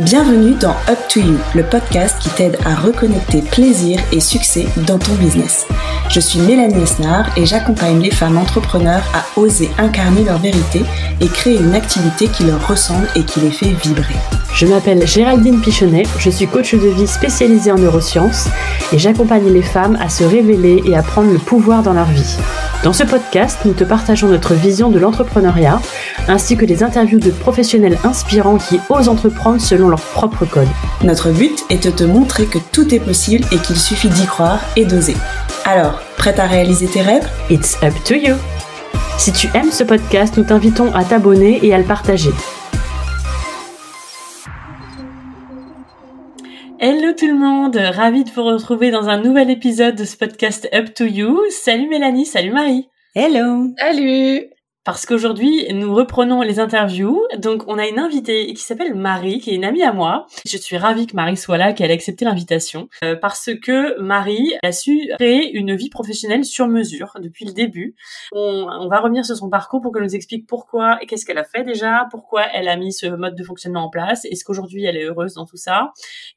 Bienvenue 0.00 0.52
dans 0.60 0.76
Up 0.90 0.98
to 1.08 1.20
You, 1.20 1.38
le 1.54 1.62
podcast 1.62 2.18
qui 2.20 2.28
t'aide 2.28 2.58
à 2.66 2.74
reconnecter 2.74 3.40
plaisir 3.40 3.98
et 4.12 4.20
succès 4.20 4.66
dans 4.86 4.98
ton 4.98 5.14
business. 5.14 5.66
Je 6.10 6.20
suis 6.20 6.38
Mélanie 6.38 6.82
Esnard 6.82 7.26
et 7.38 7.46
j'accompagne 7.46 8.02
les 8.02 8.10
femmes 8.10 8.36
entrepreneurs 8.36 9.02
à 9.14 9.40
oser 9.40 9.70
incarner 9.78 10.22
leur 10.22 10.36
vérité 10.36 10.82
et 11.22 11.28
créer 11.28 11.58
une 11.58 11.74
activité 11.74 12.28
qui 12.28 12.44
leur 12.44 12.68
ressemble 12.68 13.08
et 13.16 13.24
qui 13.24 13.40
les 13.40 13.50
fait 13.50 13.72
vibrer. 13.72 14.16
Je 14.56 14.64
m'appelle 14.64 15.06
Géraldine 15.06 15.60
Pichonnet, 15.60 16.04
je 16.18 16.30
suis 16.30 16.46
coach 16.46 16.74
de 16.74 16.88
vie 16.88 17.06
spécialisée 17.06 17.70
en 17.70 17.76
neurosciences 17.76 18.48
et 18.90 18.98
j'accompagne 18.98 19.52
les 19.52 19.60
femmes 19.60 19.98
à 20.00 20.08
se 20.08 20.24
révéler 20.24 20.82
et 20.86 20.96
à 20.96 21.02
prendre 21.02 21.30
le 21.30 21.38
pouvoir 21.38 21.82
dans 21.82 21.92
leur 21.92 22.06
vie. 22.06 22.38
Dans 22.82 22.94
ce 22.94 23.02
podcast, 23.04 23.58
nous 23.66 23.74
te 23.74 23.84
partageons 23.84 24.28
notre 24.28 24.54
vision 24.54 24.88
de 24.88 24.98
l'entrepreneuriat, 24.98 25.78
ainsi 26.26 26.56
que 26.56 26.64
des 26.64 26.82
interviews 26.82 27.18
de 27.18 27.30
professionnels 27.32 27.98
inspirants 28.02 28.56
qui 28.56 28.80
osent 28.88 29.10
entreprendre 29.10 29.60
selon 29.60 29.90
leur 29.90 30.00
propre 30.00 30.46
code. 30.46 30.68
Notre 31.04 31.32
but 31.32 31.66
est 31.68 31.84
de 31.84 31.90
te 31.90 32.04
montrer 32.04 32.46
que 32.46 32.58
tout 32.72 32.94
est 32.94 33.00
possible 33.00 33.44
et 33.52 33.58
qu'il 33.58 33.76
suffit 33.76 34.08
d'y 34.08 34.24
croire 34.24 34.60
et 34.74 34.86
d'oser. 34.86 35.16
Alors, 35.66 36.00
prête 36.16 36.38
à 36.38 36.46
réaliser 36.46 36.86
tes 36.86 37.02
rêves? 37.02 37.28
It's 37.50 37.76
up 37.82 37.92
to 38.06 38.14
you 38.14 38.36
Si 39.18 39.32
tu 39.32 39.50
aimes 39.52 39.70
ce 39.70 39.84
podcast, 39.84 40.38
nous 40.38 40.44
t'invitons 40.44 40.94
à 40.94 41.04
t'abonner 41.04 41.60
et 41.62 41.74
à 41.74 41.78
le 41.78 41.84
partager. 41.84 42.30
Hello 46.78 47.14
tout 47.16 47.26
le 47.26 47.38
monde, 47.38 47.76
ravi 47.76 48.22
de 48.24 48.30
vous 48.30 48.44
retrouver 48.44 48.90
dans 48.90 49.08
un 49.08 49.18
nouvel 49.18 49.48
épisode 49.48 49.96
de 49.96 50.04
ce 50.04 50.14
podcast 50.14 50.68
Up 50.74 50.92
to 50.92 51.04
You. 51.04 51.40
Salut 51.48 51.88
Mélanie, 51.88 52.26
salut 52.26 52.50
Marie. 52.50 52.86
Hello. 53.14 53.68
Salut 53.78 54.50
parce 54.86 55.04
qu'aujourd'hui, 55.04 55.66
nous 55.72 55.92
reprenons 55.92 56.42
les 56.42 56.60
interviews. 56.60 57.20
Donc, 57.38 57.64
on 57.66 57.76
a 57.76 57.88
une 57.88 57.98
invitée 57.98 58.54
qui 58.54 58.62
s'appelle 58.62 58.94
Marie, 58.94 59.40
qui 59.40 59.50
est 59.50 59.56
une 59.56 59.64
amie 59.64 59.82
à 59.82 59.92
moi. 59.92 60.28
Je 60.46 60.56
suis 60.56 60.76
ravie 60.76 61.08
que 61.08 61.16
Marie 61.16 61.36
soit 61.36 61.58
là, 61.58 61.72
qu'elle 61.72 61.90
ait 61.90 61.94
accepté 61.94 62.24
l'invitation, 62.24 62.88
euh, 63.02 63.16
parce 63.16 63.50
que 63.60 64.00
Marie 64.00 64.54
a 64.62 64.70
su 64.70 65.10
créer 65.18 65.50
une 65.56 65.74
vie 65.74 65.90
professionnelle 65.90 66.44
sur 66.44 66.68
mesure 66.68 67.14
depuis 67.20 67.44
le 67.44 67.52
début. 67.52 67.96
On, 68.30 68.68
on 68.70 68.88
va 68.88 69.00
revenir 69.00 69.26
sur 69.26 69.36
son 69.36 69.50
parcours 69.50 69.80
pour 69.80 69.92
qu'elle 69.92 70.04
nous 70.04 70.14
explique 70.14 70.46
pourquoi 70.46 71.02
et 71.02 71.06
qu'est-ce 71.06 71.26
qu'elle 71.26 71.38
a 71.38 71.44
fait 71.44 71.64
déjà, 71.64 72.06
pourquoi 72.12 72.44
elle 72.54 72.68
a 72.68 72.76
mis 72.76 72.92
ce 72.92 73.06
mode 73.06 73.34
de 73.34 73.42
fonctionnement 73.42 73.86
en 73.86 73.90
place, 73.90 74.24
est-ce 74.26 74.44
qu'aujourd'hui 74.44 74.84
elle 74.84 74.96
est 74.96 75.04
heureuse 75.04 75.34
dans 75.34 75.46
tout 75.46 75.56
ça. 75.56 75.90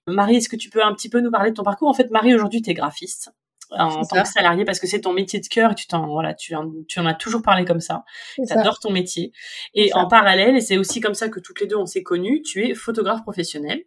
Marie, 0.08 0.38
est-ce 0.38 0.50
que 0.50 0.56
tu 0.56 0.72
peux 0.72 0.84
un 0.84 0.96
petit 0.96 1.10
peu 1.10 1.20
nous 1.20 1.30
parler 1.30 1.52
de 1.52 1.56
ton 1.56 1.64
parcours? 1.64 1.88
En 1.88 1.94
fait, 1.94 2.10
Marie, 2.10 2.34
aujourd'hui, 2.34 2.64
tu 2.64 2.72
es 2.72 2.74
graphiste 2.74 3.32
en 3.72 4.02
tant 4.04 4.24
que 4.24 4.28
salarié 4.28 4.66
parce 4.66 4.80
que 4.80 4.88
c'est 4.88 5.02
ton 5.02 5.14
métier 5.14 5.40
de 5.40 5.48
cœur 5.48 5.72
et 5.72 5.76
tu 5.76 5.88
t'en 5.88 6.08
voilà 6.08 6.34
tu 6.34 6.56
en, 6.56 6.72
tu 6.88 7.00
en 7.00 7.06
as 7.06 7.14
toujours 7.14 7.42
parlé 7.42 7.66
comme 7.66 7.80
ça. 7.80 8.04
Tu 8.36 8.52
adores 8.52 8.80
ton 8.80 8.92
métier. 8.92 9.32
Et 9.74 9.94
en 9.94 10.08
parallèle 10.08 10.56
et 10.56 10.62
c'est 10.62 10.78
aussi 10.78 11.00
comme 11.02 11.14
ça 11.14 11.30
que 11.30 11.40
toutes 11.40 11.60
les 11.62 11.68
deux 11.68 11.76
on 11.76 11.86
s'est 11.86 12.04
connues 12.04 12.42
tu 12.42 12.68
es 12.68 12.74
photographe 12.74 13.22
professionnel 13.22 13.84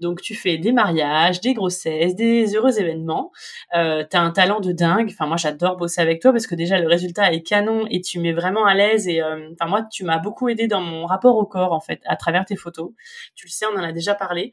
donc 0.00 0.20
tu 0.20 0.34
fais 0.34 0.58
des 0.58 0.72
mariages 0.72 1.40
des 1.40 1.54
grossesses 1.54 2.14
des 2.14 2.54
heureux 2.54 2.78
événements. 2.78 3.32
Euh, 3.74 4.04
tu 4.08 4.16
as 4.16 4.20
un 4.20 4.30
talent 4.30 4.60
de 4.60 4.72
dingue. 4.72 5.08
Enfin 5.10 5.26
moi 5.26 5.36
j'adore 5.36 5.76
bosser 5.76 6.00
avec 6.00 6.20
toi 6.20 6.32
parce 6.32 6.46
que 6.46 6.54
déjà 6.54 6.78
le 6.78 6.88
résultat 6.88 7.32
est 7.32 7.42
canon 7.42 7.86
et 7.90 8.00
tu 8.00 8.20
mets 8.20 8.32
vraiment 8.32 8.64
à 8.64 8.74
l'aise. 8.74 9.08
Et 9.08 9.22
euh, 9.22 9.50
enfin 9.52 9.68
moi 9.68 9.86
tu 9.90 10.04
m'as 10.04 10.18
beaucoup 10.18 10.48
aidé 10.48 10.66
dans 10.66 10.80
mon 10.80 11.06
rapport 11.06 11.36
au 11.36 11.46
corps 11.46 11.72
en 11.72 11.80
fait 11.80 12.00
à 12.06 12.16
travers 12.16 12.44
tes 12.44 12.56
photos. 12.56 12.90
Tu 13.34 13.46
le 13.46 13.50
sais 13.50 13.66
on 13.66 13.78
en 13.78 13.82
a 13.82 13.92
déjà 13.92 14.14
parlé. 14.14 14.52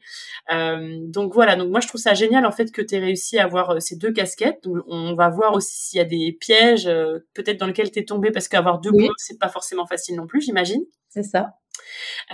Euh, 0.52 0.98
donc 1.02 1.34
voilà. 1.34 1.56
Donc 1.56 1.70
moi 1.70 1.80
je 1.80 1.88
trouve 1.88 2.00
ça 2.00 2.14
génial 2.14 2.46
en 2.46 2.52
fait 2.52 2.72
que 2.72 2.82
tu 2.82 2.94
aies 2.94 3.00
réussi 3.00 3.38
à 3.38 3.44
avoir 3.44 3.70
euh, 3.70 3.80
ces 3.80 3.96
deux 3.96 4.12
casquettes 4.12 4.66
on 4.86 5.14
va 5.14 5.28
voir 5.28 5.54
aussi 5.54 5.88
s'il 5.88 5.98
y 5.98 6.00
a 6.00 6.04
des 6.04 6.36
pièges, 6.38 6.86
euh, 6.86 7.20
peut-être 7.34 7.58
dans 7.58 7.66
lesquels 7.66 7.90
tu 7.90 7.98
es 7.98 8.04
tombé, 8.04 8.30
parce 8.30 8.48
qu'avoir 8.48 8.80
deux 8.80 8.90
oui. 8.92 9.08
c'est 9.18 9.38
pas 9.38 9.48
forcément 9.48 9.86
facile 9.86 10.16
non 10.16 10.26
plus, 10.26 10.40
j'imagine. 10.40 10.82
C'est 11.08 11.22
ça. 11.22 11.54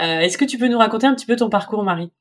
Euh, 0.01 0.21
Est-ce 0.21 0.39
que 0.39 0.45
tu 0.45 0.59
peux 0.59 0.69
nous 0.69 0.79
raconter 0.79 1.07
un 1.07 1.15
petit 1.15 1.27
peu 1.27 1.37
ton 1.37 1.51
parcours, 1.51 1.83
Marie? 1.83 2.13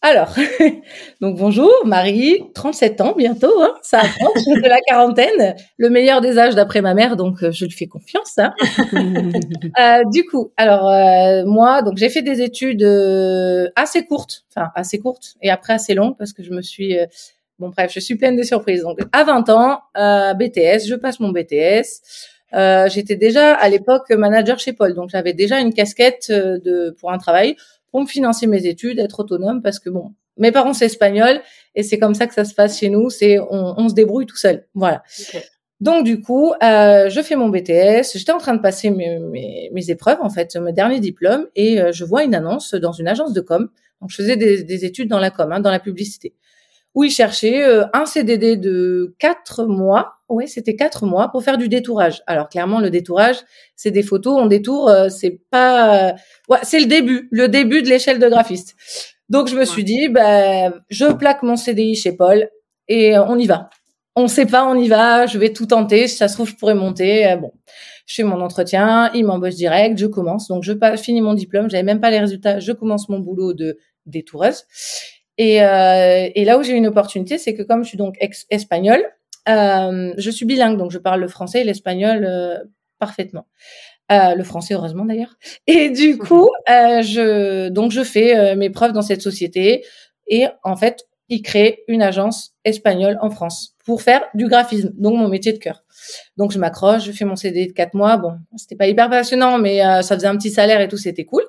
Alors, 0.00 0.32
donc 1.20 1.36
bonjour, 1.36 1.72
Marie, 1.84 2.44
37 2.54 3.00
ans 3.00 3.14
bientôt, 3.16 3.60
hein, 3.60 3.74
ça 3.82 3.98
approche 3.98 4.44
de 4.44 4.68
la 4.68 4.80
quarantaine, 4.80 5.56
le 5.76 5.90
meilleur 5.90 6.20
des 6.20 6.38
âges 6.38 6.54
d'après 6.54 6.82
ma 6.82 6.94
mère, 6.94 7.16
donc 7.16 7.42
euh, 7.42 7.50
je 7.50 7.64
lui 7.64 7.72
fais 7.72 7.88
confiance. 7.88 8.38
Hein. 8.38 8.54
euh, 8.92 10.04
du 10.12 10.24
coup, 10.24 10.52
alors 10.56 10.88
euh, 10.88 11.44
moi, 11.46 11.82
donc 11.82 11.96
j'ai 11.96 12.10
fait 12.10 12.22
des 12.22 12.42
études 12.42 12.84
euh, 12.84 13.68
assez 13.74 14.06
courtes, 14.06 14.44
enfin 14.54 14.68
assez 14.76 15.00
courtes 15.00 15.34
et 15.42 15.50
après 15.50 15.72
assez 15.72 15.94
longues 15.94 16.16
parce 16.16 16.32
que 16.32 16.44
je 16.44 16.52
me 16.52 16.62
suis 16.62 16.96
Bon, 17.58 17.70
bref, 17.70 17.90
je 17.92 18.00
suis 18.00 18.16
pleine 18.16 18.36
de 18.36 18.42
surprises. 18.42 18.82
Donc, 18.82 18.98
à 19.12 19.24
20 19.24 19.48
ans, 19.50 19.80
euh, 19.96 20.32
BTS, 20.34 20.86
je 20.86 20.94
passe 20.94 21.18
mon 21.18 21.30
BTS. 21.30 22.02
Euh, 22.54 22.88
J'étais 22.88 23.16
déjà 23.16 23.54
à 23.54 23.68
l'époque 23.68 24.10
manager 24.10 24.58
chez 24.58 24.72
Paul, 24.72 24.94
donc 24.94 25.10
j'avais 25.10 25.34
déjà 25.34 25.60
une 25.60 25.74
casquette 25.74 26.28
euh, 26.30 26.58
de 26.58 26.96
pour 26.98 27.12
un 27.12 27.18
travail 27.18 27.56
pour 27.90 28.00
me 28.00 28.06
financer 28.06 28.46
mes 28.46 28.66
études, 28.66 28.98
être 28.98 29.20
autonome, 29.20 29.60
parce 29.60 29.78
que 29.78 29.90
bon, 29.90 30.12
mes 30.38 30.52
parents 30.52 30.72
c'est 30.72 30.86
espagnol 30.86 31.40
et 31.74 31.82
c'est 31.82 31.98
comme 31.98 32.14
ça 32.14 32.26
que 32.26 32.34
ça 32.34 32.44
se 32.44 32.54
passe 32.54 32.78
chez 32.78 32.88
nous, 32.88 33.10
c'est 33.10 33.38
on, 33.38 33.74
on 33.76 33.88
se 33.88 33.94
débrouille 33.94 34.26
tout 34.26 34.36
seul, 34.36 34.66
voilà. 34.74 35.02
Okay. 35.28 35.42
Donc 35.80 36.04
du 36.04 36.20
coup, 36.20 36.52
euh, 36.62 37.08
je 37.08 37.20
fais 37.20 37.36
mon 37.36 37.48
BTS. 37.50 38.16
J'étais 38.16 38.32
en 38.32 38.38
train 38.38 38.54
de 38.54 38.60
passer 38.60 38.90
mes, 38.90 39.18
mes, 39.18 39.70
mes, 39.72 39.90
épreuves, 39.90 40.18
en 40.22 40.30
fait, 40.30 40.56
mes 40.56 40.72
derniers 40.72 41.00
diplômes, 41.00 41.46
et 41.54 41.80
euh, 41.80 41.92
je 41.92 42.04
vois 42.04 42.24
une 42.24 42.34
annonce 42.34 42.74
dans 42.74 42.92
une 42.92 43.08
agence 43.08 43.32
de 43.32 43.40
com. 43.40 43.68
Donc 44.00 44.10
je 44.10 44.16
faisais 44.16 44.36
des, 44.36 44.64
des 44.64 44.84
études 44.84 45.08
dans 45.08 45.20
la 45.20 45.30
com, 45.30 45.52
hein, 45.52 45.60
dans 45.60 45.70
la 45.70 45.80
publicité 45.80 46.34
où 46.98 47.04
il 47.04 47.12
cherchait 47.12 47.62
euh, 47.62 47.84
un 47.92 48.06
CDD 48.06 48.56
de 48.56 49.14
quatre 49.20 49.66
mois. 49.66 50.14
Oui, 50.28 50.48
c'était 50.48 50.74
quatre 50.74 51.06
mois 51.06 51.28
pour 51.28 51.44
faire 51.44 51.56
du 51.56 51.68
détourage. 51.68 52.24
Alors 52.26 52.48
clairement, 52.48 52.80
le 52.80 52.90
détourage, 52.90 53.36
c'est 53.76 53.92
des 53.92 54.02
photos, 54.02 54.36
on 54.36 54.46
détourne, 54.46 54.90
euh, 54.90 55.08
c'est 55.08 55.40
pas, 55.48 56.16
ouais, 56.48 56.58
c'est 56.64 56.80
le 56.80 56.86
début, 56.86 57.28
le 57.30 57.46
début 57.48 57.82
de 57.82 57.88
l'échelle 57.88 58.18
de 58.18 58.28
graphiste. 58.28 58.74
Donc 59.28 59.46
je 59.46 59.54
me 59.54 59.64
suis 59.64 59.84
dit, 59.84 60.08
ben, 60.08 60.74
je 60.90 61.06
plaque 61.12 61.44
mon 61.44 61.54
CDI 61.54 61.94
chez 61.94 62.16
Paul 62.16 62.50
et 62.88 63.16
euh, 63.16 63.24
on 63.28 63.38
y 63.38 63.46
va. 63.46 63.70
On 64.16 64.26
sait 64.26 64.46
pas, 64.46 64.66
on 64.66 64.74
y 64.74 64.88
va. 64.88 65.26
Je 65.26 65.38
vais 65.38 65.52
tout 65.52 65.66
tenter. 65.66 66.08
Si 66.08 66.16
ça 66.16 66.26
se 66.26 66.34
trouve, 66.34 66.48
je 66.48 66.56
pourrais 66.56 66.74
monter. 66.74 67.36
Bon, 67.40 67.52
je 68.06 68.16
fais 68.16 68.24
mon 68.24 68.40
entretien, 68.40 69.12
il 69.14 69.24
m'embauche 69.24 69.54
direct, 69.54 69.96
je 69.96 70.06
commence. 70.06 70.48
Donc 70.48 70.64
je 70.64 70.72
finis 70.96 71.20
mon 71.20 71.34
diplôme, 71.34 71.70
j'avais 71.70 71.84
même 71.84 72.00
pas 72.00 72.10
les 72.10 72.18
résultats. 72.18 72.58
Je 72.58 72.72
commence 72.72 73.08
mon 73.08 73.20
boulot 73.20 73.52
de 73.52 73.78
détoureuse. 74.06 74.64
Et, 75.38 75.62
euh, 75.62 76.28
et, 76.34 76.44
là 76.44 76.58
où 76.58 76.62
j'ai 76.62 76.72
une 76.72 76.88
opportunité, 76.88 77.38
c'est 77.38 77.54
que 77.54 77.62
comme 77.62 77.84
je 77.84 77.88
suis 77.90 77.98
donc 77.98 78.16
espagnole, 78.50 79.02
euh, 79.48 80.12
je 80.18 80.30
suis 80.30 80.44
bilingue, 80.44 80.76
donc 80.76 80.90
je 80.90 80.98
parle 80.98 81.20
le 81.20 81.28
français 81.28 81.60
et 81.60 81.64
l'espagnol 81.64 82.24
euh, 82.24 82.58
parfaitement. 82.98 83.46
Euh, 84.10 84.34
le 84.34 84.42
français 84.42 84.74
heureusement 84.74 85.04
d'ailleurs. 85.04 85.34
Et 85.66 85.90
du 85.90 86.16
coup, 86.16 86.48
euh, 86.70 87.02
je 87.02 87.68
donc 87.68 87.92
je 87.92 88.02
fais 88.02 88.36
euh, 88.36 88.56
mes 88.56 88.70
preuves 88.70 88.92
dans 88.92 89.02
cette 89.02 89.20
société 89.20 89.84
et 90.26 90.46
en 90.64 90.76
fait, 90.76 91.04
ils 91.28 91.42
créent 91.42 91.84
une 91.88 92.00
agence 92.00 92.54
espagnole 92.64 93.18
en 93.20 93.28
France 93.28 93.74
pour 93.84 94.00
faire 94.00 94.22
du 94.32 94.48
graphisme, 94.48 94.92
donc 94.96 95.18
mon 95.18 95.28
métier 95.28 95.52
de 95.52 95.58
cœur. 95.58 95.84
Donc 96.38 96.52
je 96.52 96.58
m'accroche, 96.58 97.04
je 97.04 97.12
fais 97.12 97.26
mon 97.26 97.36
CD 97.36 97.66
de 97.66 97.72
quatre 97.72 97.92
mois. 97.92 98.16
Bon, 98.16 98.32
c'était 98.56 98.76
pas 98.76 98.86
hyper 98.86 99.10
passionnant, 99.10 99.58
mais 99.58 99.80
ça 100.02 100.14
faisait 100.16 100.26
un 100.26 100.36
petit 100.36 100.50
salaire 100.50 100.80
et 100.80 100.88
tout, 100.88 100.96
c'était 100.96 101.24
cool 101.24 101.42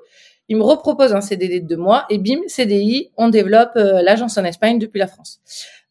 il 0.50 0.58
me 0.58 0.64
repropose 0.64 1.14
un 1.14 1.22
CDD 1.22 1.62
de 1.62 1.68
deux 1.68 1.78
mois 1.78 2.06
et 2.10 2.18
bim, 2.18 2.40
CDI, 2.48 3.12
on 3.18 3.30
développe 3.30 3.74
euh, 3.76 4.02
l'agence 4.02 4.38
en 4.38 4.44
Espagne 4.44 4.80
depuis 4.80 4.98
la 5.00 5.08
France. 5.08 5.40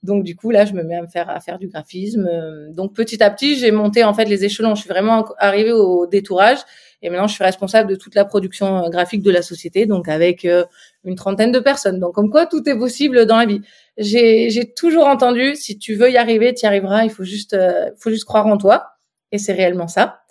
Donc 0.03 0.25
du 0.25 0.37
coup 0.37 0.51
là, 0.51 0.65
je 0.65 0.75
me 0.75 0.83
mets 0.83 0.97
à 0.97 1.03
me 1.03 1.07
faire 1.07 1.31
à 1.31 1.41
faire 1.41 1.59
du 1.59 1.69
graphisme. 1.69 2.29
Donc 2.73 2.95
petit 2.95 3.23
à 3.23 3.31
petit, 3.31 3.57
j'ai 3.57 3.71
monté 3.71 4.05
en 4.05 4.15
fait 4.15 4.27
les 4.27 4.45
échelons. 4.45 4.75
Je 4.75 4.83
suis 4.83 4.89
vraiment 4.89 5.25
arrivée 5.39 5.73
au 5.73 6.07
détourage 6.07 6.59
et 7.03 7.11
maintenant 7.11 7.27
je 7.29 7.35
suis 7.35 7.45
responsable 7.45 7.91
de 7.91 7.97
toute 7.97 8.15
la 8.15 8.25
production 8.25 8.85
euh, 8.85 8.89
graphique 8.91 9.23
de 9.23 9.31
la 9.31 9.43
société, 9.43 9.87
donc 9.87 10.09
avec 10.09 10.45
euh, 10.45 10.65
une 11.05 11.15
trentaine 11.15 11.53
de 11.53 11.61
personnes. 11.61 12.01
Donc 12.01 12.15
comme 12.15 12.31
quoi 12.31 12.47
tout 12.47 12.69
est 12.69 12.79
possible 12.79 13.27
dans 13.27 13.39
la 13.39 13.47
vie. 13.47 13.61
J'ai 13.97 14.73
toujours 14.77 15.07
entendu 15.07 15.55
si 15.55 15.79
tu 15.79 15.95
veux 15.95 16.11
y 16.11 16.17
arriver, 16.17 16.55
tu 16.55 16.65
y 16.65 16.67
arriveras. 16.67 17.05
Il 17.05 17.11
faut 17.11 17.25
juste 17.25 17.57
faut 17.97 18.11
juste 18.11 18.25
croire 18.25 18.47
en 18.47 18.57
toi. 18.57 18.98
Et 19.31 19.39
c'est 19.39 19.53
réellement 19.53 19.89
ça. 19.89 20.23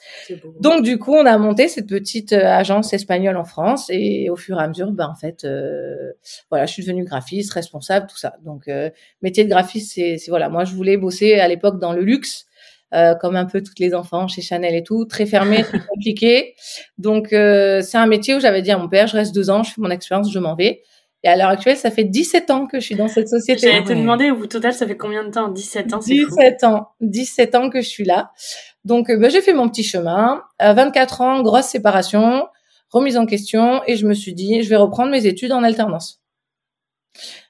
Donc 0.59 0.84
du 0.84 0.97
coup, 0.97 1.13
on 1.13 1.25
a 1.25 1.38
monté 1.38 1.68
cette 1.68 1.88
petite 1.88 2.34
euh, 2.34 2.46
agence 2.46 2.94
espagnole 2.94 3.38
en 3.38 3.44
France 3.44 3.88
et 3.90 4.30
au 4.31 4.35
fur 4.35 4.59
et 4.59 4.63
à 4.63 4.68
mesure, 4.68 4.91
ben 4.91 5.08
en 5.08 5.16
fait, 5.16 5.44
euh, 5.44 6.13
voilà, 6.50 6.66
je 6.66 6.74
suis 6.74 6.83
devenue 6.83 7.04
graphiste, 7.04 7.54
responsable, 7.54 8.07
tout 8.07 8.18
ça. 8.18 8.38
Donc 8.44 8.68
euh, 8.68 8.89
métier 9.22 9.44
de 9.44 9.50
graphiste, 9.50 9.94
c'est 9.94 10.18
voilà, 10.30 10.50
moi 10.50 10.63
je 10.66 10.74
voulais 10.74 10.98
bosser 10.98 11.36
à 11.36 11.48
l'époque 11.48 11.80
dans 11.80 11.94
le 11.94 12.01
luxe. 12.01 12.45
Euh, 12.94 13.16
comme 13.16 13.36
un 13.36 13.44
peu 13.44 13.62
toutes 13.62 13.80
les 13.80 13.94
enfants 13.94 14.30
chez 14.30 14.42
Chanel 14.42 14.74
et 14.74 14.81
tout, 14.81 15.04
très 15.04 15.25
fermé, 15.25 15.62
très 15.62 15.80
compliqué. 15.89 16.56
Donc 16.98 17.27
c'est 17.31 17.98
un 17.98 18.07
métier 18.07 18.33
où 18.33 18.39
j'avais 18.39 18.62
dit 18.62 18.72
à 18.72 18.77
mon 18.77 18.88
père, 18.88 19.07
je 19.07 19.18
reste 19.18 19.36
deux 19.36 19.50
ans, 19.50 19.62
je 19.62 19.74
fais 19.74 19.81
mon 19.81 19.89
expérience, 19.89 20.31
je 20.31 20.39
m'en 20.39 20.56
vais. 20.56 20.83
Et 21.24 21.28
à 21.28 21.36
l'heure 21.36 21.50
actuelle, 21.50 21.78
ça 21.78 21.90
fait 21.90 22.04
17 22.04 22.52
ans 22.52 22.68
que 22.68 22.80
je 22.80 22.86
suis 22.86 22.96
dans 22.96 23.08
cette 23.08 23.28
société. 23.28 23.68
J'allais 23.68 23.84
te 23.84 23.94
demander, 23.94 24.30
au 24.30 24.46
total, 24.46 24.74
ça 24.74 24.86
fait 24.86 24.98
combien 24.98 25.24
de 25.24 25.31
temps? 25.31 25.48
17 25.50 25.94
ans, 25.94 26.02
c'est 26.02 26.14
17 26.14 26.64
ans. 26.64 26.90
17 27.02 27.56
ans 27.56 27.69
que 27.69 27.81
je 27.81 27.88
suis 27.88 28.06
là. 28.06 28.31
Donc, 28.86 29.12
bah, 29.12 29.30
j'ai 29.30 29.42
fait 29.42 29.54
mon 29.54 29.68
petit 29.68 29.84
chemin. 29.84 30.44
À 30.60 30.74
24 30.74 31.22
ans, 31.22 31.42
grosse 31.42 31.66
séparation, 31.66 32.48
remise 32.92 33.18
en 33.18 33.25
question, 33.25 33.81
et 33.88 33.96
je 33.96 34.06
me 34.06 34.14
suis 34.14 34.34
dit, 34.34 34.62
je 34.62 34.69
vais 34.69 34.75
reprendre 34.75 35.12
mes 35.12 35.25
études 35.25 35.52
en 35.52 35.64
alternance. 35.64 36.22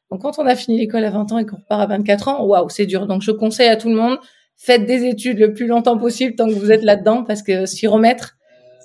Donc, 0.10 0.22
quand 0.22 0.40
on 0.40 0.46
a 0.46 0.56
fini 0.56 0.80
l'école 0.80 1.04
à 1.04 1.10
20 1.10 1.34
ans 1.34 1.38
et 1.38 1.46
qu'on 1.46 1.58
repart 1.58 1.81
à 1.81 1.86
24 1.88 2.28
ans, 2.30 2.46
waouh, 2.46 2.70
c'est 2.70 2.86
dur. 2.86 3.06
Donc, 3.06 3.22
je 3.22 3.31
conseille 3.31 3.68
à 3.68 3.75
tout 3.75 3.90
le 3.90 3.96
monde, 3.96 4.18
faites 4.56 4.86
des 4.86 5.06
études 5.06 5.40
le 5.40 5.54
plus 5.54 5.68
longtemps 5.68 5.98
possible 5.98 6.36
tant 6.36 6.48
que 6.48 6.54
vous 6.54 6.72
êtes 6.72 6.84
là-dedans, 6.84 7.25
parce 7.25 7.44
que 7.44 7.66
s'y 7.66 7.86
remettre, 7.86 8.37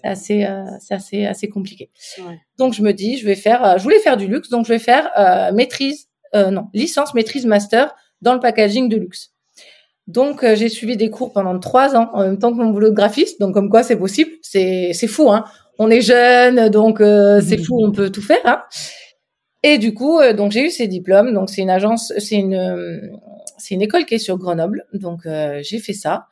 c'est 0.03 0.09
assez, 0.09 0.45
euh, 0.45 0.65
c'est 0.81 0.95
assez, 0.95 1.27
assez 1.27 1.49
compliqué. 1.49 1.91
Donc 2.59 2.75
je 2.75 2.83
me 2.83 2.93
dis, 2.93 3.19
je 3.19 3.27
vais 3.27 3.35
faire, 3.35 3.65
euh, 3.65 3.79
je 3.79 3.83
voulais 3.83 3.99
faire 3.99 4.17
du 4.17 4.27
luxe, 4.27 4.49
donc 4.49 4.67
je 4.67 4.73
vais 4.73 4.79
faire 4.79 5.11
euh, 5.19 5.53
maîtrise, 5.53 6.09
non, 6.35 6.69
licence, 6.73 7.13
maîtrise, 7.13 7.45
master 7.45 7.95
dans 8.23 8.33
le 8.33 8.41
packaging 8.41 8.89
de 8.89 8.97
luxe. 8.97 9.33
Donc 10.07 10.45
j'ai 10.55 10.69
suivi 10.69 10.97
des 10.97 11.11
cours 11.11 11.33
pendant 11.33 11.59
trois 11.59 11.95
ans 11.95 12.11
en 12.15 12.23
même 12.23 12.39
temps 12.39 12.53
que 12.53 12.57
mon 12.57 12.71
boulot 12.71 12.89
de 12.89 12.95
graphiste. 12.95 13.39
Donc 13.39 13.53
comme 13.55 13.69
quoi 13.69 13.83
c'est 13.83 13.97
possible, 13.97 14.31
c'est 14.41 14.93
c'est 14.95 15.07
fou, 15.07 15.31
hein. 15.31 15.45
On 15.79 15.91
est 15.91 16.01
jeune, 16.01 16.71
donc 16.71 16.99
c'est 17.01 17.59
fou, 17.59 17.85
on 17.85 17.93
peut 17.93 18.11
tout 18.11 18.23
faire. 18.23 18.41
Hein. 18.45 18.63
Et 19.63 19.77
du 19.79 19.93
coup, 19.95 20.21
donc 20.35 20.53
j'ai 20.53 20.67
eu 20.67 20.71
ces 20.71 20.89
diplômes. 20.89 21.35
Donc 21.35 21.51
c'est 21.51 21.61
une 21.61 21.71
agence, 21.71 22.13
c'est 22.19 22.37
une 22.37 23.21
c'est 23.59 23.75
une 23.75 23.83
école 23.83 24.07
qui 24.07 24.15
est 24.15 24.19
sur 24.19 24.39
Grenoble. 24.39 24.87
Donc 24.95 25.21
j'ai 25.61 25.79
fait 25.79 25.93
ça 25.93 26.29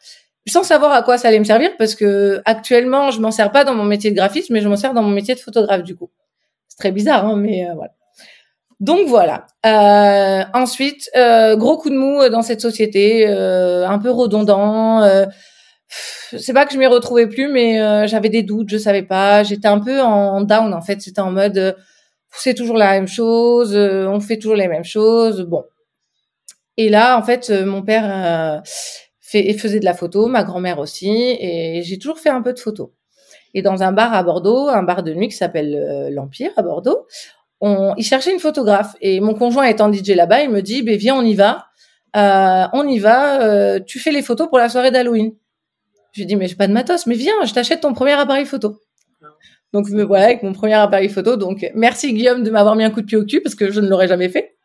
sans 0.47 0.63
savoir 0.63 0.93
à 0.93 1.03
quoi 1.03 1.19
ça 1.19 1.29
allait 1.29 1.39
me 1.39 1.45
servir 1.45 1.71
parce 1.79 1.95
que 1.95 2.41
actuellement 2.45 3.11
je 3.11 3.21
m'en 3.21 3.31
sers 3.31 3.53
pas 3.53 3.65
dans 3.65 3.75
mon 3.75 3.85
métier 3.85 4.11
de 4.11 4.17
graphiste 4.17 4.51
mais 4.51 4.61
je 4.61 4.69
m'en 4.69 4.77
sers 4.77 4.95
dans 4.95 5.03
mon 5.03 5.11
métier 5.11 5.35
de 5.35 5.41
photographe 5.41 5.83
du 5.83 5.97
coup. 5.97 6.11
C'est 6.69 6.79
très 6.79 6.93
bizarre 6.93 7.27
hein, 7.27 7.37
mais 7.37 7.69
euh, 7.69 7.75
voilà. 7.75 7.93
Donc 8.81 9.07
voilà. 9.09 9.47
Euh, 9.67 10.43
ensuite 10.55 11.11
euh, 11.17 11.57
gros 11.57 11.77
coup 11.77 11.91
de 11.91 11.97
mou 11.97 12.29
dans 12.31 12.43
cette 12.43 12.61
société 12.63 13.27
un 13.29 13.99
peu 13.99 14.11
redondant 14.11 15.03
c'est 15.89 16.53
pas 16.53 16.65
que 16.65 16.73
je 16.73 16.79
m'y 16.79 16.87
retrouvais 16.87 17.27
plus 17.27 17.49
mais 17.49 18.09
j'avais 18.09 18.31
des 18.31 18.43
doutes 18.43 18.71
je 18.71 18.79
savais 18.79 19.03
pas. 19.03 19.43
J'étais 19.43 19.69
un 19.69 19.81
peu 19.81 20.01
en 20.01 20.41
down 20.41 20.73
en 20.73 20.81
fait. 20.81 21.03
C'était 21.03 21.21
en 21.21 21.33
mode 21.33 21.77
c'est 22.33 22.55
toujours 22.55 22.77
la 22.77 22.93
même 22.93 23.09
chose 23.09 23.77
on 23.77 24.21
fait 24.21 24.39
toujours 24.39 24.57
les 24.57 24.69
mêmes 24.69 24.85
choses 24.85 25.43
bon. 25.43 25.65
Et 26.79 26.89
là 26.89 27.19
en 27.19 27.23
fait 27.23 27.51
mon 27.51 27.83
père 27.83 28.63
fait, 29.31 29.53
faisait 29.55 29.81
de 29.81 29.85
la 29.85 29.95
photo, 29.95 30.27
ma 30.27 30.43
grand-mère 30.43 30.79
aussi, 30.79 31.09
et 31.09 31.83
j'ai 31.85 31.99
toujours 31.99 32.19
fait 32.19 32.31
un 32.31 32.43
peu 32.43 32.53
de 32.53 32.59
photo. 32.59 32.93
Et 33.55 33.63
dans 33.63 33.83
un 33.83 33.93
bar 33.93 34.13
à 34.13 34.23
Bordeaux, 34.23 34.69
un 34.69 34.83
bar 34.83 35.03
de 35.03 35.13
nuit 35.13 35.29
qui 35.29 35.37
s'appelle 35.37 35.75
euh, 35.75 36.11
l'Empire 36.11 36.51
à 36.57 36.63
Bordeaux, 36.63 37.07
on, 37.61 37.95
il 37.97 38.05
cherchait 38.05 38.33
une 38.33 38.41
photographe. 38.41 38.97
Et 39.01 39.21
mon 39.21 39.35
conjoint 39.35 39.65
étant 39.65 39.93
DJ 39.93 40.11
là-bas, 40.11 40.43
il 40.43 40.51
me 40.51 40.63
dit, 40.63 40.83
ben 40.83 40.97
viens, 40.97 41.15
on 41.15 41.23
y 41.23 41.35
va. 41.35 41.67
Euh, 42.17 42.67
on 42.73 42.87
y 42.87 42.99
va. 42.99 43.43
Euh, 43.43 43.81
tu 43.85 43.99
fais 43.99 44.13
les 44.13 44.23
photos 44.23 44.49
pour 44.49 44.59
la 44.59 44.69
soirée 44.69 44.91
d'Halloween. 44.91 45.33
Je 46.13 46.21
lui 46.21 46.27
dis, 46.27 46.37
mais 46.37 46.49
j'ai 46.49 46.57
pas 46.57 46.69
de 46.69 46.73
matos, 46.73 47.07
mais 47.07 47.15
viens, 47.15 47.35
je 47.45 47.53
t'achète 47.53 47.81
ton 47.81 47.93
premier 47.93 48.13
appareil 48.13 48.47
photo. 48.47 48.81
Donc 49.73 49.89
me 49.91 50.03
voilà 50.03 50.25
avec 50.25 50.43
mon 50.43 50.53
premier 50.53 50.75
appareil 50.75 51.09
photo. 51.09 51.37
Donc 51.37 51.71
merci 51.75 52.13
Guillaume 52.13 52.43
de 52.43 52.51
m'avoir 52.51 52.75
mis 52.75 52.83
un 52.83 52.91
coup 52.91 53.01
de 53.01 53.07
pied 53.07 53.17
au 53.17 53.25
cul 53.25 53.41
parce 53.41 53.55
que 53.55 53.71
je 53.71 53.81
ne 53.81 53.89
l'aurais 53.89 54.09
jamais 54.09 54.29
fait 54.29 54.57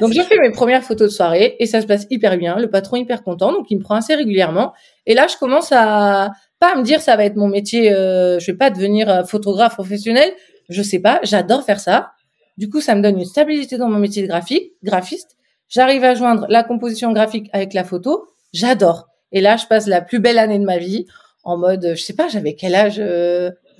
donc 0.00 0.12
j'ai 0.12 0.22
fait 0.22 0.38
mes 0.38 0.50
premières 0.50 0.82
photos 0.82 1.10
de 1.10 1.14
soirée 1.14 1.56
et 1.58 1.66
ça 1.66 1.80
se 1.80 1.86
passe 1.86 2.06
hyper 2.10 2.36
bien. 2.36 2.56
Le 2.56 2.68
patron 2.70 2.96
hyper 2.96 3.22
content, 3.22 3.52
donc 3.52 3.66
il 3.70 3.78
me 3.78 3.82
prend 3.82 3.96
assez 3.96 4.14
régulièrement. 4.14 4.72
Et 5.06 5.14
là, 5.14 5.26
je 5.30 5.36
commence 5.36 5.72
à 5.72 6.32
pas 6.60 6.72
à 6.72 6.76
me 6.76 6.82
dire 6.82 7.00
ça 7.00 7.16
va 7.16 7.24
être 7.24 7.36
mon 7.36 7.48
métier. 7.48 7.92
Euh, 7.92 8.38
je 8.38 8.50
vais 8.50 8.56
pas 8.56 8.70
devenir 8.70 9.08
euh, 9.08 9.24
photographe 9.24 9.74
professionnel. 9.74 10.32
Je 10.68 10.82
sais 10.82 10.98
pas. 10.98 11.20
J'adore 11.22 11.64
faire 11.64 11.80
ça. 11.80 12.12
Du 12.56 12.70
coup, 12.70 12.80
ça 12.80 12.94
me 12.94 13.02
donne 13.02 13.18
une 13.18 13.24
stabilité 13.24 13.76
dans 13.76 13.88
mon 13.88 13.98
métier 13.98 14.22
de 14.22 14.28
graphique, 14.28 14.72
graphiste. 14.82 15.36
J'arrive 15.68 16.04
à 16.04 16.14
joindre 16.14 16.46
la 16.48 16.62
composition 16.62 17.12
graphique 17.12 17.50
avec 17.52 17.74
la 17.74 17.84
photo. 17.84 18.26
J'adore. 18.52 19.08
Et 19.32 19.40
là, 19.40 19.56
je 19.56 19.66
passe 19.66 19.86
la 19.86 20.00
plus 20.00 20.20
belle 20.20 20.38
année 20.38 20.58
de 20.58 20.64
ma 20.64 20.78
vie 20.78 21.06
en 21.44 21.58
mode, 21.58 21.92
je 21.94 22.02
sais 22.02 22.14
pas, 22.14 22.28
j'avais 22.28 22.54
quel 22.54 22.74
âge 22.74 23.00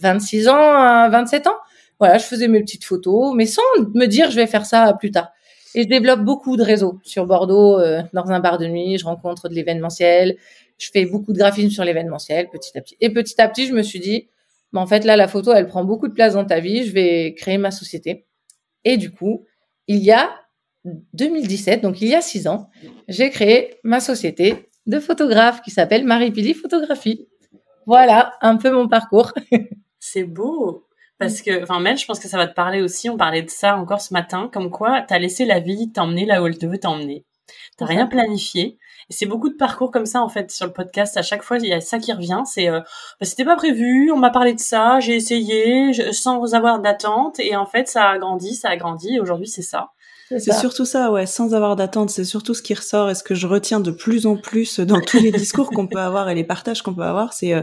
26 0.00 0.48
euh, 0.48 0.50
ans, 0.50 1.10
27 1.10 1.46
ans? 1.46 1.56
Voilà, 1.98 2.18
je 2.18 2.24
faisais 2.24 2.48
mes 2.48 2.60
petites 2.60 2.84
photos, 2.84 3.32
mais 3.34 3.46
sans 3.46 3.62
me 3.94 4.06
dire 4.06 4.30
je 4.30 4.36
vais 4.36 4.46
faire 4.46 4.66
ça 4.66 4.92
plus 4.94 5.10
tard. 5.10 5.30
Et 5.74 5.82
je 5.82 5.88
développe 5.88 6.20
beaucoup 6.20 6.56
de 6.56 6.62
réseaux 6.62 7.00
sur 7.02 7.26
Bordeaux, 7.26 7.78
euh, 7.78 8.02
dans 8.12 8.30
un 8.30 8.40
bar 8.40 8.58
de 8.58 8.66
nuit. 8.66 8.98
Je 8.98 9.04
rencontre 9.04 9.48
de 9.48 9.54
l'événementiel. 9.54 10.36
Je 10.78 10.88
fais 10.92 11.04
beaucoup 11.04 11.32
de 11.32 11.38
graphisme 11.38 11.70
sur 11.70 11.84
l'événementiel, 11.84 12.48
petit 12.50 12.76
à 12.76 12.80
petit. 12.80 12.96
Et 13.00 13.10
petit 13.10 13.40
à 13.40 13.48
petit, 13.48 13.66
je 13.66 13.72
me 13.72 13.82
suis 13.82 14.00
dit, 14.00 14.28
mais 14.72 14.80
en 14.80 14.86
fait, 14.86 15.04
là, 15.04 15.16
la 15.16 15.28
photo, 15.28 15.52
elle 15.52 15.66
prend 15.66 15.84
beaucoup 15.84 16.08
de 16.08 16.14
place 16.14 16.34
dans 16.34 16.44
ta 16.44 16.60
vie. 16.60 16.84
Je 16.84 16.92
vais 16.92 17.34
créer 17.34 17.58
ma 17.58 17.70
société. 17.70 18.26
Et 18.84 18.96
du 18.96 19.10
coup, 19.10 19.44
il 19.86 20.02
y 20.02 20.12
a 20.12 20.30
2017, 20.84 21.80
donc 21.80 22.00
il 22.00 22.08
y 22.08 22.14
a 22.14 22.20
six 22.20 22.46
ans, 22.46 22.68
j'ai 23.08 23.30
créé 23.30 23.78
ma 23.84 24.00
société 24.00 24.68
de 24.86 25.00
photographe 25.00 25.62
qui 25.62 25.70
s'appelle 25.70 26.04
Marie 26.04 26.30
Pili 26.30 26.54
Photographie. 26.54 27.26
Voilà 27.86 28.34
un 28.40 28.56
peu 28.56 28.70
mon 28.70 28.88
parcours. 28.88 29.32
C'est 29.98 30.24
beau. 30.24 30.86
Parce 31.18 31.42
que, 31.42 31.62
enfin, 31.62 31.80
Mel, 31.80 31.96
je 31.96 32.06
pense 32.06 32.18
que 32.18 32.28
ça 32.28 32.36
va 32.36 32.46
te 32.46 32.54
parler 32.54 32.82
aussi. 32.82 33.08
On 33.08 33.16
parlait 33.16 33.42
de 33.42 33.50
ça 33.50 33.76
encore 33.76 34.00
ce 34.00 34.12
matin, 34.12 34.50
comme 34.52 34.70
quoi 34.70 35.02
t'as 35.02 35.18
laissé 35.18 35.44
la 35.44 35.60
vie 35.60 35.92
t'emmener 35.92 36.26
là 36.26 36.42
où 36.42 36.46
elle 36.46 36.58
te 36.58 36.66
veut 36.66 36.78
t'emmener. 36.78 37.24
T'as 37.76 37.86
rien 37.86 38.06
planifié. 38.06 38.78
Et 39.10 39.12
c'est 39.12 39.26
beaucoup 39.26 39.50
de 39.50 39.56
parcours 39.56 39.90
comme 39.90 40.06
ça 40.06 40.22
en 40.22 40.28
fait 40.28 40.50
sur 40.50 40.66
le 40.66 40.72
podcast. 40.72 41.16
À 41.16 41.22
chaque 41.22 41.42
fois, 41.42 41.58
il 41.58 41.66
y 41.66 41.72
a 41.72 41.80
ça 41.80 41.98
qui 41.98 42.12
revient. 42.12 42.42
C'est, 42.46 42.68
euh, 42.68 42.80
bah, 42.80 43.26
c'était 43.26 43.44
pas 43.44 43.56
prévu. 43.56 44.10
On 44.10 44.16
m'a 44.16 44.30
parlé 44.30 44.54
de 44.54 44.60
ça. 44.60 44.98
J'ai 45.00 45.14
essayé 45.14 45.92
sans 46.12 46.54
avoir 46.54 46.80
d'attente. 46.80 47.38
Et 47.38 47.54
en 47.56 47.66
fait, 47.66 47.86
ça 47.88 48.08
a 48.08 48.18
grandi, 48.18 48.54
ça 48.54 48.70
a 48.70 48.76
grandi. 48.76 49.14
Et 49.14 49.20
aujourd'hui, 49.20 49.48
c'est 49.48 49.62
ça. 49.62 49.90
C'est 50.28 50.52
surtout 50.54 50.84
ça, 50.84 51.10
ouais, 51.10 51.26
sans 51.26 51.54
avoir 51.54 51.76
d'attente. 51.76 52.10
C'est 52.10 52.24
surtout 52.24 52.54
ce 52.54 52.62
qui 52.62 52.74
ressort 52.74 53.10
et 53.10 53.14
ce 53.14 53.22
que 53.22 53.34
je 53.34 53.46
retiens 53.46 53.80
de 53.80 53.90
plus 53.90 54.26
en 54.26 54.36
plus 54.36 54.80
dans 54.80 55.00
tous 55.00 55.20
les 55.20 55.32
discours 55.32 55.70
qu'on 55.70 55.86
peut 55.86 56.00
avoir 56.00 56.30
et 56.30 56.34
les 56.34 56.44
partages 56.44 56.82
qu'on 56.82 56.94
peut 56.94 57.02
avoir. 57.02 57.32
C'est, 57.32 57.52
euh, 57.52 57.62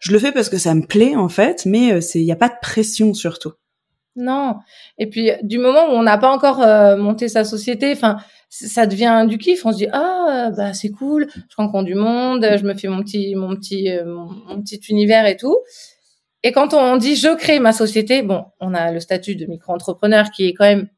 je 0.00 0.12
le 0.12 0.18
fais 0.18 0.32
parce 0.32 0.48
que 0.48 0.58
ça 0.58 0.74
me 0.74 0.84
plaît 0.84 1.14
en 1.14 1.28
fait, 1.28 1.66
mais 1.66 1.92
euh, 1.92 2.00
c'est, 2.00 2.20
il 2.20 2.24
n'y 2.24 2.32
a 2.32 2.36
pas 2.36 2.48
de 2.48 2.58
pression 2.60 3.14
surtout. 3.14 3.52
Non. 4.16 4.56
Et 4.98 5.08
puis 5.08 5.30
du 5.42 5.58
moment 5.58 5.86
où 5.86 5.92
on 5.92 6.02
n'a 6.02 6.18
pas 6.18 6.30
encore 6.30 6.60
euh, 6.62 6.96
monté 6.96 7.28
sa 7.28 7.44
société, 7.44 7.92
enfin, 7.92 8.16
ça 8.48 8.86
devient 8.86 9.24
du 9.28 9.38
kiff. 9.38 9.64
On 9.64 9.72
se 9.72 9.78
dit 9.78 9.88
ah 9.92 10.50
bah 10.56 10.74
c'est 10.74 10.90
cool, 10.90 11.28
je 11.34 11.56
rencontre 11.56 11.84
du 11.84 11.94
monde, 11.94 12.44
je 12.58 12.64
me 12.64 12.74
fais 12.74 12.88
mon 12.88 13.02
petit 13.02 13.36
mon 13.36 13.54
petit 13.54 13.88
mon 14.04 14.60
petit 14.60 14.80
univers 14.88 15.26
et 15.26 15.36
tout. 15.36 15.56
Et 16.42 16.50
quand 16.50 16.74
on 16.74 16.96
dit 16.96 17.14
je 17.14 17.36
crée 17.36 17.60
ma 17.60 17.72
société, 17.72 18.22
bon, 18.22 18.44
on 18.58 18.74
a 18.74 18.90
le 18.90 18.98
statut 18.98 19.36
de 19.36 19.46
micro-entrepreneur 19.46 20.30
qui 20.32 20.48
est 20.48 20.54
quand 20.54 20.64
même 20.64 20.88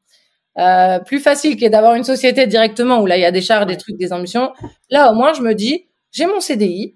euh, 0.59 0.99
plus 0.99 1.19
facile 1.19 1.57
que 1.57 1.67
d'avoir 1.67 1.95
une 1.95 2.03
société 2.03 2.45
directement 2.47 3.01
où 3.01 3.05
là 3.05 3.17
il 3.17 3.21
y 3.21 3.25
a 3.25 3.31
des 3.31 3.41
charges, 3.41 3.65
des 3.65 3.77
trucs, 3.77 3.97
des 3.97 4.13
ambitions. 4.13 4.51
Là 4.89 5.11
au 5.11 5.15
moins 5.15 5.33
je 5.33 5.41
me 5.41 5.53
dis 5.53 5.87
j'ai 6.11 6.25
mon 6.25 6.39
CDI. 6.39 6.95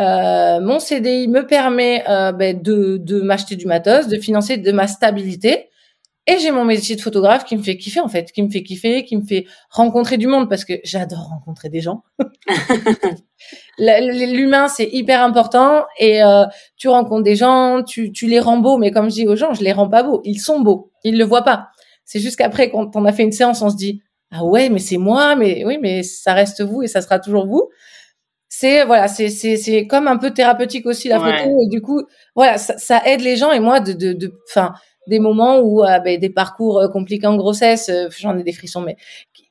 Euh, 0.00 0.60
mon 0.60 0.78
CDI 0.80 1.28
me 1.28 1.46
permet 1.46 2.04
euh, 2.08 2.32
ben, 2.32 2.60
de, 2.60 2.96
de 2.96 3.20
m'acheter 3.20 3.56
du 3.56 3.66
matos, 3.66 4.08
de 4.08 4.18
financer 4.18 4.56
de 4.56 4.72
ma 4.72 4.86
stabilité. 4.88 5.68
Et 6.26 6.38
j'ai 6.38 6.52
mon 6.52 6.64
métier 6.64 6.96
de 6.96 7.02
photographe 7.02 7.44
qui 7.44 7.54
me 7.54 7.62
fait 7.62 7.76
kiffer 7.76 8.00
en 8.00 8.08
fait, 8.08 8.32
qui 8.32 8.42
me 8.42 8.48
fait 8.48 8.62
kiffer, 8.62 9.04
qui 9.04 9.16
me 9.16 9.24
fait 9.24 9.44
rencontrer 9.68 10.16
du 10.16 10.26
monde 10.26 10.48
parce 10.48 10.64
que 10.64 10.72
j'adore 10.82 11.28
rencontrer 11.28 11.68
des 11.68 11.82
gens. 11.82 12.02
L'humain 13.78 14.68
c'est 14.68 14.88
hyper 14.90 15.22
important 15.22 15.84
et 15.98 16.22
euh, 16.22 16.46
tu 16.78 16.88
rencontres 16.88 17.24
des 17.24 17.36
gens, 17.36 17.82
tu, 17.82 18.10
tu 18.10 18.26
les 18.26 18.40
rends 18.40 18.56
beaux, 18.56 18.78
mais 18.78 18.90
comme 18.90 19.10
je 19.10 19.14
dis 19.16 19.28
aux 19.28 19.36
gens, 19.36 19.52
je 19.52 19.62
les 19.62 19.72
rends 19.72 19.88
pas 19.90 20.02
beaux, 20.02 20.22
ils 20.24 20.38
sont 20.38 20.60
beaux, 20.60 20.92
ils 21.02 21.18
le 21.18 21.24
voient 21.24 21.44
pas. 21.44 21.68
C'est 22.04 22.20
juste 22.20 22.36
qu'après, 22.36 22.70
quand 22.70 22.96
on 22.96 23.04
a 23.04 23.12
fait 23.12 23.22
une 23.22 23.32
séance, 23.32 23.62
on 23.62 23.70
se 23.70 23.76
dit, 23.76 24.02
ah 24.30 24.44
ouais, 24.44 24.68
mais 24.68 24.80
c'est 24.80 24.96
moi, 24.96 25.36
mais 25.36 25.64
oui, 25.64 25.78
mais 25.80 26.02
ça 26.02 26.34
reste 26.34 26.62
vous 26.62 26.82
et 26.82 26.88
ça 26.88 27.00
sera 27.00 27.18
toujours 27.18 27.46
vous. 27.46 27.70
C'est 28.48 28.84
voilà, 28.84 29.08
c'est 29.08 29.30
c'est 29.30 29.56
c'est 29.56 29.86
comme 29.86 30.06
un 30.06 30.16
peu 30.16 30.32
thérapeutique 30.32 30.86
aussi 30.86 31.08
la 31.08 31.18
photo. 31.18 31.60
Et 31.62 31.68
du 31.68 31.80
coup 31.82 32.02
voilà, 32.36 32.56
ça, 32.58 32.78
ça, 32.78 33.02
aide 33.04 33.20
les 33.20 33.36
gens. 33.36 33.50
Et 33.50 33.58
moi 33.60 33.80
de 33.80 33.92
de 33.92 34.12
de 34.12 34.32
enfin 34.48 34.74
des 35.08 35.18
moments 35.18 35.58
où 35.58 35.84
euh, 35.84 35.98
ben, 35.98 36.18
des 36.18 36.30
parcours 36.30 36.78
euh, 36.78 36.88
compliqués 36.88 37.26
en 37.26 37.36
grossesse, 37.36 37.88
euh, 37.88 38.08
j'en 38.16 38.38
ai 38.38 38.42
des 38.44 38.52
frissons, 38.52 38.80
mais 38.80 38.96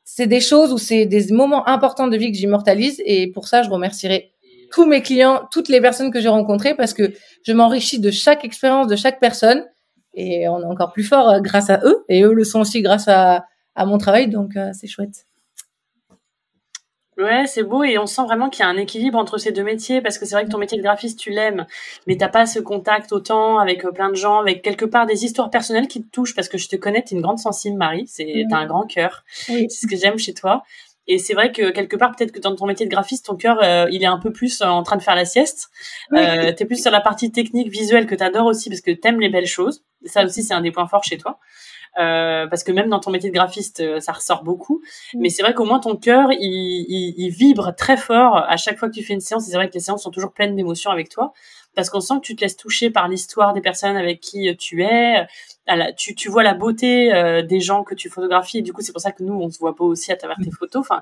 c'est 0.06 0.28
des 0.28 0.40
choses 0.40 0.72
où 0.72 0.78
c'est 0.78 1.06
des 1.06 1.34
moments 1.34 1.68
importants 1.68 2.08
de 2.08 2.18
vie 2.18 2.32
que 2.32 2.38
j'immortalise. 2.38 3.02
Et 3.06 3.28
pour 3.28 3.48
ça 3.48 3.62
je 3.62 3.70
remercierai 3.70 4.32
tous 4.72 4.86
mes 4.86 5.02
clients, 5.02 5.48
toutes 5.52 5.70
les 5.70 5.82
personnes 5.82 6.12
que 6.12 6.22
j'ai 6.22 6.30
rencontrées 6.30 6.76
parce 6.76 6.94
que 6.94 7.14
je 7.44 7.54
m'enrichis 7.54 8.00
de 8.00 8.10
chaque 8.10 8.46
expérience 8.46 8.88
de 8.88 8.96
chaque 8.96 9.20
personne 9.20 9.66
et 10.14 10.48
on 10.48 10.62
est 10.62 10.66
encore 10.66 10.94
plus 10.94 11.04
fort 11.04 11.30
euh, 11.30 11.40
grâce 11.40 11.70
à 11.70 11.80
eux. 11.84 12.04
Et 12.10 12.24
eux 12.24 12.34
le 12.34 12.44
sont 12.44 12.62
aussi 12.62 12.82
grâce 12.82 13.08
à, 13.08 13.46
à 13.76 13.86
mon 13.86 13.98
travail 13.98 14.28
donc 14.30 14.56
euh, 14.56 14.70
c'est 14.74 14.88
chouette. 14.88 15.26
Ouais, 17.18 17.46
c'est 17.46 17.62
beau. 17.62 17.84
Et 17.84 18.00
on 18.00 18.08
sent 18.08 18.24
vraiment 18.24 18.50
qu'il 18.50 18.66
y 18.66 18.68
a 18.68 18.70
un 18.70 18.78
équilibre 18.78 19.20
entre 19.20 19.38
ces 19.38 19.52
deux 19.52 19.64
métiers 19.64 20.02
parce 20.02 20.18
que 20.18 20.26
c'est 20.26 20.34
vrai 20.34 20.46
que 20.46 20.50
ton 20.50 20.58
métier 20.58 20.78
de 20.80 20.84
graphiste 20.84 21.20
tu 21.20 21.30
l'aimes, 21.30 21.68
mais 22.08 22.18
t'as 22.18 22.28
pas 22.28 22.48
ce 22.48 22.60
contact 22.60 23.12
autant 23.12 23.60
avec 23.60 23.86
euh, 23.86 23.92
plein 23.92 24.10
de 24.10 24.16
gens, 24.16 24.40
avec 24.40 24.64
quelque 24.64 24.86
part 24.86 25.06
des 25.06 25.24
histoires 25.24 25.52
personnelles 25.52 25.88
qui 25.88 26.04
te 26.04 26.10
touchent. 26.10 26.36
Parce 26.36 26.50
que 26.50 26.58
je 26.58 26.68
te 26.68 26.76
connais, 26.76 27.04
t'es 27.04 27.16
une 27.16 27.22
grande 27.22 27.38
sensible 27.38 27.78
Marie, 27.78 28.08
c'est 28.08 28.46
t'as 28.50 28.58
un 28.58 28.66
grand 28.66 28.88
cœur, 28.88 29.24
c'est 29.30 29.70
ce 29.70 29.86
que 29.86 29.96
j'aime 29.96 30.18
chez 30.18 30.34
toi. 30.34 30.64
Et 31.08 31.18
c'est 31.18 31.34
vrai 31.34 31.52
que 31.52 31.72
quelque 31.72 31.96
part, 31.96 32.16
peut-être 32.16 32.32
que 32.32 32.40
dans 32.40 32.56
ton 32.56 32.66
métier 32.66 32.86
de 32.86 32.92
graphiste, 32.92 33.26
ton 33.26 33.36
cœur, 33.36 33.62
euh, 33.62 33.88
il 33.92 34.04
est 34.04 34.08
un 34.08 34.20
peu 34.20 34.32
plus 34.32 34.62
euh, 34.62 34.66
en 34.66 34.84
train 34.84 34.96
de 34.96 35.02
faire 35.02 35.16
la 35.16 35.26
sieste. 35.26 35.70
Euh, 36.14 36.52
t'es 36.54 36.66
plus 36.66 36.82
sur 36.82 36.92
la 36.92 37.02
partie 37.02 37.32
technique, 37.32 37.70
visuelle 37.70 38.06
que 38.06 38.16
t'adores 38.16 38.46
aussi 38.46 38.70
parce 38.70 38.82
que 38.82 38.92
t'aimes 38.92 39.20
les 39.20 39.30
belles 39.30 39.48
choses. 39.48 39.84
ça 40.06 40.24
aussi, 40.24 40.44
c'est 40.44 40.54
un 40.54 40.62
des 40.62 40.72
points 40.72 40.88
forts 40.88 41.04
chez 41.04 41.18
toi. 41.18 41.40
Euh, 42.00 42.48
parce 42.48 42.64
que 42.64 42.72
même 42.72 42.90
dans 42.90 43.00
ton 43.00 43.12
métier 43.12 43.30
de 43.30 43.36
graphiste, 43.36 43.82
euh, 43.82 44.00
ça 44.00 44.14
ressort 44.14 44.44
beaucoup. 44.44 44.82
Mais 45.14 45.30
c'est 45.30 45.44
vrai 45.44 45.54
qu'au 45.54 45.66
moins 45.66 45.80
ton 45.80 45.96
cœur, 45.96 46.32
il, 46.32 46.86
il, 46.90 47.14
il, 47.18 47.30
vibre 47.30 47.74
très 47.76 47.98
fort 47.98 48.38
à 48.38 48.58
chaque 48.58 48.80
fois 48.80 48.90
que 48.90 48.96
tu 48.96 49.04
fais 49.04 49.14
une 49.14 49.20
séance. 49.20 49.46
c'est 49.46 49.56
vrai 49.56 49.70
que 49.70 49.76
les 49.76 49.80
séances 49.80 50.04
sont 50.04 50.10
toujours 50.10 50.34
pleines 50.34 50.56
d'émotions 50.56 50.90
avec 50.90 51.10
toi 51.10 51.34
parce 51.76 51.90
qu'on 51.90 52.02
sent 52.02 52.16
que 52.16 52.26
tu 52.26 52.36
te 52.36 52.42
laisses 52.42 52.58
toucher 52.58 52.90
par 52.90 53.08
l'histoire 53.08 53.54
des 53.54 53.62
personnes 53.62 53.98
avec 53.98 54.20
qui 54.20 54.56
tu 54.58 54.84
es. 54.84 55.26
Tu, 55.98 56.14
tu 56.16 56.30
vois 56.30 56.44
la 56.44 56.54
beauté 56.54 57.14
euh, 57.14 57.42
des 57.42 57.62
gens 57.62 57.84
que 57.84 57.96
tu 57.96 58.10
photographies 58.10 58.60
et 58.60 58.62
du 58.62 58.74
coup 58.74 58.82
c'est 58.82 58.92
pour 58.92 59.02
ça 59.02 59.12
que 59.12 59.24
nous 59.24 59.34
on 59.34 59.50
se 59.50 59.60
voit 59.60 59.76
pas 59.76 59.86
aussi 59.86 60.12
à 60.12 60.18
travers 60.18 60.38
tes 60.44 60.52
photos. 60.52 60.82
Enfin, 60.82 61.02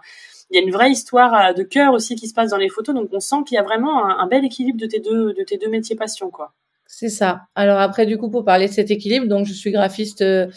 il 0.51 0.55
y 0.55 0.59
a 0.59 0.63
une 0.63 0.71
vraie 0.71 0.91
histoire 0.91 1.33
euh, 1.33 1.53
de 1.53 1.63
cœur 1.63 1.93
aussi 1.93 2.15
qui 2.15 2.27
se 2.27 2.33
passe 2.33 2.51
dans 2.51 2.57
les 2.57 2.69
photos, 2.69 2.93
donc 2.93 3.09
on 3.11 3.19
sent 3.19 3.37
qu'il 3.47 3.55
y 3.55 3.57
a 3.57 3.63
vraiment 3.63 4.05
un, 4.05 4.27
bel 4.27 4.45
équilibre 4.45 4.79
de 4.79 4.85
tes 4.85 4.99
deux 4.99 5.33
de 5.33 5.43
tes 5.43 5.57
deux 5.57 5.69
métiers 5.69 5.95
passion 5.95 6.29
quoi. 6.29 6.53
C'est 6.93 7.07
ça. 7.07 7.43
Alors 7.55 7.79
après, 7.79 8.05
du 8.05 8.17
coup, 8.17 8.29
pour 8.29 8.43
parler 8.43 8.67
de 8.67 8.73
cet 8.73 8.91
équilibre, 8.91 9.25
donc 9.25 9.45
je 9.45 9.53
suis 9.53 9.71
graphiste 9.71 10.21
euh, 10.21 10.47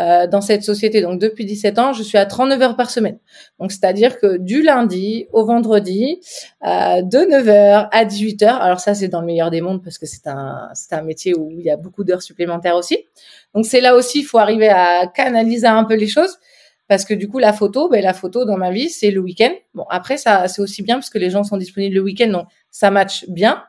euh, 0.00 0.28
dans 0.28 0.40
cette 0.40 0.62
société 0.62 1.02
donc 1.02 1.20
depuis 1.20 1.44
17 1.44 1.78
ans. 1.80 1.92
Je 1.92 2.04
suis 2.04 2.16
à 2.16 2.26
39 2.26 2.62
heures 2.62 2.76
par 2.76 2.90
semaine. 2.90 3.18
Donc 3.58 3.72
c'est-à-dire 3.72 4.20
que 4.20 4.36
du 4.36 4.62
lundi 4.62 5.26
au 5.32 5.44
vendredi, 5.44 6.20
euh, 6.64 7.02
de 7.02 7.28
9 7.28 7.48
heures 7.48 7.88
à 7.90 8.04
18 8.04 8.42
heures. 8.44 8.62
Alors 8.62 8.78
ça, 8.78 8.94
c'est 8.94 9.08
dans 9.08 9.20
le 9.20 9.26
meilleur 9.26 9.50
des 9.50 9.60
mondes 9.60 9.82
parce 9.82 9.98
que 9.98 10.06
c'est 10.06 10.28
un 10.28 10.70
un 10.92 11.02
métier 11.02 11.34
où 11.36 11.50
il 11.50 11.62
y 11.62 11.70
a 11.70 11.76
beaucoup 11.76 12.04
d'heures 12.04 12.22
supplémentaires 12.22 12.76
aussi. 12.76 13.04
Donc 13.52 13.66
c'est 13.66 13.80
là 13.80 13.96
aussi, 13.96 14.20
il 14.20 14.24
faut 14.24 14.38
arriver 14.38 14.68
à 14.68 15.08
canaliser 15.08 15.66
un 15.66 15.82
peu 15.82 15.96
les 15.96 16.06
choses 16.06 16.38
parce 16.86 17.04
que 17.04 17.14
du 17.14 17.28
coup 17.28 17.40
la 17.40 17.52
photo, 17.52 17.88
ben 17.88 18.00
la 18.00 18.14
photo 18.14 18.44
dans 18.44 18.56
ma 18.56 18.70
vie, 18.70 18.90
c'est 18.90 19.10
le 19.10 19.20
week-end. 19.20 19.52
Bon 19.74 19.86
après 19.90 20.18
ça, 20.18 20.46
c'est 20.46 20.62
aussi 20.62 20.84
bien 20.84 20.94
parce 20.94 21.10
que 21.10 21.18
les 21.18 21.30
gens 21.30 21.42
sont 21.42 21.56
disponibles 21.56 21.96
le 21.96 22.02
week-end, 22.02 22.28
donc 22.28 22.46
ça 22.70 22.92
match 22.92 23.24
bien 23.28 23.64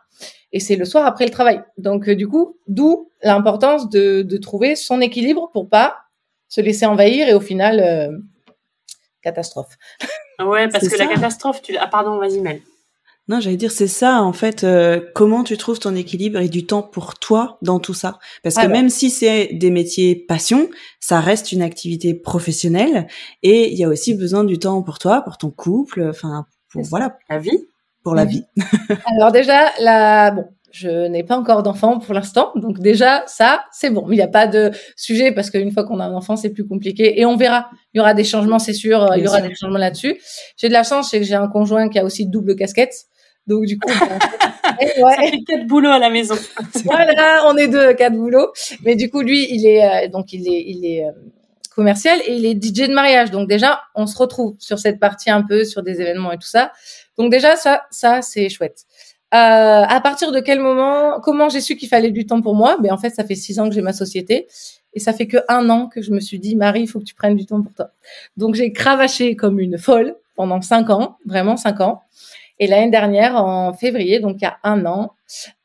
et 0.54 0.60
c'est 0.60 0.76
le 0.76 0.86
soir 0.86 1.06
après 1.06 1.26
le 1.26 1.32
travail. 1.32 1.62
Donc 1.78 2.10
euh, 2.10 2.16
du 2.16 2.28
coup, 2.28 2.58
d'où 2.68 3.10
l'importance 3.24 3.90
de, 3.90 4.22
de, 4.22 4.38
trouver 4.38 4.76
son 4.76 5.02
équilibre 5.02 5.50
pour 5.54 5.70
pas 5.70 5.98
se 6.48 6.62
laisser 6.62 6.86
envahir 6.86 7.28
et 7.28 7.34
au 7.34 7.40
final 7.40 7.80
euh, 7.80 8.18
catastrophe. 9.22 9.78
Ouais, 10.40 10.68
parce 10.70 10.88
que 10.88 10.98
la 10.98 11.06
catastrophe, 11.06 11.62
tu 11.62 11.78
ah 11.78 11.88
pardon, 11.88 12.18
vas-y 12.18 12.40
Mel. 12.40 12.62
Non, 13.28 13.40
j'allais 13.40 13.58
dire 13.58 13.72
c'est 13.72 13.88
ça 13.88 14.24
en 14.24 14.34
fait. 14.34 14.64
Euh, 14.64 15.00
comment 15.14 15.44
tu 15.44 15.56
trouves 15.56 15.80
ton 15.80 15.96
équilibre 15.96 16.40
et 16.40 16.50
du 16.50 16.66
temps 16.66 16.82
pour 16.82 17.20
toi 17.20 17.60
dans 17.62 17.80
tout 17.80 17.94
ça? 17.94 18.20
Parce 18.44 18.56
que 18.56 18.66
même 18.66 18.90
si 18.90 19.10
c'est 19.12 19.50
des 19.54 19.70
métiers 19.70 20.16
passion, 20.16 20.70
ça 21.00 21.20
reste 21.20 21.52
une 21.52 21.62
activité 21.62 22.16
professionnelle 22.16 23.08
et 23.44 23.72
il 23.72 23.78
y 23.78 23.84
a 23.84 23.90
aussi 23.90 24.16
besoin 24.16 24.44
du 24.44 24.58
temps 24.58 24.82
pour 24.82 24.98
toi, 24.98 25.22
pour 25.22 25.38
ton 25.38 25.52
couple, 25.52 26.08
enfin 26.10 26.48
pour 26.72 26.82
voilà 26.82 27.18
la 27.30 27.38
vie 27.38 27.68
pour 28.04 28.16
la 28.16 28.26
vie 28.26 28.44
Alors 29.16 29.32
déjà, 29.32 29.72
la 29.80 30.32
bon, 30.32 30.46
je 30.72 31.08
n'ai 31.08 31.24
pas 31.24 31.38
encore 31.38 31.64
d'enfant 31.64 32.00
pour 32.00 32.14
l'instant, 32.14 32.52
donc 32.56 32.80
déjà 32.80 33.24
ça 33.28 33.64
c'est 33.72 33.90
bon. 33.90 34.06
Il 34.10 34.16
n'y 34.16 34.22
a 34.22 34.28
pas 34.28 34.48
de 34.48 34.72
sujet 34.96 35.32
parce 35.32 35.50
qu'une 35.50 35.72
fois 35.72 35.84
qu'on 35.84 36.00
a 36.00 36.06
un 36.06 36.14
enfant 36.14 36.36
c'est 36.36 36.50
plus 36.50 36.66
compliqué 36.66 37.20
et 37.20 37.26
on 37.26 37.36
verra. 37.36 37.70
Il 37.94 37.98
y 37.98 38.02
aura 38.02 38.14
des 38.14 38.24
changements, 38.24 38.60
c'est 38.60 38.74
sûr. 38.74 39.10
il 39.18 39.24
y 39.24 39.28
aura 39.28 39.42
des 39.42 39.54
changements 39.54 39.80
là-dessus. 39.80 40.18
J'ai 40.58 40.70
de 40.70 40.74
la 40.74 40.84
chance, 40.84 41.12
c'est 41.12 41.20
que 41.20 41.26
j'ai 41.26 41.36
un 41.36 41.48
conjoint 41.48 41.90
qui 41.90 42.00
a 42.00 42.06
aussi 42.06 42.26
double 42.26 42.56
casquette. 42.56 42.94
Donc 43.48 43.66
du 43.66 43.78
coup, 43.78 43.90
ben, 43.90 44.80
ouais. 45.04 45.16
ça 45.16 45.32
fait 45.32 45.44
quatre 45.46 45.68
boulots 45.68 45.90
à 45.90 46.00
la 46.00 46.10
maison. 46.10 46.36
voilà, 46.86 47.44
on 47.48 47.58
est 47.58 47.68
deux 47.68 47.94
quatre 47.94 48.16
boulots. 48.16 48.52
Mais 48.86 48.96
du 48.96 49.10
coup, 49.10 49.22
lui, 49.22 49.48
il 49.50 49.66
est 49.66 49.84
euh, 49.84 50.08
donc 50.10 50.32
il 50.32 50.48
est 50.48 50.64
il 50.68 50.86
est 50.86 51.06
euh, 51.06 51.12
commercial 51.76 52.20
et 52.26 52.36
il 52.36 52.46
est 52.46 52.62
DJ 52.62 52.88
de 52.88 52.94
mariage. 52.94 53.32
Donc 53.32 53.48
déjà, 53.48 53.82
on 53.96 54.06
se 54.08 54.18
retrouve 54.18 54.56
sur 54.60 54.80
cette 54.80 55.00
partie 55.00 55.30
un 55.30 55.42
peu 55.42 55.64
sur 55.64 55.84
des 55.84 56.02
événements 56.02 56.32
et 56.32 56.38
tout 56.38 56.48
ça. 56.48 56.72
Donc 57.18 57.32
déjà 57.32 57.56
ça, 57.56 57.84
ça 57.92 58.22
c'est 58.22 58.50
chouette. 58.50 58.86
Euh, 59.34 59.38
à 59.38 60.02
partir 60.02 60.34
de 60.34 60.42
quel 60.42 60.60
moment, 60.60 61.22
comment 61.22 61.48
j'ai 61.48 61.62
su 61.62 61.78
qu'il 61.78 61.88
fallait 61.88 62.12
du 62.12 62.26
temps 62.26 62.42
pour 62.42 62.54
moi? 62.54 62.78
Ben 62.82 62.92
en 62.92 62.98
fait, 62.98 63.12
ça 63.12 63.24
fait 63.24 63.36
six 63.36 63.60
ans 63.60 63.70
que 63.70 63.76
j'ai 63.76 63.82
ma 63.82 63.94
société 63.94 64.48
et 64.94 65.00
ça 65.00 65.14
fait 65.14 65.28
que 65.28 65.38
un 65.48 65.70
an 65.70 65.88
que 65.88 66.02
je 66.02 66.12
me 66.12 66.20
suis 66.20 66.38
dit 66.38 66.58
Marie, 66.58 66.82
il 66.82 66.88
faut 66.88 67.00
que 67.00 67.06
tu 67.06 67.16
prennes 67.16 67.38
du 67.38 67.46
temps 67.46 67.62
pour 67.62 67.74
toi. 67.74 67.92
Donc 68.36 68.56
j'ai 68.56 68.74
cravaché 68.74 69.38
comme 69.38 69.60
une 69.60 69.78
folle 69.78 70.16
pendant 70.36 70.62
cinq 70.62 70.90
ans, 70.90 71.18
vraiment 71.26 71.56
cinq 71.56 71.80
ans. 71.80 72.02
Et 72.60 72.68
l'année 72.68 72.92
dernière, 72.92 73.38
en 73.38 73.74
février, 73.74 74.20
donc 74.20 74.38
il 74.40 74.44
y 74.44 74.48
a 74.48 74.58
un 74.64 74.86
an, 74.86 75.14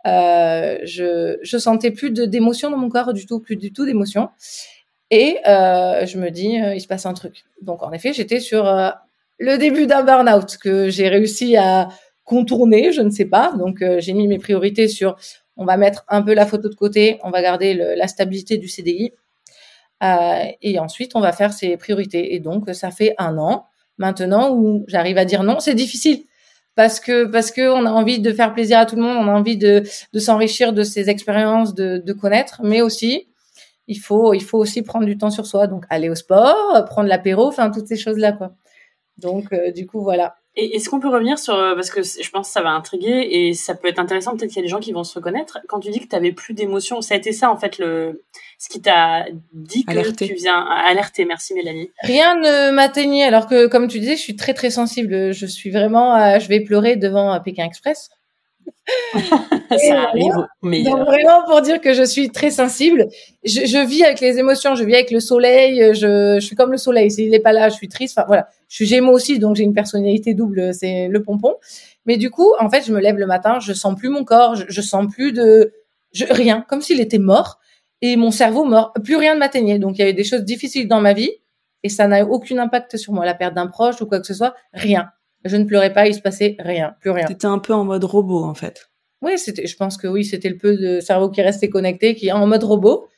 euh, 0.07 0.79
je 0.85 1.37
je 1.43 1.59
sentais 1.59 1.91
plus 1.91 2.11
d'émotion 2.11 2.71
dans 2.71 2.79
mon 2.79 2.89
corps 2.89 3.13
du 3.13 3.27
tout, 3.27 3.41
plus 3.41 3.57
du 3.57 3.73
tout 3.73 3.85
d'émotion. 3.85 4.31
Et 5.11 5.39
euh, 5.47 6.05
je 6.07 6.19
me 6.19 6.31
dis, 6.31 6.61
euh, 6.61 6.75
il 6.75 6.81
se 6.81 6.89
passe 6.89 7.07
un 7.07 7.15
truc. 7.15 7.45
Donc 7.63 7.83
en 7.83 7.93
effet, 7.93 8.13
j'étais 8.13 8.41
sur 8.41 8.67
euh, 8.67 8.91
le 9.39 9.57
début 9.57 9.87
d'un 9.87 10.03
burn-out 10.03 10.57
que 10.57 10.89
j'ai 10.89 11.09
réussi 11.09 11.57
à 11.57 11.89
contourner, 12.25 12.93
je 12.93 13.03
ne 13.03 13.11
sais 13.11 13.27
pas. 13.27 13.53
Donc, 13.57 13.85
j'ai 13.99 14.13
mis 14.13 14.27
mes 14.27 14.39
priorités 14.39 14.89
sur, 14.89 15.17
on 15.57 15.65
va 15.65 15.77
mettre 15.77 16.05
un 16.09 16.23
peu 16.23 16.35
la 16.35 16.45
photo 16.45 16.69
de 16.69 16.75
côté, 16.75 17.21
on 17.23 17.31
va 17.31 17.41
garder 17.41 17.75
la 17.75 18.09
stabilité 18.09 18.59
du 18.59 18.67
CDI, 18.67 19.13
et 20.03 20.79
ensuite, 20.81 21.15
on 21.15 21.21
va 21.21 21.31
faire 21.31 21.53
ses 21.53 21.77
priorités. 21.77 22.35
Et 22.35 22.41
donc, 22.41 22.69
ça 22.75 22.91
fait 22.91 23.15
un 23.19 23.39
an 23.39 23.67
maintenant 23.99 24.53
où 24.53 24.85
j'arrive 24.89 25.19
à 25.19 25.25
dire 25.25 25.45
non. 25.45 25.61
C'est 25.61 25.75
difficile 25.75 26.25
parce 26.75 26.99
que 26.99 27.27
parce 27.27 27.53
que 27.53 27.63
a 27.63 27.93
envie 27.93 28.19
de 28.19 28.33
faire 28.33 28.53
plaisir 28.53 28.79
à 28.79 28.87
tout 28.87 28.97
le 28.97 29.03
monde, 29.03 29.19
on 29.19 29.29
a 29.29 29.33
envie 29.33 29.57
de, 29.57 29.85
de 30.13 30.19
s'enrichir 30.19 30.73
de 30.73 30.83
ses 30.83 31.09
expériences, 31.11 31.75
de, 31.75 31.99
de 32.05 32.13
connaître, 32.13 32.61
mais 32.65 32.81
aussi 32.81 33.29
il 33.89 33.99
faut 33.99 34.35
il 34.35 34.43
faut 34.43 34.59
aussi 34.59 34.83
prendre 34.83 35.07
du 35.07 35.19
temps 35.19 35.31
sur 35.31 35.47
soi. 35.47 35.67
Donc, 35.67 35.85
aller 35.91 36.09
au 36.09 36.15
sport, 36.15 36.85
prendre 36.87 37.09
l'apéro, 37.09 37.47
enfin 37.47 37.71
toutes 37.71 37.87
ces 37.87 37.97
choses 37.97 38.19
là 38.19 38.33
quoi. 38.33 38.53
Donc, 39.19 39.53
euh, 39.53 39.71
du 39.73 39.87
coup, 39.87 40.03
voilà. 40.03 40.37
Et 40.59 40.77
est-ce 40.77 40.89
qu'on 40.89 41.01
peut 41.01 41.09
revenir 41.09 41.39
sur 41.39 41.55
euh, 41.55 41.75
parce 41.75 41.91
que 41.91 42.03
je 42.03 42.31
pense 42.31 42.47
que 42.49 42.53
ça 42.53 42.63
va 42.63 42.71
intriguer 42.71 43.29
et 43.31 43.53
ça 43.53 43.75
peut 43.75 43.89
être 43.89 43.99
intéressant 43.99 44.35
peut-être 44.35 44.49
qu'il 44.49 44.57
y 44.57 44.61
a 44.61 44.63
des 44.63 44.71
gens 44.71 44.81
qui 44.81 44.93
vont 44.93 45.05
se 45.05 45.15
reconnaître 45.15 45.59
quand 45.69 45.81
tu 45.81 45.91
dis 45.91 46.01
que 46.01 46.09
tu 46.09 46.17
avais 46.17 46.33
plus 46.33 46.55
d'émotions 46.55 47.03
ça 47.03 47.13
a 47.13 47.19
été 47.19 47.33
ça 47.33 47.51
en 47.51 47.59
fait 47.59 47.77
le 47.77 48.23
ce 48.59 48.71
qui 48.71 48.81
t'a 48.81 49.27
dit 49.53 49.85
que 49.85 50.11
tu 50.13 50.33
viens 50.33 50.59
alerter 50.63 51.27
merci 51.27 51.53
Mélanie 51.53 51.91
rien 52.01 52.37
ne 52.37 52.71
m'atteignait 52.71 53.25
alors 53.25 53.49
que 53.49 53.67
comme 53.67 53.87
tu 53.87 54.01
disais 54.01 54.17
je 54.17 54.23
suis 54.23 54.35
très 54.35 54.55
très 54.55 54.71
sensible 54.71 55.35
je 55.35 55.45
suis 55.45 55.71
vraiment 55.71 56.17
euh, 56.17 56.39
je 56.39 56.49
vais 56.49 56.61
pleurer 56.61 56.97
devant 56.97 57.39
Pékin 57.41 57.67
Express 57.67 58.09
ça 59.71 60.03
arrive, 60.09 60.47
mais 60.63 60.83
donc 60.83 61.01
vraiment 61.07 61.45
pour 61.47 61.61
dire 61.63 61.81
que 61.81 61.93
je 61.93 62.03
suis 62.03 62.31
très 62.31 62.51
sensible. 62.51 63.09
Je, 63.45 63.67
je, 63.67 63.87
vis 63.87 64.05
avec 64.05 64.21
les 64.21 64.39
émotions, 64.39 64.75
je 64.75 64.85
vis 64.85 64.95
avec 64.95 65.11
le 65.11 65.21
soleil. 65.21 65.95
Je, 65.95 66.37
je 66.39 66.45
suis 66.45 66.57
comme 66.57 66.73
le 66.73 66.77
soleil. 66.77 67.11
S'il 67.11 67.31
n'est 67.31 67.41
pas 67.41 67.53
là, 67.53 67.69
je 67.69 67.75
suis 67.75 67.89
triste. 67.89 68.17
Enfin 68.19 68.27
voilà, 68.27 68.49
je 68.69 68.77
suis 68.77 68.87
Gémeaux 68.87 69.13
aussi, 69.13 69.39
donc 69.39 69.57
j'ai 69.57 69.65
une 69.65 69.75
personnalité 69.75 70.35
double. 70.35 70.75
C'est 70.75 71.09
le 71.09 71.23
pompon. 71.23 71.55
Mais 72.05 72.17
du 72.17 72.31
coup, 72.31 72.53
en 72.61 72.71
fait, 72.71 72.85
je 72.87 72.93
me 72.93 73.01
lève 73.01 73.17
le 73.17 73.27
matin, 73.27 73.59
je 73.61 73.73
sens 73.73 73.95
plus 73.97 74.09
mon 74.09 74.25
corps, 74.25 74.55
je, 74.55 74.65
je 74.69 74.81
sens 74.81 75.07
plus 75.13 75.33
de 75.33 75.73
je, 76.13 76.25
rien, 76.31 76.65
comme 76.69 76.81
s'il 76.81 77.01
était 77.01 77.19
mort 77.19 77.59
et 78.03 78.17
mon 78.17 78.31
cerveau 78.31 78.65
mort. 78.65 78.93
Plus 79.05 79.17
rien 79.17 79.35
ne 79.35 79.41
m'atteignait. 79.41 79.79
Donc 79.79 79.97
il 79.97 80.01
y 80.01 80.03
avait 80.03 80.13
des 80.13 80.25
choses 80.25 80.43
difficiles 80.43 80.89
dans 80.89 81.01
ma 81.01 81.13
vie 81.13 81.31
et 81.83 81.89
ça 81.89 82.09
n'a 82.09 82.25
aucun 82.25 82.59
impact 82.59 82.97
sur 82.97 83.13
moi, 83.13 83.25
la 83.25 83.35
perte 83.35 83.55
d'un 83.55 83.67
proche 83.67 84.01
ou 84.01 84.07
quoi 84.07 84.21
que 84.21 84.27
ce 84.27 84.35
soit, 84.35 84.55
rien. 84.73 85.11
Je 85.45 85.57
ne 85.57 85.65
pleurais 85.65 85.93
pas, 85.93 86.09
il 86.09 86.15
se 86.15 86.21
passait 86.21 86.57
rien, 86.59 86.97
plus 87.01 87.11
rien. 87.11 87.27
C'était 87.29 87.47
un 87.47 87.59
peu 87.59 87.73
en 87.73 87.85
mode 87.85 88.05
robot 88.05 88.45
en 88.45 88.55
fait. 88.55 88.91
Oui, 89.23 89.39
c'était. 89.39 89.67
Je 89.67 89.77
pense 89.77 89.97
que 89.97 90.07
oui, 90.07 90.25
c'était 90.25 90.49
le 90.49 90.57
peu 90.57 90.77
de 90.77 91.01
cerveau 91.01 91.31
qui 91.31 91.43
restait 91.43 91.69
connecté, 91.69 92.15
qui 92.15 92.29
est 92.29 92.33
en 92.33 92.47
mode 92.47 92.65
robot. 92.65 93.09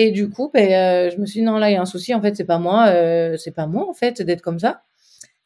Et 0.00 0.12
du 0.12 0.30
coup, 0.30 0.48
ben, 0.54 0.72
euh, 0.72 1.10
je 1.10 1.20
me 1.20 1.26
suis 1.26 1.40
dit 1.40 1.44
non 1.44 1.58
là 1.58 1.70
il 1.70 1.74
y 1.74 1.76
a 1.76 1.80
un 1.80 1.84
souci. 1.84 2.14
En 2.14 2.22
fait, 2.22 2.36
c'est 2.36 2.44
pas 2.44 2.58
moi, 2.58 2.86
euh, 2.86 3.36
c'est 3.36 3.50
pas 3.50 3.66
moi 3.66 3.84
en 3.88 3.94
fait 3.94 4.22
d'être 4.22 4.42
comme 4.42 4.60
ça. 4.60 4.82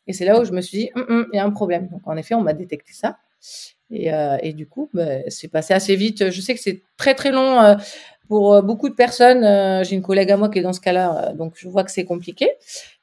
Et 0.07 0.12
c'est 0.12 0.27
là 0.27 0.39
où 0.39 0.45
je 0.45 0.53
me 0.53 0.61
suis 0.61 0.77
dit 0.77 0.91
hum, 0.95 1.07
hum, 1.09 1.27
il 1.33 1.37
y 1.37 1.41
a 1.41 1.45
un 1.45 1.51
problème. 1.51 1.89
Donc 1.89 2.03
en 2.05 2.17
effet, 2.19 2.35
on 2.35 2.43
m'a 2.43 2.53
détecté 2.53 2.93
ça. 2.93 3.17
Et, 3.91 4.12
euh, 4.12 4.37
du 4.53 4.67
coup, 4.67 4.91
ben, 4.93 5.23
c'est 5.29 5.49
passé 5.49 5.73
assez 5.73 5.97
vite. 5.97 6.31
Je 6.31 6.41
sais 6.43 6.55
que 6.55 6.61
c'est 6.61 6.83
très 6.99 7.15
très 7.15 7.33
long 7.33 7.77
pour 8.29 8.62
beaucoup 8.62 8.91
de 8.91 8.95
personnes. 8.95 9.43
J'ai 9.85 9.97
une 9.97 10.03
collègue 10.03 10.31
à 10.31 10.37
moi 10.37 10.51
qui 10.51 10.59
est 10.59 10.62
dans 10.62 10.75
ce 10.75 10.81
cas-là, 10.81 11.33
donc 11.33 11.55
je 11.57 11.67
vois 11.69 11.83
que 11.83 11.91
c'est 11.91 12.05
compliqué. 12.05 12.51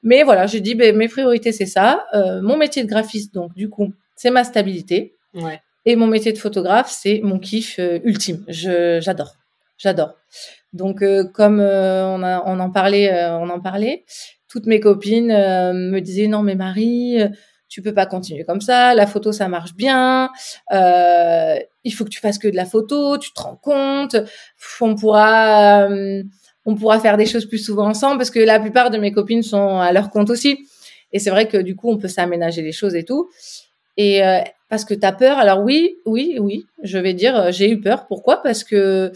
Mais 0.03 0.21
voilà, 0.21 0.45
j'ai 0.45 0.61
dit 0.61 0.75
ben, 0.75 0.95
mes 0.95 1.07
priorités 1.07 1.51
c'est 1.51 1.65
ça. 1.65 2.05
mon 2.43 2.57
métier 2.57 2.83
de 2.83 2.87
graphiste, 2.87 3.33
donc 3.33 3.55
du 3.55 3.69
coup, 3.69 3.91
c'est 4.15 4.29
ma 4.29 4.43
stabilité. 4.43 5.15
Ouais. 5.33 5.59
Et 5.85 5.95
mon 5.95 6.07
métier 6.07 6.33
de 6.33 6.37
photographe, 6.37 6.91
c'est 6.91 7.21
mon 7.23 7.39
kiff 7.39 7.77
euh, 7.79 7.99
ultime. 8.03 8.43
J'adore, 8.47 9.35
j'adore. 9.77 10.15
Donc, 10.73 11.01
euh, 11.01 11.23
comme 11.23 11.59
euh, 11.59 12.05
on, 12.05 12.21
a, 12.21 12.43
on 12.45 12.59
en 12.59 12.69
parlait, 12.69 13.11
on 13.31 13.49
en 13.49 13.59
parlait, 13.59 14.03
toutes 14.47 14.65
mes 14.65 14.79
copines 14.79 15.27
me 15.27 15.99
disaient 15.99 16.27
non 16.27 16.41
mais 16.41 16.55
Marie, 16.55 17.19
tu 17.67 17.83
peux 17.83 17.93
pas 17.93 18.07
continuer 18.07 18.43
comme 18.45 18.61
ça. 18.61 18.95
La 18.95 19.05
photo, 19.05 19.31
ça 19.31 19.47
marche 19.47 19.75
bien. 19.75 20.31
il 20.71 21.93
faut 21.95 22.03
que 22.03 22.09
tu 22.09 22.19
fasses 22.19 22.39
que 22.39 22.47
de 22.47 22.55
la 22.55 22.65
photo. 22.65 23.17
Tu 23.19 23.31
te 23.31 23.41
rends 23.41 23.55
compte. 23.55 24.15
On 24.81 24.95
pourra, 24.95 25.87
on 26.65 26.75
pourra 26.75 26.99
faire 26.99 27.15
des 27.15 27.27
choses 27.27 27.45
plus 27.45 27.59
souvent 27.59 27.87
ensemble 27.87 28.17
parce 28.17 28.31
que 28.31 28.39
la 28.39 28.59
plupart 28.59 28.89
de 28.89 28.97
mes 28.97 29.11
copines 29.11 29.43
sont 29.43 29.79
à 29.79 29.91
leur 29.91 30.09
compte 30.09 30.31
aussi. 30.31 30.67
Et 31.13 31.19
c'est 31.19 31.29
vrai 31.29 31.47
que 31.47 31.57
du 31.57 31.75
coup, 31.75 31.91
on 31.91 31.97
peut 31.97 32.07
s'aménager 32.07 32.63
les 32.63 32.71
choses 32.71 32.95
et 32.95 33.05
tout. 33.05 33.29
Et 33.97 34.23
parce 34.69 34.85
que 34.85 34.93
tu 34.93 35.05
as 35.05 35.11
peur. 35.11 35.37
Alors 35.37 35.61
oui, 35.61 35.97
oui, 36.05 36.37
oui, 36.39 36.65
je 36.83 36.97
vais 36.97 37.13
dire, 37.13 37.35
euh, 37.35 37.51
j'ai 37.51 37.69
eu 37.69 37.81
peur. 37.81 38.07
Pourquoi? 38.07 38.41
Parce 38.41 38.63
que 38.63 39.11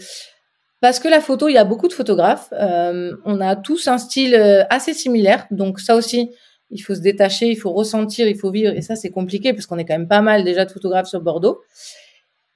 parce 0.80 0.98
que 0.98 1.08
la 1.08 1.20
photo, 1.20 1.48
il 1.48 1.54
y 1.54 1.58
a 1.58 1.64
beaucoup 1.64 1.88
de 1.88 1.94
photographes. 1.94 2.52
Euh, 2.52 3.16
on 3.24 3.40
a 3.40 3.56
tous 3.56 3.88
un 3.88 3.96
style 3.96 4.34
euh, 4.34 4.64
assez 4.68 4.92
similaire. 4.92 5.46
Donc 5.50 5.80
ça 5.80 5.96
aussi, 5.96 6.30
il 6.70 6.80
faut 6.80 6.94
se 6.94 7.00
détacher, 7.00 7.48
il 7.48 7.56
faut 7.56 7.72
ressentir, 7.72 8.28
il 8.28 8.36
faut 8.36 8.50
vivre. 8.50 8.74
Et 8.74 8.82
ça, 8.82 8.94
c'est 8.94 9.10
compliqué 9.10 9.54
parce 9.54 9.64
qu'on 9.64 9.78
est 9.78 9.86
quand 9.86 9.96
même 9.96 10.08
pas 10.08 10.20
mal 10.20 10.44
déjà 10.44 10.66
de 10.66 10.70
photographes 10.70 11.08
sur 11.08 11.22
Bordeaux. 11.22 11.62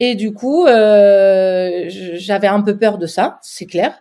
Et 0.01 0.15
du 0.15 0.33
coup, 0.33 0.67
j'avais 0.67 2.47
un 2.47 2.61
peu 2.61 2.77
peur 2.79 2.99
de 2.99 3.07
ça, 3.07 3.39
c'est 3.43 3.67
clair. 3.67 3.99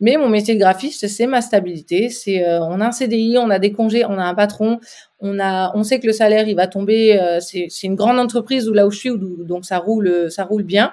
Mais 0.00 0.16
mon 0.16 0.28
métier 0.28 0.54
de 0.54 0.60
graphiste, 0.60 1.06
c'est 1.08 1.26
ma 1.26 1.42
stabilité. 1.42 2.08
C'est 2.08 2.46
euh, 2.46 2.60
on 2.62 2.80
a 2.80 2.86
un 2.86 2.92
CDI, 2.92 3.36
on 3.38 3.50
a 3.50 3.58
des 3.58 3.72
congés, 3.72 4.04
on 4.04 4.18
a 4.18 4.24
un 4.24 4.34
patron, 4.34 4.80
on 5.18 5.38
a, 5.38 5.76
on 5.76 5.82
sait 5.82 6.00
que 6.00 6.06
le 6.06 6.12
salaire 6.12 6.48
il 6.48 6.56
va 6.56 6.66
tomber. 6.66 7.20
Euh, 7.20 7.40
c'est 7.40 7.68
une 7.82 7.96
grande 7.96 8.18
entreprise 8.18 8.68
où 8.68 8.72
là 8.72 8.86
où 8.86 8.90
je 8.90 8.98
suis, 8.98 9.10
donc 9.18 9.64
ça 9.64 9.78
roule, 9.78 10.30
ça 10.30 10.44
roule 10.44 10.62
bien. 10.62 10.92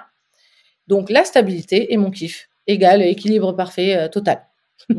Donc 0.86 1.10
la 1.10 1.24
stabilité 1.24 1.92
et 1.92 1.96
mon 1.96 2.10
kiff 2.10 2.48
égal, 2.68 3.02
équilibre 3.02 3.52
parfait, 3.52 3.96
euh, 3.96 4.08
total. 4.08 4.42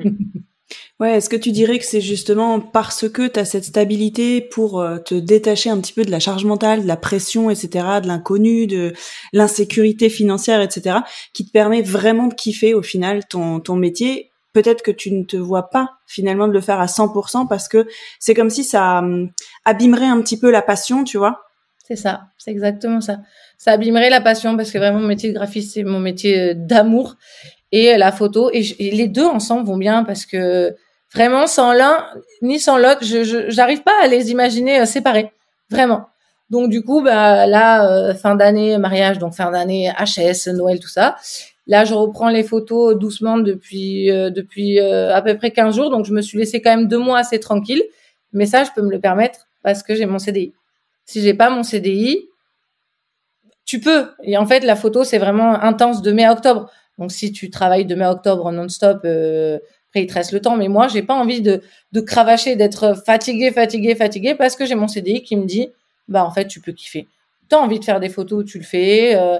Ouais, 0.99 1.15
est-ce 1.15 1.29
que 1.29 1.37
tu 1.37 1.51
dirais 1.51 1.79
que 1.79 1.85
c'est 1.85 2.01
justement 2.01 2.59
parce 2.59 3.07
que 3.07 3.27
tu 3.27 3.39
as 3.39 3.45
cette 3.45 3.63
stabilité 3.63 4.41
pour 4.41 4.81
euh, 4.81 4.97
te 4.97 5.15
détacher 5.15 5.69
un 5.69 5.79
petit 5.79 5.93
peu 5.93 6.03
de 6.03 6.11
la 6.11 6.19
charge 6.19 6.43
mentale, 6.43 6.83
de 6.83 6.87
la 6.87 6.97
pression, 6.97 7.49
etc., 7.49 7.85
de 8.03 8.07
l'inconnu, 8.07 8.67
de 8.67 8.91
l'insécurité 9.31 10.09
financière, 10.09 10.59
etc., 10.59 10.97
qui 11.33 11.45
te 11.45 11.51
permet 11.51 11.81
vraiment 11.81 12.27
de 12.27 12.33
kiffer 12.33 12.73
au 12.73 12.81
final 12.81 13.25
ton, 13.27 13.61
ton 13.61 13.77
métier? 13.77 14.29
Peut-être 14.51 14.81
que 14.81 14.91
tu 14.91 15.11
ne 15.13 15.23
te 15.23 15.37
vois 15.37 15.69
pas 15.69 15.91
finalement 16.05 16.49
de 16.49 16.53
le 16.53 16.59
faire 16.59 16.81
à 16.81 16.87
100% 16.87 17.47
parce 17.47 17.69
que 17.69 17.87
c'est 18.19 18.33
comme 18.33 18.49
si 18.49 18.65
ça 18.65 18.99
hum, 18.99 19.31
abîmerait 19.63 20.07
un 20.07 20.21
petit 20.21 20.37
peu 20.37 20.51
la 20.51 20.61
passion, 20.61 21.05
tu 21.05 21.17
vois? 21.17 21.43
C'est 21.87 21.95
ça, 21.95 22.23
c'est 22.37 22.51
exactement 22.51 22.99
ça. 22.99 23.19
Ça 23.57 23.71
abîmerait 23.71 24.09
la 24.09 24.19
passion 24.19 24.57
parce 24.57 24.69
que 24.69 24.77
vraiment 24.77 24.99
mon 24.99 25.07
métier 25.07 25.29
de 25.29 25.35
graphiste, 25.35 25.75
c'est 25.75 25.83
mon 25.83 25.99
métier 26.01 26.39
euh, 26.39 26.53
d'amour 26.55 27.15
et 27.71 27.95
la 27.97 28.11
photo 28.11 28.49
et, 28.51 28.61
les 28.79 29.07
deux 29.07 29.25
ensemble 29.25 29.65
vont 29.65 29.77
bien 29.77 30.03
parce 30.03 30.25
que 30.25 30.75
vraiment 31.13 31.47
sans 31.47 31.73
l'un 31.73 32.05
ni 32.41 32.59
sans 32.59 32.77
l'autre, 32.77 33.03
je 33.03 33.45
j'arrive 33.49 33.83
pas 33.83 33.95
à 34.01 34.07
les 34.07 34.31
imaginer 34.31 34.81
euh, 34.81 34.85
séparés, 34.85 35.31
vraiment. 35.69 36.07
Donc 36.49 36.69
du 36.69 36.83
coup, 36.83 37.01
bah 37.01 37.45
là, 37.45 37.91
euh, 37.91 38.13
fin 38.13 38.35
d'année 38.35 38.77
mariage, 38.77 39.19
donc 39.19 39.33
fin 39.33 39.51
d'année 39.51 39.91
HS, 39.99 40.51
Noël, 40.53 40.79
tout 40.79 40.87
ça. 40.87 41.15
Là, 41.67 41.85
je 41.85 41.93
reprends 41.93 42.29
les 42.29 42.43
photos 42.43 42.97
doucement 42.97 43.37
depuis 43.37 44.09
euh, 44.09 44.31
depuis 44.31 44.79
à 44.79 45.21
peu 45.21 45.37
près 45.37 45.51
15 45.51 45.75
jours, 45.75 45.89
donc 45.89 46.05
je 46.05 46.13
me 46.13 46.21
suis 46.21 46.37
laissé 46.39 46.61
quand 46.61 46.75
même 46.75 46.87
deux 46.87 46.97
mois 46.97 47.19
assez 47.19 47.39
tranquille. 47.39 47.83
Mais 48.33 48.45
ça, 48.45 48.63
je 48.63 48.69
peux 48.75 48.81
me 48.81 48.91
le 48.91 48.99
permettre 48.99 49.47
parce 49.63 49.83
que 49.83 49.95
j'ai 49.95 50.05
mon 50.05 50.19
CDI. 50.19 50.53
Si 51.05 51.21
j'ai 51.21 51.33
pas 51.33 51.49
mon 51.49 51.63
CDI, 51.63 52.27
tu 53.65 53.79
peux. 53.79 54.07
Et 54.23 54.37
en 54.37 54.45
fait, 54.45 54.61
la 54.61 54.75
photo, 54.75 55.03
c'est 55.03 55.17
vraiment 55.17 55.53
intense 55.61 56.01
de 56.01 56.11
mai 56.11 56.25
à 56.25 56.31
octobre. 56.31 56.71
Donc, 56.99 57.11
si 57.11 57.31
tu 57.31 57.49
travailles 57.49 57.85
de 57.85 57.95
mai 57.95 58.05
à 58.05 58.11
octobre 58.11 58.51
non-stop, 58.51 59.05
après, 59.89 60.03
il 60.03 60.07
te 60.07 60.13
reste 60.13 60.31
le 60.31 60.39
temps. 60.39 60.55
Mais 60.55 60.67
moi, 60.67 60.87
j'ai 60.87 61.01
pas 61.01 61.15
envie 61.15 61.41
de, 61.41 61.61
de 61.91 62.01
cravacher, 62.01 62.55
d'être 62.55 62.95
fatigué, 63.05 63.51
fatigué, 63.51 63.95
fatigué, 63.95 64.35
parce 64.35 64.55
que 64.55 64.65
j'ai 64.65 64.75
mon 64.75 64.87
CDI 64.87 65.23
qui 65.23 65.35
me 65.35 65.45
dit, 65.45 65.69
bah, 66.07 66.23
en 66.23 66.31
fait, 66.31 66.47
tu 66.47 66.61
peux 66.61 66.71
kiffer. 66.71 67.07
Tu 67.49 67.55
as 67.55 67.59
envie 67.59 67.79
de 67.79 67.85
faire 67.85 67.99
des 67.99 68.09
photos, 68.09 68.45
tu 68.45 68.59
le 68.59 68.63
fais. 68.63 69.15
Euh, 69.15 69.39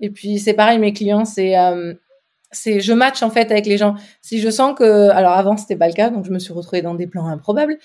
et 0.00 0.10
puis, 0.10 0.38
c'est 0.38 0.54
pareil, 0.54 0.78
mes 0.78 0.94
clients, 0.94 1.26
c'est, 1.26 1.58
euh, 1.58 1.92
c'est, 2.50 2.80
je 2.80 2.92
match, 2.94 3.22
en 3.22 3.28
fait, 3.28 3.50
avec 3.50 3.66
les 3.66 3.76
gens. 3.76 3.94
Si 4.22 4.40
je 4.40 4.48
sens 4.48 4.74
que, 4.76 5.10
alors 5.10 5.32
avant, 5.32 5.58
c'était 5.58 5.76
pas 5.76 5.86
le 5.86 5.92
cas, 5.92 6.08
donc 6.08 6.24
je 6.24 6.30
me 6.30 6.38
suis 6.38 6.54
retrouvée 6.54 6.80
dans 6.80 6.94
des 6.94 7.06
plans 7.06 7.26
improbables. 7.26 7.76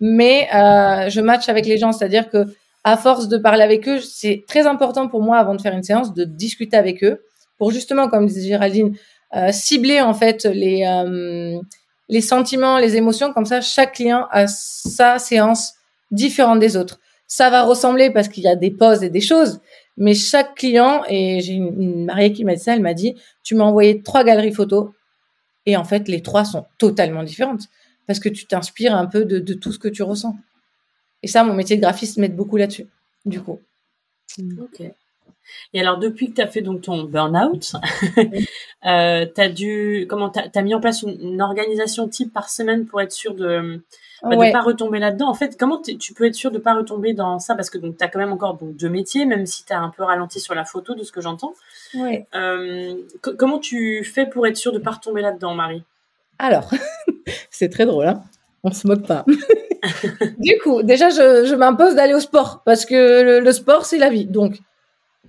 Mais, 0.00 0.48
euh, 0.54 1.08
je 1.08 1.20
match 1.20 1.48
avec 1.48 1.66
les 1.66 1.76
gens, 1.76 1.90
c'est-à-dire 1.90 2.30
que, 2.30 2.46
à 2.84 2.96
force 2.96 3.28
de 3.28 3.38
parler 3.38 3.62
avec 3.62 3.88
eux, 3.88 3.98
c'est 3.98 4.44
très 4.46 4.66
important 4.66 5.08
pour 5.08 5.22
moi, 5.22 5.38
avant 5.38 5.56
de 5.56 5.60
faire 5.60 5.74
une 5.74 5.82
séance, 5.82 6.14
de 6.14 6.24
discuter 6.24 6.76
avec 6.76 7.02
eux 7.02 7.24
pour 7.58 7.70
justement, 7.70 8.08
comme 8.08 8.26
disait 8.26 8.48
Géraldine, 8.48 8.96
cibler 9.52 10.00
en 10.00 10.14
fait 10.14 10.44
les 10.44 10.84
euh, 10.86 11.60
les 12.08 12.20
sentiments, 12.20 12.78
les 12.78 12.96
émotions. 12.96 13.32
Comme 13.32 13.46
ça, 13.46 13.60
chaque 13.60 13.94
client 13.94 14.26
a 14.30 14.46
sa 14.46 15.18
séance 15.18 15.74
différente 16.10 16.60
des 16.60 16.76
autres. 16.76 17.00
Ça 17.26 17.50
va 17.50 17.62
ressembler 17.62 18.10
parce 18.10 18.28
qu'il 18.28 18.44
y 18.44 18.48
a 18.48 18.56
des 18.56 18.70
pauses 18.70 19.02
et 19.02 19.10
des 19.10 19.20
choses, 19.20 19.60
mais 19.96 20.14
chaque 20.14 20.54
client 20.54 21.02
et 21.08 21.40
j'ai 21.40 21.54
une, 21.54 22.04
mariée 22.04 22.32
qui 22.32 22.44
m'a 22.44 22.54
dit 22.54 22.62
ça, 22.62 22.74
elle 22.74 22.82
m'a 22.82 22.94
dit 22.94 23.16
tu 23.42 23.54
m'as 23.54 23.64
envoyé 23.64 24.02
trois 24.02 24.24
galeries 24.24 24.52
photos 24.52 24.90
et 25.66 25.76
en 25.76 25.84
fait 25.84 26.08
les 26.08 26.22
trois 26.22 26.44
sont 26.44 26.66
totalement 26.78 27.22
différentes 27.22 27.68
parce 28.06 28.18
que 28.18 28.28
tu 28.28 28.46
t'inspires 28.46 28.94
un 28.94 29.06
peu 29.06 29.24
de, 29.24 29.54
tout 29.54 29.72
ce 29.72 29.78
que 29.78 29.88
tu 29.88 30.02
ressens. 30.02 30.36
Et 31.22 31.26
ça, 31.26 31.42
mon 31.42 31.54
métier 31.54 31.76
de 31.76 31.80
graphiste 31.80 32.18
m'aide 32.18 32.36
beaucoup 32.36 32.58
là-dessus, 32.58 32.86
du 33.24 33.40
coup. 33.40 33.60
Et 35.72 35.80
alors, 35.80 35.98
depuis 35.98 36.30
que 36.30 36.36
tu 36.36 36.40
as 36.40 36.46
fait 36.46 36.60
donc 36.60 36.82
ton 36.82 37.04
burn-out, 37.04 37.72
euh, 38.86 39.26
tu 39.34 39.40
as 39.40 39.48
dû, 39.48 40.06
comment, 40.08 40.30
as 40.32 40.62
mis 40.62 40.74
en 40.74 40.80
place 40.80 41.02
une, 41.02 41.42
organisation 41.42 42.08
type 42.08 42.32
par 42.32 42.48
semaine 42.48 42.86
pour 42.86 43.00
être 43.00 43.12
sûr 43.12 43.34
de 43.34 43.82
bah, 44.22 44.36
pas 44.52 44.62
retomber 44.62 44.98
là-dedans? 44.98 45.28
En 45.28 45.34
fait, 45.34 45.56
comment 45.58 45.80
tu 45.80 46.14
peux 46.14 46.26
être 46.26 46.34
sûr 46.34 46.50
de 46.50 46.58
pas 46.58 46.74
retomber 46.74 47.12
dans 47.12 47.38
ça? 47.38 47.54
Parce 47.54 47.70
que 47.70 47.78
donc, 47.78 47.96
tu 47.96 48.04
as 48.04 48.08
quand 48.08 48.18
même 48.18 48.32
encore 48.32 48.54
donc, 48.54 48.76
deux 48.76 48.88
métiers, 48.88 49.26
même 49.26 49.46
si 49.46 49.64
tu 49.64 49.72
as 49.72 49.80
un 49.80 49.90
peu 49.90 50.02
ralenti 50.02 50.40
sur 50.40 50.54
la 50.54 50.64
photo, 50.64 50.94
de 50.94 51.02
ce 51.02 51.12
que 51.12 51.20
j'entends. 51.20 51.54
Euh, 52.34 52.94
comment 53.38 53.58
tu 53.58 54.04
fais 54.04 54.26
pour 54.26 54.46
être 54.46 54.56
sûr 54.56 54.72
de 54.72 54.78
pas 54.78 54.92
retomber 54.92 55.22
là-dedans, 55.22 55.54
Marie? 55.54 55.82
Alors, 56.38 56.70
c'est 57.50 57.68
très 57.68 57.86
drôle, 57.86 58.06
hein 58.06 58.22
on 58.64 58.72
se 58.72 58.86
moque 58.86 59.06
pas. 59.06 59.24
du 60.38 60.58
coup, 60.62 60.82
déjà, 60.82 61.10
je, 61.10 61.44
je 61.44 61.54
m'impose 61.54 61.94
d'aller 61.94 62.14
au 62.14 62.20
sport 62.20 62.62
parce 62.64 62.86
que 62.86 63.38
le 63.38 63.52
sport, 63.52 63.84
c'est 63.84 63.98
la 63.98 64.08
vie. 64.08 64.24
Donc, 64.24 64.58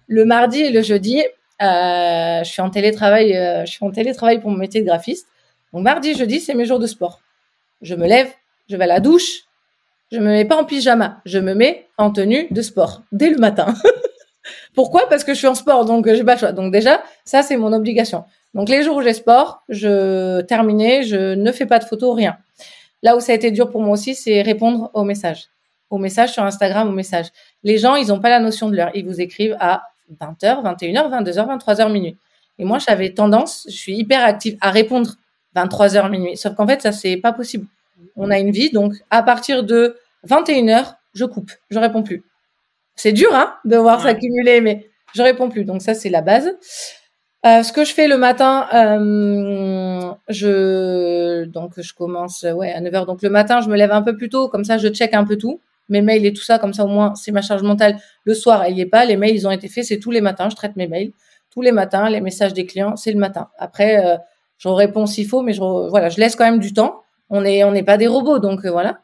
le 0.07 0.25
mardi 0.25 0.61
et 0.61 0.71
le 0.71 0.81
jeudi, 0.81 1.21
euh, 1.61 2.43
je 2.43 2.49
suis 2.49 2.61
en 2.61 2.69
télétravail. 2.69 3.35
Euh, 3.35 3.65
je 3.65 3.71
suis 3.71 3.85
en 3.85 3.91
télétravail 3.91 4.39
pour 4.39 4.51
mon 4.51 4.57
métier 4.57 4.81
de 4.81 4.85
graphiste. 4.85 5.27
Donc 5.73 5.83
mardi, 5.83 6.15
jeudi, 6.15 6.39
c'est 6.39 6.53
mes 6.53 6.65
jours 6.65 6.79
de 6.79 6.87
sport. 6.87 7.21
Je 7.81 7.95
me 7.95 8.07
lève, 8.07 8.29
je 8.69 8.75
vais 8.75 8.83
à 8.83 8.87
la 8.87 8.99
douche. 8.99 9.43
Je 10.11 10.19
me 10.19 10.27
mets 10.27 10.45
pas 10.45 10.55
en 10.55 10.65
pyjama, 10.65 11.19
je 11.25 11.39
me 11.39 11.55
mets 11.55 11.87
en 11.97 12.11
tenue 12.11 12.47
de 12.51 12.61
sport 12.61 13.01
dès 13.11 13.29
le 13.29 13.37
matin. 13.37 13.73
Pourquoi? 14.75 15.09
Parce 15.09 15.23
que 15.23 15.33
je 15.33 15.39
suis 15.39 15.47
en 15.47 15.55
sport, 15.55 15.85
donc 15.85 16.07
j'ai 16.07 16.23
pas 16.23 16.35
le 16.35 16.39
choix. 16.39 16.51
Donc 16.51 16.71
déjà, 16.71 17.03
ça 17.25 17.41
c'est 17.41 17.57
mon 17.57 17.73
obligation. 17.73 18.23
Donc 18.53 18.69
les 18.69 18.83
jours 18.83 18.97
où 18.97 19.01
j'ai 19.01 19.13
sport, 19.13 19.63
je 19.67 20.41
terminais, 20.41 21.03
je 21.03 21.33
ne 21.33 21.51
fais 21.51 21.65
pas 21.65 21.79
de 21.79 21.85
photos, 21.85 22.15
rien. 22.15 22.37
Là 23.01 23.15
où 23.17 23.19
ça 23.19 23.31
a 23.31 23.35
été 23.35 23.51
dur 23.51 23.71
pour 23.71 23.81
moi 23.81 23.93
aussi, 23.93 24.13
c'est 24.13 24.41
répondre 24.41 24.91
aux 24.93 25.03
messages, 25.03 25.45
aux 25.89 25.97
messages 25.97 26.31
sur 26.31 26.43
Instagram, 26.43 26.87
aux 26.87 26.95
messages. 26.95 27.27
Les 27.63 27.77
gens, 27.77 27.95
ils 27.95 28.07
n'ont 28.07 28.19
pas 28.19 28.29
la 28.29 28.39
notion 28.39 28.69
de 28.69 28.75
l'heure. 28.75 28.91
Ils 28.93 29.05
vous 29.05 29.19
écrivent 29.19 29.57
à 29.59 29.83
20h, 30.11 30.63
21h, 30.63 31.23
22h, 31.23 31.59
23h 31.59 31.91
minuit. 31.91 32.17
Et 32.57 32.65
moi, 32.65 32.79
j'avais 32.79 33.13
tendance, 33.13 33.65
je 33.67 33.75
suis 33.75 33.95
hyper 33.95 34.23
active 34.23 34.57
à 34.61 34.71
répondre 34.71 35.15
23h 35.55 36.09
minuit. 36.09 36.37
Sauf 36.37 36.55
qu'en 36.55 36.67
fait, 36.67 36.81
ça, 36.81 36.91
c'est 36.91 37.17
pas 37.17 37.33
possible. 37.33 37.67
On 38.15 38.31
a 38.31 38.39
une 38.39 38.51
vie, 38.51 38.71
donc 38.71 38.93
à 39.09 39.23
partir 39.23 39.63
de 39.63 39.97
21h, 40.27 40.95
je 41.13 41.25
coupe, 41.25 41.51
je 41.69 41.79
réponds 41.79 42.03
plus. 42.03 42.23
C'est 42.95 43.11
dur, 43.11 43.33
hein, 43.33 43.55
de 43.65 43.75
voir 43.75 44.01
s'accumuler, 44.01 44.61
mais 44.61 44.89
je 45.13 45.21
réponds 45.21 45.49
plus. 45.49 45.65
Donc 45.65 45.81
ça, 45.81 45.93
c'est 45.93 46.09
la 46.09 46.21
base. 46.21 46.49
Euh, 47.45 47.61
ce 47.61 47.71
que 47.71 47.85
je 47.85 47.93
fais 47.93 48.07
le 48.07 48.17
matin, 48.17 48.67
euh, 48.73 50.11
je 50.29 51.45
donc 51.45 51.73
je 51.79 51.93
commence 51.93 52.43
ouais 52.43 52.73
à 52.73 52.81
9h. 52.81 53.05
Donc 53.05 53.21
le 53.21 53.29
matin, 53.29 53.61
je 53.61 53.69
me 53.69 53.75
lève 53.75 53.91
un 53.91 54.01
peu 54.01 54.15
plus 54.15 54.29
tôt, 54.29 54.47
comme 54.49 54.63
ça 54.63 54.77
je 54.77 54.87
check 54.87 55.13
un 55.13 55.25
peu 55.25 55.37
tout 55.37 55.59
mes 55.89 56.01
mails 56.01 56.25
et 56.25 56.33
tout 56.33 56.43
ça, 56.43 56.59
comme 56.59 56.73
ça 56.73 56.85
au 56.85 56.87
moins 56.87 57.15
c'est 57.15 57.31
ma 57.31 57.41
charge 57.41 57.63
mentale. 57.63 57.97
Le 58.23 58.33
soir, 58.33 58.63
elle 58.63 58.77
y 58.77 58.81
est 58.81 58.85
pas. 58.85 59.05
Les 59.05 59.17
mails, 59.17 59.35
ils 59.35 59.47
ont 59.47 59.51
été 59.51 59.67
faits, 59.67 59.85
c'est 59.85 59.99
tous 59.99 60.11
les 60.11 60.21
matins. 60.21 60.49
Je 60.49 60.55
traite 60.55 60.75
mes 60.75 60.87
mails 60.87 61.11
tous 61.55 61.61
les 61.61 61.71
matins. 61.71 62.09
Les 62.09 62.21
messages 62.21 62.53
des 62.53 62.65
clients, 62.65 62.95
c'est 62.95 63.11
le 63.11 63.19
matin. 63.19 63.49
Après, 63.57 64.05
euh, 64.05 64.17
je 64.57 64.67
réponds 64.67 65.07
s'il 65.07 65.27
faut, 65.27 65.41
mais 65.41 65.53
je 65.53 65.59
voilà, 65.89 66.09
je 66.09 66.19
laisse 66.19 66.35
quand 66.35 66.45
même 66.45 66.59
du 66.59 66.73
temps. 66.73 67.01
On 67.29 67.43
est 67.43 67.63
on 67.63 67.71
n'est 67.71 67.83
pas 67.83 67.97
des 67.97 68.07
robots, 68.07 68.39
donc 68.39 68.65
euh, 68.65 68.71
voilà. 68.71 68.99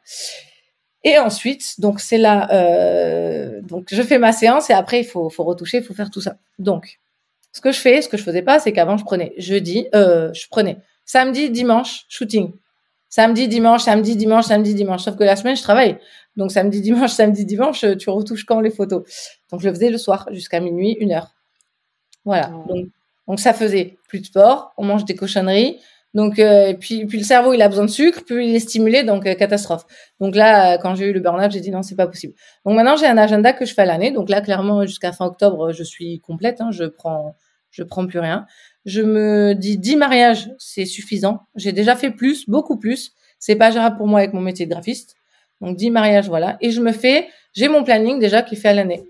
Et 1.03 1.17
ensuite, 1.17 1.79
donc 1.79 1.99
c'est 1.99 2.19
là, 2.19 2.47
euh, 2.53 3.59
donc 3.63 3.87
je 3.91 4.01
fais 4.03 4.19
ma 4.19 4.33
séance 4.33 4.69
et 4.69 4.73
après 4.73 4.99
il 4.99 5.03
faut 5.03 5.29
faut 5.29 5.43
retoucher, 5.43 5.77
il 5.77 5.83
faut 5.83 5.95
faire 5.95 6.11
tout 6.11 6.21
ça. 6.21 6.35
Donc, 6.59 6.99
ce 7.53 7.61
que 7.61 7.71
je 7.71 7.79
fais, 7.79 8.03
ce 8.03 8.09
que 8.09 8.17
je 8.17 8.23
faisais 8.23 8.43
pas, 8.43 8.59
c'est 8.59 8.71
qu'avant 8.71 8.97
je 8.97 9.03
prenais 9.03 9.33
jeudi, 9.37 9.87
je 9.93 10.47
prenais 10.49 10.77
samedi, 11.05 11.49
dimanche, 11.49 12.05
shooting 12.07 12.53
samedi, 13.11 13.47
dimanche, 13.47 13.83
samedi, 13.83 14.15
dimanche, 14.15 14.45
samedi, 14.45 14.73
dimanche. 14.73 15.03
Sauf 15.03 15.15
que 15.15 15.23
la 15.23 15.35
semaine, 15.35 15.55
je 15.55 15.61
travaille. 15.61 15.99
Donc 16.35 16.51
samedi, 16.51 16.81
dimanche, 16.81 17.11
samedi, 17.11 17.45
dimanche, 17.45 17.85
tu 17.99 18.09
retouches 18.09 18.45
quand 18.45 18.61
les 18.61 18.71
photos. 18.71 19.03
Donc 19.51 19.61
je 19.61 19.67
le 19.67 19.75
faisais 19.75 19.91
le 19.91 19.99
soir 19.99 20.27
jusqu'à 20.31 20.59
minuit, 20.59 20.97
une 20.99 21.11
heure. 21.11 21.35
Voilà. 22.25 22.51
Oh. 22.55 22.73
Donc, 22.73 22.87
donc 23.27 23.39
ça 23.39 23.53
faisait 23.53 23.97
plus 24.07 24.21
de 24.21 24.25
sport, 24.25 24.73
on 24.77 24.85
mange 24.85 25.05
des 25.05 25.15
cochonneries. 25.15 25.79
Donc 26.13 26.39
euh, 26.39 26.67
et 26.67 26.73
puis 26.73 27.05
puis 27.05 27.19
le 27.19 27.23
cerveau 27.23 27.53
il 27.53 27.61
a 27.61 27.69
besoin 27.69 27.85
de 27.85 27.89
sucre, 27.89 28.23
puis 28.25 28.49
il 28.49 28.55
est 28.55 28.59
stimulé 28.59 29.03
donc 29.03 29.25
euh, 29.25 29.33
catastrophe. 29.33 29.85
Donc 30.19 30.35
là 30.35 30.73
euh, 30.73 30.77
quand 30.77 30.95
j'ai 30.95 31.05
eu 31.05 31.13
le 31.13 31.21
burn-out, 31.21 31.51
j'ai 31.51 31.61
dit 31.61 31.71
non, 31.71 31.83
c'est 31.83 31.95
pas 31.95 32.07
possible. 32.07 32.33
Donc 32.65 32.75
maintenant 32.75 32.97
j'ai 32.97 33.07
un 33.07 33.17
agenda 33.17 33.53
que 33.53 33.65
je 33.65 33.73
fais 33.73 33.83
à 33.83 33.85
l'année. 33.85 34.11
Donc 34.11 34.29
là 34.29 34.41
clairement 34.41 34.85
jusqu'à 34.85 35.13
fin 35.13 35.25
octobre, 35.25 35.71
je 35.71 35.83
suis 35.83 36.19
complète 36.19 36.59
hein, 36.59 36.71
je 36.71 36.85
prends 36.85 37.35
je 37.71 37.83
prends 37.83 38.05
plus 38.05 38.19
rien. 38.19 38.45
Je 38.85 39.01
me 39.01 39.53
dis 39.53 39.77
10 39.77 39.95
mariages, 39.95 40.51
c'est 40.57 40.85
suffisant. 40.85 41.41
J'ai 41.55 41.71
déjà 41.71 41.95
fait 41.95 42.11
plus, 42.11 42.47
beaucoup 42.47 42.77
plus. 42.77 43.13
C'est 43.39 43.55
pas 43.55 43.71
gérable 43.71 43.97
pour 43.97 44.07
moi 44.07 44.19
avec 44.19 44.33
mon 44.33 44.41
métier 44.41 44.65
de 44.65 44.71
graphiste. 44.71 45.15
Donc 45.61 45.77
10 45.77 45.91
mariages, 45.91 46.27
voilà. 46.27 46.57
Et 46.61 46.71
je 46.71 46.81
me 46.81 46.91
fais, 46.91 47.27
j'ai 47.53 47.67
mon 47.67 47.83
planning 47.83 48.19
déjà 48.19 48.41
qui 48.41 48.55
fait 48.55 48.69
à 48.69 48.73
l'année. 48.73 49.03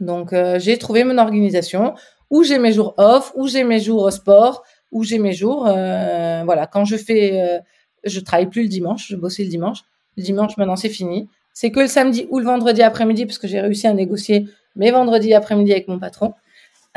Donc 0.00 0.32
euh, 0.32 0.58
j'ai 0.58 0.78
trouvé 0.78 1.04
mon 1.04 1.18
organisation 1.18 1.94
où 2.30 2.42
j'ai 2.44 2.58
mes 2.58 2.72
jours 2.72 2.94
off, 2.96 3.32
où 3.36 3.48
j'ai 3.48 3.64
mes 3.64 3.80
jours 3.80 4.10
sport, 4.12 4.62
où 4.92 5.02
j'ai 5.02 5.18
mes 5.18 5.32
jours, 5.32 5.66
euh, 5.66 6.42
voilà. 6.44 6.66
Quand 6.66 6.84
je 6.84 6.96
fais, 6.96 7.40
euh, 7.40 7.58
je 8.04 8.20
travaille 8.20 8.48
plus 8.48 8.62
le 8.62 8.68
dimanche, 8.68 9.08
je 9.08 9.16
bossais 9.16 9.42
le 9.42 9.50
dimanche. 9.50 9.80
Le 10.16 10.22
dimanche 10.22 10.56
maintenant 10.56 10.76
c'est 10.76 10.88
fini. 10.88 11.28
C'est 11.52 11.70
que 11.70 11.80
le 11.80 11.88
samedi 11.88 12.26
ou 12.30 12.38
le 12.38 12.44
vendredi 12.44 12.82
après-midi 12.82 13.26
parce 13.26 13.38
que 13.38 13.48
j'ai 13.48 13.60
réussi 13.60 13.86
à 13.86 13.92
négocier 13.92 14.46
mes 14.76 14.92
vendredis 14.92 15.34
après-midi 15.34 15.72
avec 15.72 15.88
mon 15.88 15.98
patron 15.98 16.32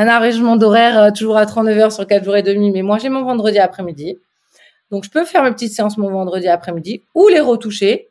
un 0.03 0.07
arrangement 0.07 0.57
d'horaire 0.57 0.99
euh, 0.99 1.11
toujours 1.11 1.37
à 1.37 1.45
39 1.45 1.77
heures 1.77 1.91
sur 1.91 2.05
4 2.05 2.23
jours 2.25 2.35
et 2.35 2.43
demi, 2.43 2.71
mais 2.71 2.81
moi 2.81 2.97
j'ai 2.97 3.09
mon 3.09 3.23
vendredi 3.23 3.57
après-midi. 3.57 4.19
Donc 4.91 5.05
je 5.05 5.09
peux 5.09 5.23
faire 5.23 5.43
mes 5.43 5.51
petites 5.51 5.73
séances 5.73 5.97
mon 5.97 6.11
vendredi 6.11 6.47
après-midi 6.47 7.03
ou 7.15 7.27
les 7.29 7.39
retoucher. 7.39 8.09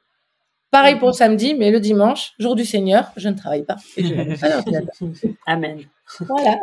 Pareil 0.71 0.97
pour 0.97 1.09
le 1.09 1.15
samedi, 1.15 1.55
mais 1.55 1.71
le 1.71 1.81
dimanche, 1.81 2.33
jour 2.39 2.57
du 2.57 2.65
Seigneur, 2.65 3.13
je 3.17 3.29
ne 3.29 3.35
travaille 3.35 3.65
pas. 3.65 3.77
Amen. 5.47 5.81
Voilà. 6.21 6.57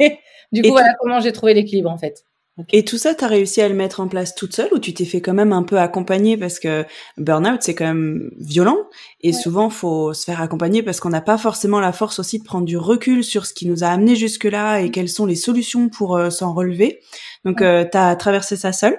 du 0.52 0.62
coup, 0.62 0.68
voilà 0.68 0.94
comment 1.00 1.18
j'ai 1.18 1.32
trouvé 1.32 1.52
l'équilibre 1.52 1.90
en 1.90 1.98
fait. 1.98 2.24
Et 2.72 2.86
tout 2.86 2.96
ça, 2.96 3.14
t'as 3.14 3.26
réussi 3.26 3.60
à 3.60 3.68
le 3.68 3.74
mettre 3.74 4.00
en 4.00 4.08
place 4.08 4.34
toute 4.34 4.54
seule 4.54 4.72
ou 4.72 4.78
tu 4.78 4.94
t'es 4.94 5.04
fait 5.04 5.20
quand 5.20 5.34
même 5.34 5.52
un 5.52 5.62
peu 5.62 5.78
accompagner 5.78 6.38
parce 6.38 6.58
que 6.58 6.86
burn-out 7.18 7.60
c'est 7.60 7.74
quand 7.74 7.84
même 7.84 8.30
violent 8.38 8.78
et 9.20 9.34
souvent 9.34 9.68
faut 9.68 10.14
se 10.14 10.24
faire 10.24 10.40
accompagner 10.40 10.82
parce 10.82 10.98
qu'on 10.98 11.10
n'a 11.10 11.20
pas 11.20 11.36
forcément 11.36 11.80
la 11.80 11.92
force 11.92 12.18
aussi 12.18 12.38
de 12.38 12.44
prendre 12.44 12.64
du 12.64 12.78
recul 12.78 13.22
sur 13.22 13.44
ce 13.44 13.52
qui 13.52 13.68
nous 13.68 13.84
a 13.84 13.88
amené 13.88 14.16
jusque 14.16 14.44
là 14.44 14.78
et 14.80 14.90
quelles 14.90 15.10
sont 15.10 15.26
les 15.26 15.34
solutions 15.34 15.90
pour 15.90 16.16
euh, 16.16 16.30
s'en 16.30 16.54
relever. 16.54 17.00
Donc 17.44 17.58
tu 17.58 17.64
t'as 17.92 18.16
traversé 18.16 18.56
ça 18.56 18.72
seule? 18.72 18.98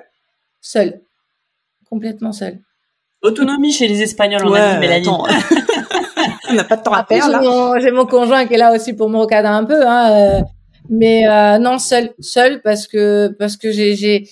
Seule, 0.61 1.01
complètement 1.89 2.33
seule. 2.33 2.59
Autonomie 3.23 3.71
chez 3.71 3.87
les 3.87 4.03
Espagnols, 4.03 4.45
on 4.45 4.53
a 4.53 4.75
dit 4.75 4.79
Mélanie. 4.79 5.07
on 6.49 6.53
n'a 6.53 6.63
pas 6.63 6.77
de 6.77 6.83
temps 6.83 6.93
à 6.93 7.03
perdre. 7.03 7.79
J'ai 7.81 7.91
mon, 7.91 8.05
conjoint 8.05 8.45
qui 8.45 8.53
est 8.53 8.57
là 8.57 8.73
aussi 8.75 8.93
pour 8.93 9.09
me 9.09 9.17
recadrer 9.17 9.51
un 9.51 9.65
peu. 9.65 9.87
Hein, 9.87 10.11
euh, 10.11 10.41
mais 10.89 11.27
euh, 11.27 11.57
non, 11.59 11.79
seul, 11.79 12.13
seul 12.19 12.61
parce 12.61 12.87
que 12.87 13.29
parce 13.39 13.57
que 13.57 13.71
j'ai 13.71 14.27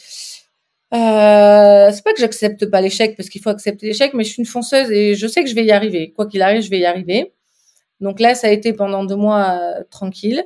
euh, 0.93 1.91
c'est 1.91 2.03
pas 2.03 2.13
que 2.13 2.19
j'accepte 2.19 2.65
pas 2.67 2.79
l'échec 2.81 3.17
parce 3.17 3.29
qu'il 3.29 3.41
faut 3.41 3.49
accepter 3.49 3.87
l'échec, 3.87 4.13
mais 4.13 4.23
je 4.23 4.29
suis 4.29 4.39
une 4.41 4.45
fonceuse 4.45 4.91
et 4.91 5.15
je 5.15 5.27
sais 5.27 5.43
que 5.43 5.49
je 5.49 5.55
vais 5.55 5.65
y 5.65 5.71
arriver. 5.71 6.13
Quoi 6.15 6.27
qu'il 6.27 6.41
arrive, 6.41 6.61
je 6.61 6.69
vais 6.69 6.79
y 6.79 6.85
arriver. 6.85 7.33
Donc 8.01 8.19
là, 8.19 8.35
ça 8.35 8.47
a 8.47 8.49
été 8.51 8.73
pendant 8.73 9.03
deux 9.03 9.15
mois 9.15 9.57
euh, 9.59 9.83
tranquille. 9.89 10.43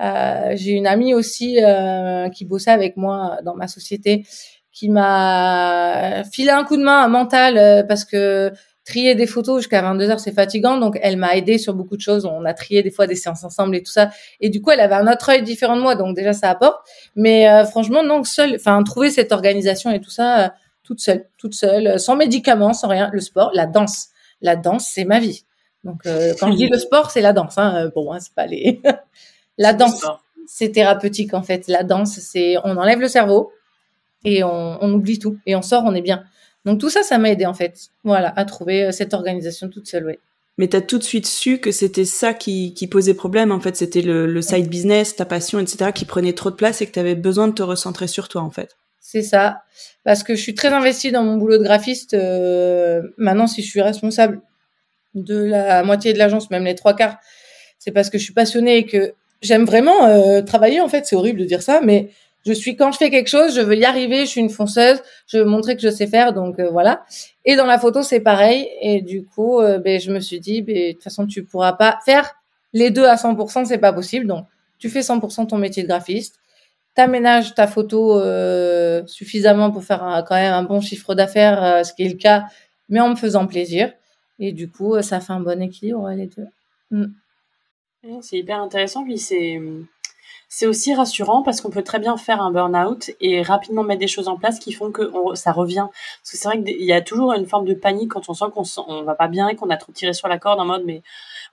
Euh, 0.00 0.52
j'ai 0.54 0.72
une 0.72 0.86
amie 0.86 1.14
aussi 1.14 1.62
euh, 1.62 2.28
qui 2.30 2.44
bossait 2.44 2.70
avec 2.70 2.96
moi 2.96 3.38
dans 3.44 3.54
ma 3.54 3.68
société 3.68 4.24
qui 4.72 4.88
m'a 4.88 6.22
filé 6.32 6.50
un 6.50 6.64
coup 6.64 6.76
de 6.76 6.82
main 6.82 7.08
mental 7.08 7.84
parce 7.88 8.04
que 8.04 8.52
trier 8.90 9.14
des 9.14 9.26
photos 9.26 9.60
jusqu'à 9.60 9.82
22 9.82 10.10
heures, 10.10 10.20
c'est 10.20 10.32
fatigant. 10.32 10.76
Donc, 10.76 10.98
elle 11.00 11.16
m'a 11.16 11.36
aidé 11.36 11.58
sur 11.58 11.74
beaucoup 11.74 11.96
de 11.96 12.00
choses. 12.02 12.26
On 12.26 12.44
a 12.44 12.52
trié 12.54 12.82
des 12.82 12.90
fois 12.90 13.06
des 13.06 13.14
séances 13.14 13.44
ensemble 13.44 13.76
et 13.76 13.82
tout 13.82 13.92
ça. 13.92 14.10
Et 14.40 14.50
du 14.50 14.60
coup, 14.60 14.70
elle 14.70 14.80
avait 14.80 14.96
un 14.96 15.10
autre 15.10 15.28
œil 15.30 15.42
différent 15.42 15.76
de 15.76 15.80
moi. 15.82 15.94
Donc, 15.94 16.16
déjà, 16.16 16.32
ça 16.32 16.50
apporte. 16.50 16.78
Mais 17.14 17.48
euh, 17.48 17.64
franchement, 17.64 18.02
non, 18.02 18.24
seule, 18.24 18.56
enfin, 18.56 18.82
trouver 18.82 19.10
cette 19.10 19.32
organisation 19.32 19.90
et 19.90 20.00
tout 20.00 20.10
ça, 20.10 20.44
euh, 20.44 20.48
toute 20.82 21.00
seule, 21.00 21.26
toute 21.38 21.54
seule, 21.54 21.86
euh, 21.86 21.98
sans 21.98 22.16
médicaments, 22.16 22.72
sans 22.72 22.88
rien. 22.88 23.10
Le 23.12 23.20
sport, 23.20 23.50
la 23.54 23.66
danse. 23.66 24.08
La 24.42 24.56
danse, 24.56 24.90
c'est 24.92 25.04
ma 25.04 25.20
vie. 25.20 25.44
Donc, 25.84 26.02
quand 26.04 26.52
je 26.52 26.56
dis 26.56 26.68
le 26.68 26.78
sport, 26.78 27.10
c'est 27.10 27.22
la 27.22 27.32
danse. 27.32 27.56
Hein. 27.56 27.90
Bon, 27.94 28.12
hein, 28.12 28.18
c'est 28.20 28.34
pas 28.34 28.46
les... 28.46 28.82
la 29.58 29.72
danse, 29.72 30.04
c'est 30.46 30.72
thérapeutique, 30.72 31.32
en 31.32 31.42
fait. 31.42 31.68
La 31.68 31.84
danse, 31.84 32.18
c'est... 32.18 32.56
On 32.64 32.76
enlève 32.76 33.00
le 33.00 33.08
cerveau 33.08 33.52
et 34.24 34.44
on, 34.44 34.82
on 34.82 34.92
oublie 34.92 35.18
tout. 35.18 35.38
Et 35.46 35.56
on 35.56 35.62
sort, 35.62 35.84
on 35.86 35.94
est 35.94 36.02
bien. 36.02 36.24
Donc 36.64 36.78
tout 36.78 36.90
ça, 36.90 37.02
ça 37.02 37.18
m'a 37.18 37.30
aidé 37.30 37.46
en 37.46 37.54
fait, 37.54 37.88
voilà, 38.04 38.32
à 38.36 38.44
trouver 38.44 38.84
euh, 38.84 38.92
cette 38.92 39.14
organisation 39.14 39.68
toute 39.68 39.86
seule, 39.86 40.06
oui. 40.06 40.14
Mais 40.58 40.68
tu 40.68 40.76
as 40.76 40.82
tout 40.82 40.98
de 40.98 41.02
suite 41.02 41.26
su 41.26 41.58
que 41.58 41.72
c'était 41.72 42.04
ça 42.04 42.34
qui, 42.34 42.74
qui, 42.74 42.86
posait 42.86 43.14
problème, 43.14 43.50
en 43.50 43.60
fait, 43.60 43.76
c'était 43.76 44.02
le, 44.02 44.26
le, 44.26 44.42
side 44.42 44.68
business, 44.68 45.16
ta 45.16 45.24
passion, 45.24 45.58
etc., 45.58 45.90
qui 45.94 46.04
prenait 46.04 46.34
trop 46.34 46.50
de 46.50 46.56
place 46.56 46.82
et 46.82 46.86
que 46.86 46.92
tu 46.92 46.98
avais 46.98 47.14
besoin 47.14 47.48
de 47.48 47.54
te 47.54 47.62
recentrer 47.62 48.06
sur 48.06 48.28
toi, 48.28 48.42
en 48.42 48.50
fait. 48.50 48.76
C'est 49.00 49.22
ça, 49.22 49.62
parce 50.04 50.22
que 50.22 50.34
je 50.34 50.42
suis 50.42 50.54
très 50.54 50.68
investie 50.68 51.10
dans 51.12 51.24
mon 51.24 51.36
boulot 51.36 51.56
de 51.56 51.62
graphiste. 51.62 52.14
Euh, 52.14 53.02
maintenant, 53.16 53.46
si 53.46 53.62
je 53.62 53.68
suis 53.68 53.80
responsable 53.80 54.42
de 55.14 55.36
la 55.36 55.82
moitié 55.82 56.12
de 56.12 56.18
l'agence, 56.18 56.50
même 56.50 56.64
les 56.64 56.74
trois 56.74 56.94
quarts, 56.94 57.16
c'est 57.78 57.90
parce 57.90 58.10
que 58.10 58.18
je 58.18 58.24
suis 58.24 58.34
passionnée 58.34 58.76
et 58.76 58.86
que 58.86 59.14
j'aime 59.40 59.64
vraiment 59.64 60.04
euh, 60.06 60.42
travailler. 60.42 60.80
En 60.80 60.88
fait, 60.88 61.06
c'est 61.06 61.16
horrible 61.16 61.40
de 61.40 61.44
dire 61.44 61.62
ça, 61.62 61.80
mais 61.82 62.10
je 62.46 62.52
suis 62.52 62.76
quand 62.76 62.92
je 62.92 62.98
fais 62.98 63.10
quelque 63.10 63.28
chose, 63.28 63.54
je 63.54 63.60
veux 63.60 63.76
y 63.76 63.84
arriver, 63.84 64.20
je 64.20 64.30
suis 64.30 64.40
une 64.40 64.50
fonceuse, 64.50 65.02
je 65.26 65.38
veux 65.38 65.44
montrer 65.44 65.76
que 65.76 65.82
je 65.82 65.90
sais 65.90 66.06
faire, 66.06 66.32
donc 66.32 66.58
euh, 66.58 66.70
voilà. 66.70 67.04
Et 67.44 67.56
dans 67.56 67.66
la 67.66 67.78
photo, 67.78 68.02
c'est 68.02 68.20
pareil. 68.20 68.68
Et 68.80 69.02
du 69.02 69.24
coup, 69.24 69.60
euh, 69.60 69.78
ben, 69.78 70.00
je 70.00 70.10
me 70.10 70.20
suis 70.20 70.40
dit, 70.40 70.62
ben, 70.62 70.88
de 70.88 70.92
toute 70.92 71.02
façon, 71.02 71.26
tu 71.26 71.44
pourras 71.44 71.74
pas 71.74 71.98
faire 72.04 72.30
les 72.72 72.90
deux 72.90 73.04
à 73.04 73.16
100%, 73.16 73.66
c'est 73.66 73.78
pas 73.78 73.92
possible. 73.92 74.26
Donc, 74.26 74.46
tu 74.78 74.88
fais 74.88 75.00
100% 75.00 75.48
ton 75.48 75.58
métier 75.58 75.82
de 75.82 75.88
graphiste, 75.88 76.40
t'aménages 76.94 77.54
ta 77.54 77.66
photo 77.66 78.18
euh, 78.18 79.02
suffisamment 79.06 79.70
pour 79.70 79.84
faire 79.84 80.24
quand 80.26 80.36
même 80.36 80.54
un 80.54 80.62
bon 80.62 80.80
chiffre 80.80 81.14
d'affaires, 81.14 81.84
ce 81.84 81.92
qui 81.92 82.04
est 82.04 82.08
le 82.08 82.16
cas, 82.16 82.44
mais 82.88 83.00
en 83.00 83.10
me 83.10 83.16
faisant 83.16 83.46
plaisir. 83.46 83.92
Et 84.38 84.52
du 84.52 84.70
coup, 84.70 85.00
ça 85.02 85.20
fait 85.20 85.34
un 85.34 85.40
bon 85.40 85.60
équilibre 85.60 86.08
les 86.10 86.26
deux. 86.26 86.46
Mm. 86.90 87.12
C'est 88.22 88.38
hyper 88.38 88.60
intéressant, 88.60 89.04
puis 89.04 89.18
c'est 89.18 89.60
c'est 90.52 90.66
aussi 90.66 90.92
rassurant 90.92 91.42
parce 91.42 91.60
qu'on 91.60 91.70
peut 91.70 91.84
très 91.84 92.00
bien 92.00 92.16
faire 92.16 92.42
un 92.42 92.50
burn-out 92.50 93.12
et 93.20 93.40
rapidement 93.40 93.84
mettre 93.84 94.00
des 94.00 94.08
choses 94.08 94.26
en 94.26 94.36
place 94.36 94.58
qui 94.58 94.72
font 94.72 94.90
que 94.90 95.08
ça 95.34 95.52
revient. 95.52 95.86
Parce 95.88 96.32
que 96.32 96.36
c'est 96.36 96.48
vrai 96.48 96.60
qu'il 96.60 96.84
y 96.84 96.92
a 96.92 97.00
toujours 97.00 97.32
une 97.32 97.46
forme 97.46 97.64
de 97.64 97.72
panique 97.72 98.10
quand 98.10 98.28
on 98.28 98.34
sent 98.34 98.46
qu'on 98.52 98.64
on 98.88 99.04
va 99.04 99.14
pas 99.14 99.28
bien 99.28 99.48
et 99.48 99.54
qu'on 99.54 99.70
a 99.70 99.76
trop 99.76 99.92
tiré 99.92 100.12
sur 100.12 100.26
la 100.26 100.38
corde 100.38 100.58
en 100.58 100.64
mode 100.64 100.82
mais 100.84 101.02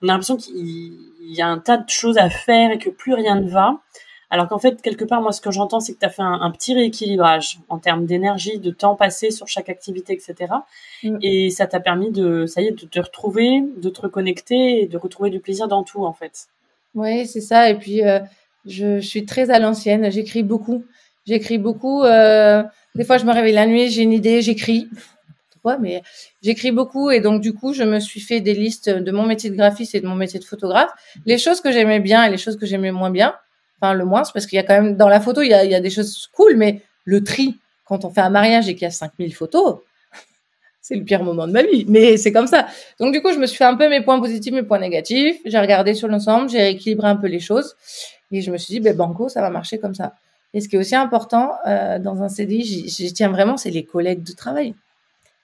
on 0.02 0.08
a 0.08 0.12
l'impression 0.12 0.36
qu'il 0.36 0.96
y 1.22 1.40
a 1.40 1.46
un 1.46 1.58
tas 1.58 1.76
de 1.76 1.88
choses 1.88 2.18
à 2.18 2.28
faire 2.28 2.72
et 2.72 2.78
que 2.78 2.90
plus 2.90 3.14
rien 3.14 3.36
ne 3.36 3.48
va. 3.48 3.78
Alors 4.30 4.48
qu'en 4.48 4.58
fait, 4.58 4.82
quelque 4.82 5.04
part, 5.04 5.22
moi, 5.22 5.30
ce 5.32 5.40
que 5.40 5.52
j'entends, 5.52 5.80
c'est 5.80 5.94
que 5.94 6.00
tu 6.00 6.04
as 6.04 6.10
fait 6.10 6.22
un, 6.22 6.50
petit 6.50 6.74
rééquilibrage 6.74 7.60
en 7.68 7.78
termes 7.78 8.04
d'énergie, 8.04 8.58
de 8.58 8.70
temps 8.70 8.94
passé 8.96 9.30
sur 9.30 9.46
chaque 9.46 9.68
activité, 9.70 10.12
etc. 10.12 10.52
Mm. 11.02 11.18
Et 11.22 11.50
ça 11.50 11.66
t'a 11.66 11.80
permis 11.80 12.10
de, 12.10 12.46
ça 12.46 12.60
y 12.60 12.66
est, 12.66 12.72
de 12.72 12.86
te 12.86 13.00
retrouver, 13.00 13.62
de 13.76 13.88
te 13.88 14.02
reconnecter 14.02 14.82
et 14.82 14.86
de 14.86 14.98
retrouver 14.98 15.30
du 15.30 15.40
plaisir 15.40 15.66
dans 15.66 15.82
tout, 15.82 16.04
en 16.04 16.12
fait. 16.12 16.48
Oui, 16.94 17.26
c'est 17.26 17.40
ça. 17.40 17.70
Et 17.70 17.78
puis, 17.78 18.02
euh, 18.02 18.18
je, 18.68 19.00
suis 19.00 19.26
très 19.26 19.50
à 19.50 19.58
l'ancienne. 19.58 20.10
J'écris 20.10 20.42
beaucoup. 20.42 20.84
J'écris 21.26 21.58
beaucoup. 21.58 22.04
Euh, 22.04 22.62
des 22.94 23.04
fois, 23.04 23.18
je 23.18 23.24
me 23.24 23.32
réveille 23.32 23.54
la 23.54 23.66
nuit, 23.66 23.90
j'ai 23.90 24.02
une 24.02 24.12
idée, 24.12 24.42
j'écris. 24.42 24.88
Pourquoi 25.50 25.78
Mais 25.78 26.02
j'écris 26.42 26.70
beaucoup 26.70 27.10
et 27.10 27.20
donc 27.20 27.40
du 27.40 27.52
coup, 27.52 27.72
je 27.72 27.82
me 27.82 27.98
suis 27.98 28.20
fait 28.20 28.40
des 28.40 28.54
listes 28.54 28.88
de 28.88 29.10
mon 29.10 29.24
métier 29.24 29.50
de 29.50 29.56
graphiste 29.56 29.94
et 29.94 30.00
de 30.00 30.06
mon 30.06 30.14
métier 30.14 30.38
de 30.38 30.44
photographe. 30.44 30.90
Les 31.26 31.38
choses 31.38 31.60
que 31.60 31.72
j'aimais 31.72 32.00
bien 32.00 32.24
et 32.24 32.30
les 32.30 32.38
choses 32.38 32.56
que 32.56 32.66
j'aimais 32.66 32.92
moins 32.92 33.10
bien. 33.10 33.34
Enfin, 33.80 33.94
le 33.94 34.04
moins, 34.04 34.24
c'est 34.24 34.32
parce 34.32 34.46
qu'il 34.46 34.56
y 34.56 34.60
a 34.60 34.62
quand 34.62 34.80
même 34.80 34.96
dans 34.96 35.08
la 35.08 35.20
photo, 35.20 35.42
il 35.42 35.48
y 35.48 35.54
a, 35.54 35.64
il 35.64 35.70
y 35.70 35.74
a 35.74 35.80
des 35.80 35.90
choses 35.90 36.28
cool, 36.32 36.56
mais 36.56 36.82
le 37.04 37.22
tri 37.24 37.56
quand 37.84 38.04
on 38.04 38.10
fait 38.10 38.20
un 38.20 38.30
mariage 38.30 38.68
et 38.68 38.74
qu'il 38.74 38.82
y 38.82 38.86
a 38.86 38.90
5000 38.90 39.34
photos, 39.34 39.78
c'est 40.80 40.94
le 40.94 41.04
pire 41.04 41.24
moment 41.24 41.46
de 41.46 41.52
ma 41.52 41.62
vie, 41.62 41.86
mais 41.88 42.16
c'est 42.18 42.32
comme 42.32 42.46
ça. 42.46 42.66
Donc 43.00 43.12
du 43.12 43.22
coup, 43.22 43.32
je 43.32 43.38
me 43.38 43.46
suis 43.46 43.56
fait 43.56 43.64
un 43.64 43.76
peu 43.76 43.88
mes 43.88 44.02
points 44.02 44.20
positifs, 44.20 44.52
mes 44.52 44.62
points 44.62 44.78
négatifs. 44.78 45.38
J'ai 45.44 45.58
regardé 45.58 45.94
sur 45.94 46.08
l'ensemble, 46.08 46.50
j'ai 46.50 46.58
rééquilibré 46.58 47.08
un 47.08 47.16
peu 47.16 47.28
les 47.28 47.40
choses. 47.40 47.74
Et 48.30 48.42
je 48.42 48.50
me 48.50 48.58
suis 48.58 48.74
dit, 48.74 48.80
ben, 48.80 48.96
banco, 48.96 49.28
ça 49.28 49.40
va 49.40 49.50
marcher 49.50 49.78
comme 49.78 49.94
ça. 49.94 50.14
Et 50.54 50.60
ce 50.60 50.68
qui 50.68 50.76
est 50.76 50.78
aussi 50.78 50.96
important 50.96 51.52
euh, 51.66 51.98
dans 51.98 52.22
un 52.22 52.28
CDI, 52.28 52.88
j'y 52.88 53.12
tiens 53.12 53.30
vraiment, 53.30 53.56
c'est 53.56 53.70
les 53.70 53.84
collègues 53.84 54.22
de 54.22 54.32
travail. 54.32 54.74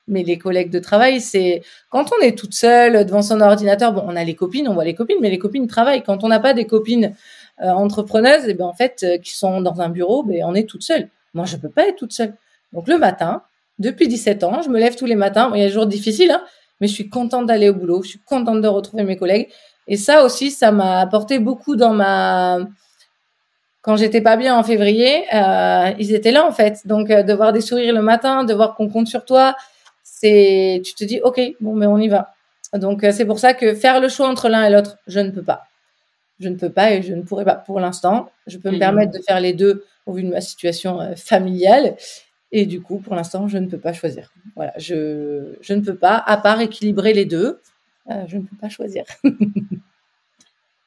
Mais 0.07 0.23
les 0.23 0.37
collègues 0.37 0.71
de 0.71 0.79
travail, 0.79 1.21
c'est 1.21 1.63
quand 1.89 2.11
on 2.13 2.23
est 2.23 2.37
toute 2.37 2.55
seule 2.55 3.07
devant 3.07 3.23
son 3.23 3.41
ordinateur, 3.41 3.93
bon, 3.93 4.05
on 4.07 4.17
a 4.17 4.25
les 4.25 4.35
copines, 4.35 4.69
on 4.69 4.75
voit 4.75 4.85
les 4.85 4.95
copines, 4.95 5.17
mais 5.21 5.31
les 5.31 5.39
copines 5.39 5.67
travaillent. 5.67 6.03
Quand 6.03 6.25
on 6.25 6.29
n'a 6.29 6.41
pas 6.41 6.53
des 6.53 6.67
copines 6.67 7.15
euh, 7.63 7.71
entrepreneuses, 7.71 8.47
et 8.47 8.51
eh 8.51 8.55
ben 8.55 8.67
en 8.67 8.75
fait, 8.75 9.03
euh, 9.03 9.19
qui 9.19 9.35
sont 9.35 9.63
dans 9.63 9.81
un 9.81 9.89
bureau, 9.89 10.23
ben 10.23 10.43
on 10.45 10.55
est 10.55 10.69
toute 10.69 10.83
seule. 10.83 11.09
Moi, 11.33 11.47
je 11.47 11.57
peux 11.57 11.71
pas 11.71 11.89
être 11.89 11.97
toute 11.97 12.13
seule. 12.13 12.35
Donc 12.75 12.87
le 12.89 12.99
matin, 12.99 13.43
depuis 13.79 14.09
17 14.09 14.45
ans, 14.45 14.61
je 14.63 14.69
me 14.69 14.79
lève 14.79 14.95
tous 14.97 15.07
les 15.07 15.15
matins. 15.15 15.51
il 15.55 15.61
y 15.61 15.65
a 15.65 15.67
des 15.67 15.73
jours 15.73 15.87
difficiles, 15.87 16.31
hein, 16.31 16.43
mais 16.81 16.87
je 16.87 16.93
suis 16.93 17.09
contente 17.09 17.47
d'aller 17.47 17.71
au 17.71 17.75
boulot. 17.75 18.03
Je 18.03 18.11
suis 18.11 18.21
contente 18.21 18.61
de 18.61 18.69
retrouver 18.69 19.05
mes 19.05 19.17
collègues. 19.17 19.49
Et 19.87 19.97
ça 19.97 20.25
aussi, 20.25 20.51
ça 20.51 20.73
m'a 20.73 21.01
apporté 21.01 21.39
beaucoup 21.39 21.77
dans 21.77 21.93
ma 21.93 22.59
quand 23.85 23.97
j'étais 23.97 24.23
pas 24.23 24.39
bien 24.39 24.57
en 24.57 24.63
février, 24.63 25.25
euh, 25.35 25.93
ils 25.99 26.15
étaient 26.15 26.33
là 26.33 26.47
en 26.47 26.53
fait. 26.53 26.87
Donc 26.87 27.11
euh, 27.11 27.23
de 27.23 27.35
voir 27.35 27.53
des 27.53 27.61
sourires 27.61 27.93
le 27.93 28.01
matin, 28.01 28.43
de 28.45 28.55
voir 28.55 28.75
qu'on 28.77 28.89
compte 28.89 29.09
sur 29.09 29.27
toi, 29.27 29.55
c'est 30.03 30.81
tu 30.83 30.95
te 30.95 31.05
dis 31.05 31.21
ok 31.23 31.39
bon 31.61 31.75
mais 31.75 31.87
on 31.87 31.99
y 31.99 32.09
va. 32.09 32.33
Donc 32.73 33.05
euh, 33.05 33.13
c'est 33.13 33.27
pour 33.27 33.39
ça 33.39 33.53
que 33.53 33.75
faire 33.75 34.01
le 34.01 34.09
choix 34.09 34.27
entre 34.27 34.49
l'un 34.49 34.65
et 34.65 34.71
l'autre, 34.71 34.97
je 35.07 35.21
ne 35.21 35.31
peux 35.31 35.43
pas. 35.43 35.65
Je 36.41 36.49
ne 36.49 36.57
peux 36.57 36.71
pas 36.71 36.93
et 36.93 37.03
je 37.03 37.13
ne 37.13 37.23
pourrais 37.23 37.45
pas 37.45 37.57
pour 37.57 37.79
l'instant. 37.79 38.31
Je 38.47 38.57
peux 38.57 38.71
me 38.71 38.77
mmh. 38.77 38.79
permettre 38.79 39.13
de 39.13 39.23
faire 39.23 39.39
les 39.39 39.53
deux 39.53 39.85
au 40.07 40.15
vu 40.15 40.23
de 40.23 40.31
ma 40.31 40.41
situation 40.41 41.15
familiale 41.15 41.95
et 42.53 42.65
du 42.65 42.81
coup 42.81 43.01
pour 43.01 43.15
l'instant 43.15 43.49
je 43.49 43.59
ne 43.59 43.67
peux 43.67 43.79
pas 43.79 43.93
choisir. 43.93 44.33
Voilà, 44.57 44.73
je 44.79 45.57
je 45.61 45.75
ne 45.75 45.83
peux 45.83 45.95
pas 45.95 46.17
à 46.27 46.39
part 46.39 46.63
équilibrer 46.63 47.13
les 47.13 47.27
deux. 47.27 47.61
Euh, 48.11 48.25
je 48.27 48.37
ne 48.37 48.43
peux 48.43 48.57
pas 48.57 48.69
choisir. 48.69 49.05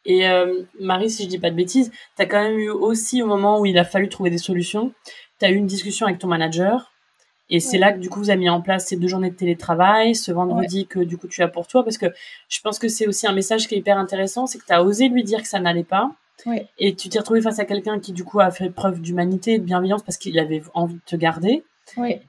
Et 0.06 0.28
euh, 0.28 0.64
Marie, 0.80 1.10
si 1.10 1.24
je 1.24 1.28
dis 1.28 1.38
pas 1.38 1.52
de 1.52 1.56
bêtises, 1.56 1.92
tu 2.16 2.22
as 2.22 2.26
quand 2.26 2.42
même 2.42 2.58
eu 2.58 2.70
aussi 2.70 3.22
au 3.22 3.28
moment 3.28 3.60
où 3.60 3.66
il 3.66 3.78
a 3.78 3.84
fallu 3.84 4.08
trouver 4.08 4.30
des 4.30 4.38
solutions, 4.38 4.94
tu 5.40 5.46
as 5.46 5.52
eu 5.52 5.56
une 5.56 5.68
discussion 5.68 6.06
avec 6.06 6.18
ton 6.18 6.28
manager. 6.28 6.94
Et 7.50 7.60
c'est 7.60 7.78
là 7.78 7.94
que 7.94 8.00
du 8.00 8.10
coup 8.10 8.20
vous 8.20 8.30
avez 8.30 8.40
mis 8.40 8.50
en 8.50 8.62
place 8.62 8.88
ces 8.88 8.98
deux 8.98 9.08
journées 9.08 9.30
de 9.30 9.36
télétravail, 9.36 10.16
ce 10.16 10.32
vendredi 10.32 10.86
que 10.86 11.00
du 11.00 11.18
coup 11.18 11.28
tu 11.28 11.42
as 11.44 11.48
pour 11.48 11.68
toi, 11.68 11.84
parce 11.84 11.98
que 11.98 12.08
je 12.50 12.60
pense 12.62 12.78
que 12.78 12.90
c'est 12.90 13.08
aussi 13.08 13.26
un 13.26 13.32
message 13.32 13.68
qui 13.68 13.76
est 13.76 13.78
hyper 13.78 13.98
intéressant, 13.98 14.48
c'est 14.48 14.60
que 14.60 14.66
tu 14.66 14.74
as 14.74 14.84
osé 14.84 15.08
lui 15.08 15.24
dire 15.24 15.42
que 15.42 15.48
ça 15.48 15.60
n'allait 15.60 15.86
pas. 15.86 16.12
Et 16.78 16.96
tu 16.96 17.10
t'es 17.10 17.20
retrouvé 17.20 17.42
face 17.42 17.60
à 17.60 17.66
quelqu'un 17.66 18.00
qui 18.00 18.12
du 18.12 18.24
coup 18.24 18.40
a 18.40 18.52
fait 18.52 18.70
preuve 18.70 19.02
d'humanité 19.02 19.54
et 19.54 19.60
de 19.60 19.64
bienveillance 19.64 20.04
parce 20.04 20.18
qu'il 20.18 20.38
avait 20.40 20.62
envie 20.74 20.96
de 20.96 21.02
te 21.06 21.16
garder. 21.16 21.64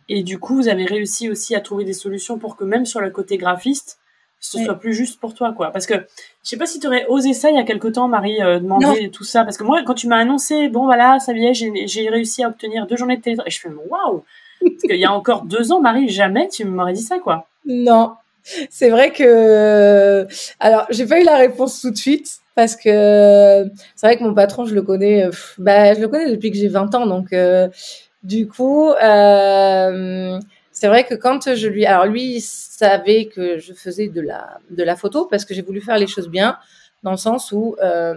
Et 0.08 0.22
du 0.22 0.38
coup 0.38 0.54
vous 0.54 0.68
avez 0.68 0.84
réussi 0.84 1.28
aussi 1.28 1.54
à 1.56 1.60
trouver 1.60 1.84
des 1.84 1.92
solutions 1.92 2.38
pour 2.38 2.56
que 2.56 2.64
même 2.64 2.86
sur 2.86 3.00
le 3.00 3.10
côté 3.10 3.38
graphiste, 3.38 3.98
ce 4.40 4.62
soit 4.62 4.74
plus 4.74 4.94
juste 4.94 5.20
pour 5.20 5.34
toi, 5.34 5.52
quoi. 5.52 5.70
Parce 5.70 5.86
que 5.86 5.94
je 5.94 6.50
sais 6.50 6.56
pas 6.56 6.66
si 6.66 6.80
tu 6.80 6.86
aurais 6.86 7.06
osé 7.08 7.32
ça 7.32 7.50
il 7.50 7.56
y 7.56 7.58
a 7.58 7.64
quelque 7.64 7.88
temps, 7.88 8.08
Marie, 8.08 8.40
euh, 8.42 8.60
demander 8.60 9.10
tout 9.10 9.24
ça. 9.24 9.44
Parce 9.44 9.56
que 9.56 9.64
moi, 9.64 9.82
quand 9.84 9.94
tu 9.94 10.06
m'as 10.06 10.18
annoncé, 10.18 10.68
bon 10.68 10.84
voilà, 10.84 11.18
ça 11.18 11.32
y 11.32 11.46
est, 11.46 11.54
j'ai 11.54 12.08
réussi 12.08 12.44
à 12.44 12.48
obtenir 12.48 12.86
deux 12.86 12.96
journées 12.96 13.16
de 13.16 13.22
télétravail, 13.22 13.50
je 13.50 13.60
fais 13.60 13.68
waouh. 13.68 14.24
Parce 14.60 14.82
qu'il 14.82 14.96
y 14.96 15.04
a 15.04 15.12
encore 15.12 15.42
deux 15.42 15.72
ans, 15.72 15.80
Marie, 15.80 16.08
jamais 16.08 16.48
tu 16.48 16.64
m'aurais 16.64 16.92
dit 16.92 17.02
ça, 17.02 17.18
quoi. 17.18 17.46
Non, 17.64 18.12
c'est 18.70 18.88
vrai 18.88 19.12
que 19.12 20.26
alors 20.58 20.86
j'ai 20.90 21.06
pas 21.06 21.20
eu 21.20 21.24
la 21.24 21.36
réponse 21.36 21.80
tout 21.80 21.90
de 21.90 21.96
suite 21.96 22.38
parce 22.54 22.76
que 22.76 23.70
c'est 23.94 24.06
vrai 24.06 24.16
que 24.16 24.24
mon 24.24 24.34
patron, 24.34 24.64
je 24.64 24.74
le 24.74 24.82
connais, 24.82 25.28
bah, 25.58 25.94
je 25.94 26.00
le 26.00 26.08
connais 26.08 26.30
depuis 26.30 26.50
que 26.50 26.56
j'ai 26.56 26.68
20 26.68 26.94
ans, 26.94 27.06
donc 27.06 27.32
du 28.22 28.48
coup, 28.48 28.90
euh, 28.90 30.38
c'est 30.80 30.86
vrai 30.86 31.04
que 31.04 31.16
quand 31.16 31.56
je 31.56 31.66
lui, 31.66 31.86
alors 31.86 32.06
lui, 32.06 32.36
il 32.36 32.40
savait 32.40 33.24
que 33.24 33.58
je 33.58 33.72
faisais 33.72 34.06
de 34.06 34.20
la 34.20 34.60
de 34.70 34.84
la 34.84 34.94
photo 34.94 35.26
parce 35.26 35.44
que 35.44 35.52
j'ai 35.52 35.62
voulu 35.62 35.80
faire 35.80 35.98
les 35.98 36.06
choses 36.06 36.28
bien, 36.28 36.56
dans 37.02 37.10
le 37.10 37.16
sens 37.16 37.50
où 37.50 37.74
euh, 37.82 38.14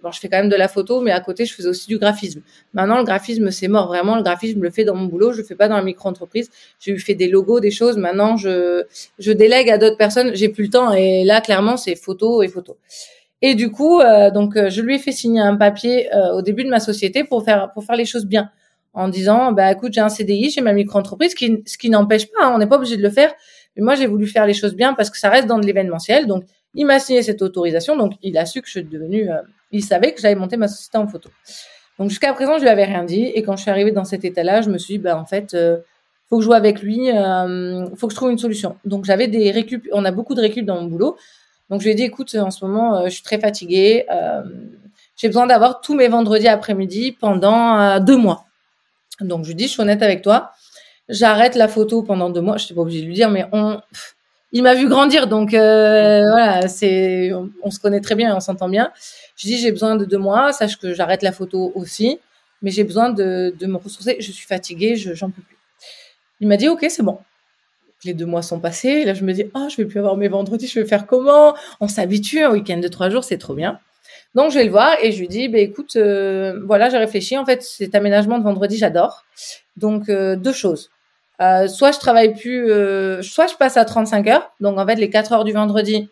bon, 0.00 0.12
je 0.12 0.20
fais 0.20 0.28
quand 0.28 0.36
même 0.36 0.48
de 0.48 0.54
la 0.54 0.68
photo, 0.68 1.00
mais 1.00 1.10
à 1.10 1.18
côté, 1.18 1.44
je 1.44 1.52
faisais 1.52 1.68
aussi 1.68 1.88
du 1.88 1.98
graphisme. 1.98 2.42
Maintenant, 2.72 2.98
le 2.98 3.04
graphisme, 3.04 3.50
c'est 3.50 3.66
mort. 3.66 3.88
Vraiment, 3.88 4.14
le 4.14 4.22
graphisme, 4.22 4.62
le 4.62 4.70
fais 4.70 4.84
dans 4.84 4.94
mon 4.94 5.06
boulot, 5.06 5.32
je 5.32 5.38
le 5.38 5.42
fais 5.42 5.56
pas 5.56 5.66
dans 5.66 5.76
la 5.76 5.82
micro-entreprise. 5.82 6.50
J'ai 6.78 6.96
fait 6.98 7.16
des 7.16 7.26
logos, 7.26 7.58
des 7.58 7.72
choses. 7.72 7.96
Maintenant, 7.96 8.36
je 8.36 8.84
je 9.18 9.32
délègue 9.32 9.68
à 9.68 9.78
d'autres 9.78 9.98
personnes. 9.98 10.36
J'ai 10.36 10.48
plus 10.48 10.64
le 10.64 10.70
temps 10.70 10.92
et 10.92 11.24
là, 11.24 11.40
clairement, 11.40 11.76
c'est 11.76 11.96
photo 11.96 12.42
et 12.44 12.48
photo. 12.48 12.76
Et 13.42 13.56
du 13.56 13.72
coup, 13.72 14.00
euh, 14.00 14.30
donc, 14.30 14.54
je 14.54 14.80
lui 14.82 14.94
ai 14.94 14.98
fait 15.00 15.10
signer 15.10 15.40
un 15.40 15.56
papier 15.56 16.14
euh, 16.14 16.34
au 16.34 16.42
début 16.42 16.62
de 16.62 16.70
ma 16.70 16.78
société 16.78 17.24
pour 17.24 17.44
faire 17.44 17.72
pour 17.72 17.82
faire 17.82 17.96
les 17.96 18.06
choses 18.06 18.24
bien 18.24 18.50
en 18.94 19.08
disant 19.08 19.52
bah 19.52 19.72
écoute 19.72 19.92
j'ai 19.92 20.00
un 20.00 20.08
CDI 20.08 20.50
j'ai 20.50 20.60
ma 20.60 20.72
micro-entreprise 20.72 21.32
ce 21.32 21.36
qui 21.36 21.62
ce 21.66 21.76
qui 21.76 21.90
n'empêche 21.90 22.30
pas 22.30 22.46
hein, 22.46 22.52
on 22.54 22.58
n'est 22.58 22.66
pas 22.66 22.76
obligé 22.76 22.96
de 22.96 23.02
le 23.02 23.10
faire. 23.10 23.32
Mais 23.76 23.82
moi 23.82 23.96
j'ai 23.96 24.06
voulu 24.06 24.26
faire 24.26 24.46
les 24.46 24.54
choses 24.54 24.74
bien 24.74 24.94
parce 24.94 25.10
que 25.10 25.18
ça 25.18 25.28
reste 25.28 25.48
dans 25.48 25.58
de 25.58 25.66
l'événementiel. 25.66 26.26
Donc 26.26 26.44
il 26.74 26.86
m'a 26.86 26.98
signé 26.98 27.22
cette 27.22 27.42
autorisation. 27.42 27.96
Donc 27.96 28.14
il 28.22 28.38
a 28.38 28.46
su 28.46 28.62
que 28.62 28.66
je 28.68 28.72
suis 28.72 28.84
devenue 28.84 29.30
euh, 29.30 29.42
il 29.72 29.84
savait 29.84 30.12
que 30.12 30.20
j'avais 30.20 30.36
monté 30.36 30.56
ma 30.56 30.68
société 30.68 30.96
en 30.96 31.08
photo. 31.08 31.28
Donc 31.98 32.08
jusqu'à 32.08 32.32
présent 32.32 32.56
je 32.56 32.62
lui 32.62 32.68
avais 32.68 32.84
rien 32.84 33.04
dit. 33.04 33.24
Et 33.24 33.42
quand 33.42 33.56
je 33.56 33.62
suis 33.62 33.70
arrivée 33.70 33.92
dans 33.92 34.04
cet 34.04 34.24
état-là 34.24 34.62
je 34.62 34.70
me 34.70 34.78
suis 34.78 34.94
dit 34.94 34.98
bah 34.98 35.18
en 35.18 35.26
fait 35.26 35.54
euh, 35.54 35.78
faut 36.28 36.36
que 36.36 36.42
je 36.42 36.46
joue 36.46 36.54
avec 36.54 36.80
lui 36.80 37.10
euh, 37.10 37.86
faut 37.96 38.06
que 38.06 38.12
je 38.12 38.16
trouve 38.16 38.30
une 38.30 38.38
solution. 38.38 38.76
Donc 38.84 39.04
j'avais 39.04 39.26
des 39.28 39.50
récup 39.50 39.88
on 39.92 40.04
a 40.04 40.12
beaucoup 40.12 40.34
de 40.34 40.40
récup 40.40 40.64
dans 40.64 40.80
mon 40.80 40.86
boulot. 40.86 41.16
Donc 41.70 41.80
je 41.80 41.86
lui 41.86 41.92
ai 41.92 41.94
dit 41.94 42.04
écoute 42.04 42.34
en 42.36 42.50
ce 42.50 42.64
moment 42.64 42.96
euh, 42.96 43.04
je 43.06 43.10
suis 43.10 43.24
très 43.24 43.40
fatiguée 43.40 44.06
j'ai 45.16 45.28
besoin 45.28 45.46
d'avoir 45.46 45.80
tous 45.80 45.94
mes 45.94 46.08
vendredis 46.08 46.48
après-midi 46.48 47.12
pendant 47.12 48.00
deux 48.00 48.16
mois 48.16 48.43
donc 49.20 49.44
je 49.44 49.48
lui 49.48 49.54
dis, 49.54 49.64
je 49.64 49.70
suis 49.70 49.82
honnête 49.82 50.02
avec 50.02 50.22
toi, 50.22 50.52
j'arrête 51.08 51.54
la 51.54 51.68
photo 51.68 52.02
pendant 52.02 52.30
deux 52.30 52.40
mois. 52.40 52.56
Je 52.56 52.66
suis 52.66 52.74
pas 52.74 52.80
obligée 52.80 53.02
de 53.02 53.06
lui 53.06 53.14
dire, 53.14 53.30
mais 53.30 53.46
on, 53.52 53.80
il 54.54 54.62
m'a 54.62 54.74
vu 54.74 54.88
grandir, 54.88 55.26
donc 55.26 55.52
euh, 55.52 56.20
voilà, 56.30 56.68
c'est, 56.68 57.32
on, 57.32 57.70
se 57.72 57.80
connaît 57.80 58.00
très 58.00 58.14
bien 58.14 58.30
et 58.30 58.32
on 58.32 58.40
s'entend 58.40 58.68
bien. 58.68 58.92
Je 59.36 59.48
dis, 59.48 59.58
j'ai 59.58 59.72
besoin 59.72 59.96
de 59.96 60.04
deux 60.04 60.16
mois, 60.16 60.52
sache 60.52 60.78
que 60.78 60.94
j'arrête 60.94 61.22
la 61.22 61.32
photo 61.32 61.72
aussi, 61.74 62.20
mais 62.62 62.70
j'ai 62.70 62.84
besoin 62.84 63.10
de, 63.10 63.52
me 63.60 63.76
ressourcer. 63.76 64.16
Je 64.20 64.30
suis 64.30 64.46
fatiguée, 64.46 64.94
je 64.94 65.12
j'en 65.12 65.30
peux 65.30 65.42
plus. 65.42 65.56
Il 66.40 66.46
m'a 66.46 66.56
dit, 66.56 66.68
ok, 66.68 66.86
c'est 66.88 67.02
bon. 67.02 67.18
Les 68.04 68.14
deux 68.14 68.26
mois 68.26 68.42
sont 68.42 68.60
passés. 68.60 69.04
Là, 69.04 69.14
je 69.14 69.24
me 69.24 69.32
dis, 69.32 69.44
oh, 69.54 69.66
je 69.68 69.76
vais 69.76 69.86
plus 69.86 69.98
avoir 69.98 70.16
mes 70.16 70.28
vendredis. 70.28 70.68
Je 70.68 70.78
vais 70.78 70.86
faire 70.86 71.06
comment? 71.06 71.56
On 71.80 71.88
s'habitue. 71.88 72.44
Un 72.44 72.50
week-end 72.52 72.76
de 72.78 72.88
trois 72.88 73.10
jours, 73.10 73.24
c'est 73.24 73.38
trop 73.38 73.54
bien. 73.54 73.80
Donc 74.34 74.50
je 74.50 74.58
vais 74.58 74.64
le 74.64 74.70
voir 74.70 74.96
et 75.00 75.12
je 75.12 75.20
lui 75.20 75.28
dis, 75.28 75.48
bah, 75.48 75.58
écoute, 75.58 75.94
euh, 75.96 76.60
voilà, 76.66 76.88
j'ai 76.88 76.98
réfléchi. 76.98 77.38
En 77.38 77.44
fait, 77.44 77.62
cet 77.62 77.94
aménagement 77.94 78.38
de 78.38 78.44
vendredi, 78.44 78.76
j'adore. 78.76 79.24
Donc 79.76 80.08
euh, 80.08 80.36
deux 80.36 80.52
choses. 80.52 80.90
Euh, 81.40 81.66
soit 81.68 81.92
je 81.92 81.98
travaille 81.98 82.34
plus, 82.34 82.68
soit 83.22 83.46
je 83.46 83.54
passe 83.56 83.76
à 83.76 83.84
35 83.84 84.26
heures. 84.28 84.52
Donc 84.60 84.78
en 84.78 84.86
fait, 84.86 84.96
les 84.96 85.10
4 85.10 85.32
heures 85.32 85.44
du 85.44 85.52
vendredi, 85.52 86.08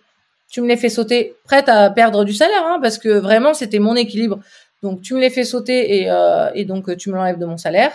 tu 0.50 0.60
me 0.60 0.68
les 0.68 0.76
fais 0.76 0.88
sauter, 0.88 1.36
prête 1.44 1.68
à 1.68 1.90
perdre 1.90 2.24
du 2.24 2.34
salaire, 2.34 2.64
hein, 2.66 2.78
parce 2.80 2.98
que 2.98 3.08
vraiment 3.08 3.54
c'était 3.54 3.78
mon 3.78 3.96
équilibre. 3.96 4.40
Donc 4.82 5.00
tu 5.00 5.14
me 5.14 5.20
les 5.20 5.30
fais 5.30 5.44
sauter 5.44 6.06
et, 6.54 6.64
donc 6.64 6.96
tu 6.96 7.10
me 7.10 7.14
l'enlèves 7.16 7.38
de 7.38 7.46
mon 7.46 7.56
salaire. 7.56 7.92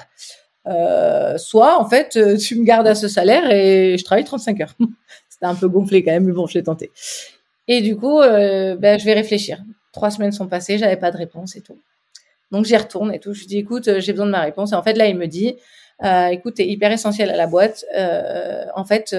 soit 1.38 1.80
en 1.80 1.88
fait 1.88 2.18
tu 2.38 2.60
me 2.60 2.64
gardes 2.64 2.88
à 2.88 2.96
ce 2.96 3.08
salaire 3.08 3.52
et 3.52 3.98
je 3.98 4.04
travaille 4.04 4.24
35 4.24 4.62
heures. 4.62 4.76
C'était 5.30 5.46
un 5.46 5.56
peu 5.56 5.68
gonflé 5.68 6.04
quand 6.04 6.12
même, 6.12 6.24
mais 6.24 6.32
bon, 6.32 6.48
je 6.48 6.58
l'ai 6.58 6.64
tenté. 6.64 6.92
Et 7.68 7.82
du 7.82 7.98
coup, 7.98 8.20
ben, 8.20 8.98
je 8.98 9.06
vais 9.06 9.14
réfléchir. 9.14 9.60
Trois 9.98 10.12
semaines 10.12 10.32
sont 10.32 10.46
passées, 10.46 10.78
j'avais 10.78 10.96
pas 10.96 11.10
de 11.10 11.18
réponse 11.18 11.56
et 11.56 11.62
tout. 11.62 11.80
Donc 12.52 12.66
j'y 12.66 12.78
retourne 12.78 13.12
et 13.12 13.20
tout. 13.20 13.34
Je 13.34 13.46
dis 13.46 13.58
écoute, 13.58 13.88
euh, 13.88 14.00
j'ai 14.00 14.12
besoin 14.12 14.28
de 14.28 14.32
ma 14.32 14.42
réponse. 14.42 14.72
Et 14.72 14.76
en 14.76 14.84
fait 14.84 14.94
là, 14.94 15.08
il 15.08 15.18
me 15.18 15.26
dit 15.26 15.56
euh, 16.04 16.28
écoute, 16.28 16.54
t'es 16.54 16.68
hyper 16.68 16.92
essentiel 16.92 17.32
à 17.32 17.36
la 17.36 17.48
boîte. 17.48 17.84
Euh, 17.96 18.66
en 18.76 18.86
fait, 18.86 19.16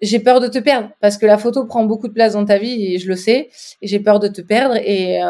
j'ai 0.00 0.18
peur 0.18 0.40
de 0.40 0.48
te 0.48 0.58
perdre 0.58 0.88
parce 1.02 1.18
que 1.18 1.26
la 1.26 1.36
photo 1.36 1.66
prend 1.66 1.84
beaucoup 1.84 2.08
de 2.08 2.14
place 2.14 2.32
dans 2.32 2.46
ta 2.46 2.56
vie 2.56 2.86
et 2.86 2.98
je 2.98 3.06
le 3.06 3.16
sais. 3.16 3.50
Et 3.82 3.86
j'ai 3.86 4.00
peur 4.00 4.18
de 4.18 4.28
te 4.28 4.40
perdre 4.40 4.76
et 4.76 5.20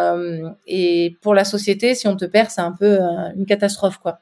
et 0.68 1.16
pour 1.22 1.34
la 1.34 1.42
société, 1.44 1.96
si 1.96 2.06
on 2.06 2.14
te 2.14 2.24
perd, 2.24 2.50
c'est 2.50 2.60
un 2.60 2.70
peu 2.78 3.00
une 3.36 3.46
catastrophe 3.46 3.98
quoi. 3.98 4.20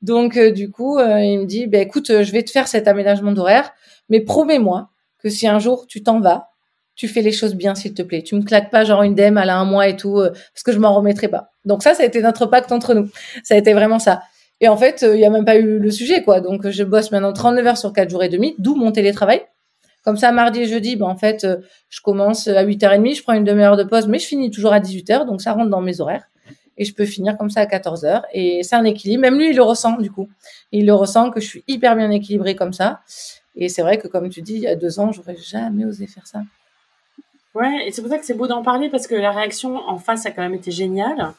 Donc 0.00 0.38
du 0.38 0.70
coup, 0.70 1.00
il 1.00 1.40
me 1.40 1.44
dit 1.44 1.66
bah, 1.66 1.78
écoute, 1.78 2.22
je 2.22 2.30
vais 2.30 2.44
te 2.44 2.52
faire 2.52 2.68
cet 2.68 2.86
aménagement 2.86 3.32
d'horaire, 3.32 3.72
mais 4.10 4.20
promets-moi 4.20 4.90
que 5.18 5.28
si 5.28 5.48
un 5.48 5.58
jour 5.58 5.88
tu 5.88 6.04
t'en 6.04 6.20
vas, 6.20 6.50
tu 6.96 7.08
fais 7.08 7.20
les 7.20 7.30
choses 7.30 7.54
bien, 7.54 7.74
s'il 7.74 7.94
te 7.94 8.02
plaît. 8.02 8.22
Tu 8.22 8.34
me 8.34 8.42
claques 8.42 8.70
pas 8.70 8.84
genre 8.84 9.02
une 9.02 9.14
dème 9.14 9.36
à 9.36 9.44
la 9.44 9.58
un 9.58 9.64
mois 9.64 9.86
et 9.86 9.96
tout, 9.96 10.18
euh, 10.18 10.30
parce 10.30 10.62
que 10.64 10.72
je 10.72 10.78
m'en 10.78 10.94
remettrai 10.94 11.28
pas. 11.28 11.52
Donc 11.64 11.82
ça, 11.82 11.94
ça 11.94 12.02
a 12.02 12.06
été 12.06 12.22
notre 12.22 12.46
pacte 12.46 12.72
entre 12.72 12.94
nous. 12.94 13.08
Ça 13.44 13.54
a 13.54 13.58
été 13.58 13.74
vraiment 13.74 13.98
ça. 13.98 14.22
Et 14.60 14.68
en 14.68 14.76
fait, 14.76 15.02
euh, 15.02 15.14
il 15.14 15.20
y 15.20 15.26
a 15.26 15.30
même 15.30 15.44
pas 15.44 15.56
eu 15.56 15.78
le 15.78 15.90
sujet, 15.90 16.22
quoi. 16.22 16.40
Donc 16.40 16.68
je 16.68 16.82
bosse 16.82 17.12
maintenant 17.12 17.34
39 17.34 17.66
heures 17.66 17.78
sur 17.78 17.92
4 17.92 18.08
jours 18.08 18.24
et 18.24 18.30
demi, 18.30 18.54
d'où 18.58 18.74
mon 18.74 18.92
télétravail. 18.92 19.42
Comme 20.04 20.16
ça, 20.16 20.32
mardi 20.32 20.60
et 20.60 20.66
jeudi, 20.66 20.96
ben, 20.96 21.06
en 21.06 21.16
fait, 21.16 21.44
euh, 21.44 21.58
je 21.90 22.00
commence 22.00 22.48
à 22.48 22.64
8h30, 22.64 23.16
je 23.16 23.22
prends 23.22 23.34
une 23.34 23.44
demi-heure 23.44 23.76
de 23.76 23.84
pause, 23.84 24.06
mais 24.06 24.18
je 24.18 24.26
finis 24.26 24.50
toujours 24.50 24.72
à 24.72 24.80
18h, 24.80 25.26
donc 25.26 25.42
ça 25.42 25.52
rentre 25.52 25.68
dans 25.68 25.82
mes 25.82 26.00
horaires. 26.00 26.24
Et 26.78 26.84
je 26.84 26.94
peux 26.94 27.04
finir 27.04 27.36
comme 27.36 27.50
ça 27.50 27.60
à 27.60 27.66
14h. 27.66 28.22
Et 28.32 28.62
c'est 28.62 28.76
un 28.76 28.84
équilibre. 28.84 29.22
Même 29.22 29.38
lui, 29.38 29.50
il 29.50 29.56
le 29.56 29.62
ressent, 29.62 29.96
du 29.98 30.10
coup. 30.10 30.28
Il 30.72 30.86
le 30.86 30.94
ressent 30.94 31.30
que 31.30 31.40
je 31.40 31.46
suis 31.46 31.64
hyper 31.66 31.96
bien 31.96 32.10
équilibrée 32.10 32.54
comme 32.54 32.72
ça. 32.72 33.00
Et 33.56 33.68
c'est 33.68 33.82
vrai 33.82 33.98
que, 33.98 34.08
comme 34.08 34.28
tu 34.28 34.42
dis, 34.42 34.54
il 34.54 34.60
y 34.60 34.66
a 34.66 34.76
deux 34.76 35.00
ans, 35.00 35.10
j'aurais 35.10 35.36
jamais 35.36 35.84
osé 35.84 36.06
faire 36.06 36.26
ça. 36.26 36.42
Ouais, 37.56 37.88
et 37.88 37.90
c'est 37.90 38.02
pour 38.02 38.10
ça 38.10 38.18
que 38.18 38.26
c'est 38.26 38.34
beau 38.34 38.46
d'en 38.46 38.62
parler 38.62 38.90
parce 38.90 39.06
que 39.06 39.14
la 39.14 39.30
réaction 39.30 39.76
en 39.76 39.96
face 39.96 40.26
a 40.26 40.30
quand 40.30 40.42
même 40.42 40.54
été 40.54 40.70
géniale. 40.70 41.32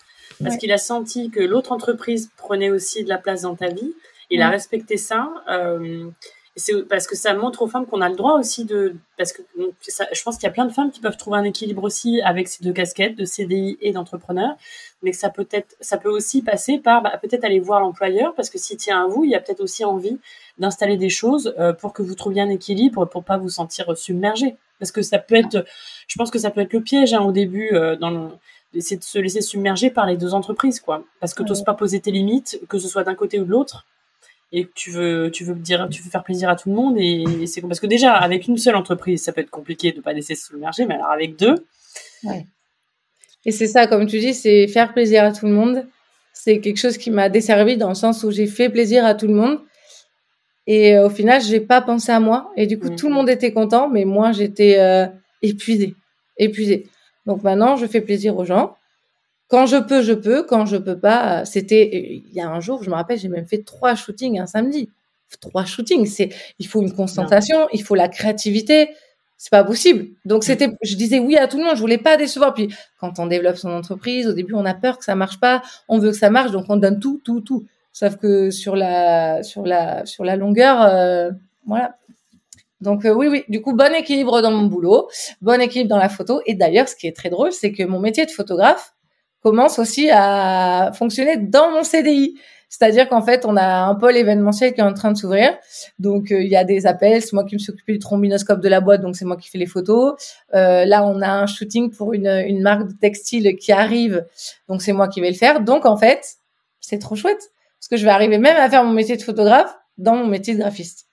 Parce 0.43 0.57
qu'il 0.57 0.71
a 0.71 0.77
senti 0.77 1.29
que 1.29 1.39
l'autre 1.39 1.71
entreprise 1.71 2.31
prenait 2.37 2.69
aussi 2.69 3.03
de 3.03 3.09
la 3.09 3.17
place 3.17 3.41
dans 3.41 3.55
ta 3.55 3.69
vie. 3.69 3.93
Il 4.29 4.41
a 4.41 4.49
respecté 4.49 4.97
ça. 4.97 5.29
Euh, 5.49 6.09
c'est 6.57 6.87
parce 6.87 7.05
que 7.05 7.15
ça 7.15 7.35
montre 7.35 7.61
aux 7.61 7.67
femmes 7.67 7.85
qu'on 7.85 8.01
a 8.01 8.09
le 8.09 8.15
droit 8.15 8.33
aussi 8.33 8.65
de 8.65 8.95
parce 9.15 9.31
que 9.31 9.43
je 9.57 10.23
pense 10.23 10.37
qu'il 10.37 10.43
y 10.43 10.49
a 10.49 10.51
plein 10.51 10.65
de 10.65 10.73
femmes 10.73 10.91
qui 10.91 10.99
peuvent 10.99 11.15
trouver 11.15 11.37
un 11.37 11.43
équilibre 11.43 11.83
aussi 11.83 12.19
avec 12.21 12.47
ces 12.47 12.63
deux 12.63 12.73
casquettes 12.73 13.15
de 13.15 13.25
CDI 13.25 13.77
et 13.79 13.91
d'entrepreneur 13.91 14.55
mais 15.03 15.11
que 15.11 15.17
ça 15.17 15.29
peut 15.29 15.47
être 15.51 15.75
ça 15.79 15.97
peut 15.97 16.09
aussi 16.09 16.41
passer 16.41 16.79
par 16.79 17.03
bah, 17.03 17.17
peut-être 17.21 17.43
aller 17.43 17.59
voir 17.59 17.79
l'employeur 17.79 18.33
parce 18.33 18.49
que 18.49 18.57
s'il 18.57 18.77
tient 18.77 19.03
à 19.03 19.07
vous 19.07 19.23
il 19.23 19.29
y 19.29 19.35
a 19.35 19.39
peut-être 19.39 19.61
aussi 19.61 19.85
envie 19.85 20.19
d'installer 20.57 20.97
des 20.97 21.09
choses 21.09 21.53
euh, 21.59 21.73
pour 21.73 21.93
que 21.93 22.01
vous 22.01 22.15
trouviez 22.15 22.41
un 22.41 22.49
équilibre 22.49 23.05
pour 23.05 23.23
pas 23.23 23.37
vous 23.37 23.49
sentir 23.49 23.95
submergé. 23.95 24.55
Parce 24.79 24.91
que 24.91 25.01
ça 25.01 25.19
peut 25.19 25.35
être 25.35 25.63
je 26.07 26.15
pense 26.17 26.31
que 26.31 26.39
ça 26.39 26.49
peut 26.49 26.61
être 26.61 26.73
le 26.73 26.81
piège 26.81 27.13
hein, 27.13 27.21
au 27.21 27.31
début 27.31 27.69
euh, 27.73 27.95
dans 27.95 28.09
le 28.09 28.29
c'est 28.79 28.97
de 28.97 29.03
se 29.03 29.17
laisser 29.17 29.41
submerger 29.41 29.89
par 29.89 30.05
les 30.05 30.17
deux 30.17 30.33
entreprises 30.33 30.79
quoi. 30.79 31.03
Parce 31.19 31.33
que 31.33 31.43
tu 31.43 31.49
n'oses 31.49 31.63
pas 31.63 31.73
poser 31.73 31.99
tes 31.99 32.11
limites 32.11 32.59
que 32.67 32.79
ce 32.79 32.87
soit 32.87 33.03
d'un 33.03 33.15
côté 33.15 33.39
ou 33.39 33.45
de 33.45 33.51
l'autre 33.51 33.85
et 34.51 34.69
tu 34.73 34.91
veux 34.91 35.29
tu 35.31 35.43
veux 35.43 35.55
dire 35.55 35.87
tu 35.91 36.01
veux 36.01 36.09
faire 36.09 36.23
plaisir 36.23 36.49
à 36.49 36.55
tout 36.55 36.69
le 36.69 36.75
monde 36.75 36.95
et, 36.97 37.47
c'est 37.47 37.61
parce 37.61 37.79
que 37.79 37.87
déjà 37.87 38.13
avec 38.13 38.47
une 38.47 38.57
seule 38.57 38.75
entreprise 38.75 39.21
ça 39.23 39.33
peut 39.33 39.41
être 39.41 39.49
compliqué 39.49 39.91
de 39.91 39.99
pas 39.99 40.13
laisser 40.13 40.35
se 40.35 40.47
submerger 40.47 40.85
mais 40.85 40.95
alors 40.95 41.11
avec 41.11 41.37
deux. 41.37 41.55
Ouais. 42.23 42.45
et 43.45 43.51
c'est 43.51 43.67
ça 43.67 43.87
comme 43.87 44.05
tu 44.07 44.19
dis 44.19 44.33
c'est 44.33 44.67
faire 44.67 44.93
plaisir 44.93 45.23
à 45.23 45.31
tout 45.31 45.45
le 45.45 45.53
monde. 45.53 45.85
C'est 46.33 46.59
quelque 46.59 46.77
chose 46.77 46.97
qui 46.97 47.09
m'a 47.09 47.29
desservi 47.29 47.77
dans 47.77 47.89
le 47.89 47.95
sens 47.95 48.23
où 48.23 48.31
j'ai 48.31 48.45
fait 48.45 48.69
plaisir 48.69 49.03
à 49.05 49.15
tout 49.15 49.27
le 49.27 49.33
monde. 49.33 49.59
Et 50.67 50.95
euh, 50.95 51.07
au 51.07 51.09
final 51.09 51.41
j'ai 51.41 51.59
pas 51.59 51.81
pensé 51.81 52.11
à 52.11 52.19
moi. 52.19 52.51
Et 52.55 52.67
du 52.67 52.79
coup 52.79 52.89
tout 52.89 53.09
le 53.09 53.13
monde 53.13 53.29
était 53.29 53.51
content 53.51 53.89
mais 53.89 54.05
moi 54.05 54.31
j'étais 54.31 54.79
euh, 54.79 55.07
épuisée. 55.41 55.95
Épuisée. 56.37 56.87
Donc 57.25 57.43
maintenant 57.43 57.75
je 57.75 57.85
fais 57.85 58.01
plaisir 58.01 58.37
aux 58.37 58.45
gens 58.45 58.76
quand 59.47 59.65
je 59.65 59.77
peux, 59.77 60.01
je 60.01 60.13
peux. 60.13 60.43
Quand 60.43 60.65
je 60.65 60.77
peux 60.77 60.99
pas, 60.99 61.45
c'était 61.45 62.21
il 62.25 62.33
y 62.33 62.41
a 62.41 62.49
un 62.49 62.59
jour, 62.59 62.83
je 62.83 62.89
me 62.89 62.95
rappelle, 62.95 63.17
j'ai 63.17 63.29
même 63.29 63.45
fait 63.45 63.63
trois 63.63 63.95
shootings 63.95 64.39
un 64.39 64.45
samedi. 64.45 64.89
Trois 65.41 65.65
shootings, 65.65 66.05
c'est 66.05 66.29
il 66.59 66.67
faut 66.67 66.81
une 66.81 66.93
concentration, 66.93 67.67
il 67.73 67.83
faut 67.83 67.95
la 67.95 68.07
créativité. 68.07 68.89
C'est 69.39 69.51
pas 69.51 69.63
possible. 69.63 70.07
Donc 70.25 70.43
c'était, 70.43 70.69
je 70.81 70.95
disais 70.95 71.19
oui 71.19 71.37
à 71.37 71.47
tout 71.47 71.57
le 71.57 71.63
monde. 71.63 71.75
Je 71.75 71.81
voulais 71.81 71.99
pas 71.99 72.17
décevoir. 72.17 72.53
Puis 72.53 72.73
quand 72.99 73.19
on 73.19 73.27
développe 73.27 73.57
son 73.57 73.69
entreprise, 73.69 74.27
au 74.27 74.33
début 74.33 74.53
on 74.55 74.65
a 74.65 74.73
peur 74.73 74.97
que 74.97 75.05
ça 75.05 75.15
marche 75.15 75.39
pas, 75.39 75.61
on 75.87 75.99
veut 75.99 76.11
que 76.11 76.17
ça 76.17 76.29
marche, 76.29 76.51
donc 76.51 76.65
on 76.69 76.77
donne 76.77 76.99
tout, 76.99 77.21
tout, 77.23 77.41
tout. 77.41 77.65
Sauf 77.93 78.17
que 78.17 78.51
sur 78.51 78.75
la, 78.75 79.43
sur 79.43 79.65
la, 79.65 80.05
sur 80.05 80.23
la 80.23 80.35
longueur, 80.35 80.81
euh, 80.81 81.31
voilà. 81.65 81.95
Donc 82.81 83.05
euh, 83.05 83.13
oui, 83.13 83.27
oui. 83.27 83.43
Du 83.47 83.61
coup, 83.61 83.75
bon 83.75 83.93
équilibre 83.93 84.41
dans 84.41 84.51
mon 84.51 84.67
boulot, 84.67 85.09
bon 85.41 85.59
équilibre 85.61 85.89
dans 85.89 85.97
la 85.97 86.09
photo. 86.09 86.41
Et 86.45 86.55
d'ailleurs, 86.55 86.87
ce 86.87 86.95
qui 86.95 87.07
est 87.07 87.15
très 87.15 87.29
drôle, 87.29 87.51
c'est 87.51 87.71
que 87.71 87.83
mon 87.83 87.99
métier 87.99 88.25
de 88.25 88.31
photographe, 88.31 88.93
commence 89.41 89.79
aussi 89.79 90.09
à 90.11 90.91
fonctionner 90.93 91.37
dans 91.37 91.71
mon 91.71 91.83
CDI. 91.83 92.35
C'est-à-dire 92.69 93.07
qu'en 93.07 93.21
fait, 93.21 93.45
on 93.45 93.55
a 93.55 93.85
un 93.85 93.95
pôle 93.95 94.17
événementiel 94.17 94.73
qui 94.73 94.81
est 94.81 94.83
en 94.83 94.93
train 94.93 95.11
de 95.11 95.17
s'ouvrir. 95.17 95.57
Donc, 95.99 96.31
euh, 96.31 96.41
il 96.41 96.49
y 96.49 96.55
a 96.57 96.65
des 96.65 96.85
appels. 96.85 97.21
C'est 97.21 97.33
moi 97.33 97.45
qui 97.45 97.55
me 97.55 97.59
suis 97.59 97.71
occupée 97.71 97.93
du 97.93 97.99
trombinoscope 97.99 98.59
de 98.59 98.67
la 98.67 98.81
boîte, 98.81 99.01
donc 99.01 99.15
c'est 99.15 99.23
moi 99.23 99.37
qui 99.37 99.49
fais 99.49 99.57
les 99.57 99.65
photos. 99.65 100.15
Euh, 100.53 100.83
là, 100.83 101.05
on 101.05 101.21
a 101.21 101.29
un 101.29 101.47
shooting 101.47 101.91
pour 101.91 102.13
une, 102.13 102.27
une 102.27 102.61
marque 102.61 102.87
de 102.89 102.93
textile 102.93 103.55
qui 103.55 103.71
arrive, 103.71 104.25
donc 104.67 104.81
c'est 104.81 104.91
moi 104.91 105.07
qui 105.07 105.21
vais 105.21 105.29
le 105.29 105.37
faire. 105.37 105.61
Donc, 105.61 105.85
en 105.85 105.95
fait, 105.95 106.35
c'est 106.81 106.99
trop 106.99 107.15
chouette 107.15 107.51
parce 107.79 107.87
que 107.89 107.97
je 107.97 108.03
vais 108.03 108.11
arriver 108.11 108.37
même 108.37 108.57
à 108.57 108.69
faire 108.69 108.83
mon 108.83 108.93
métier 108.93 109.15
de 109.15 109.21
photographe 109.21 109.73
dans 109.97 110.15
mon 110.15 110.27
métier 110.27 110.53
de 110.53 110.59
graphiste. 110.59 111.07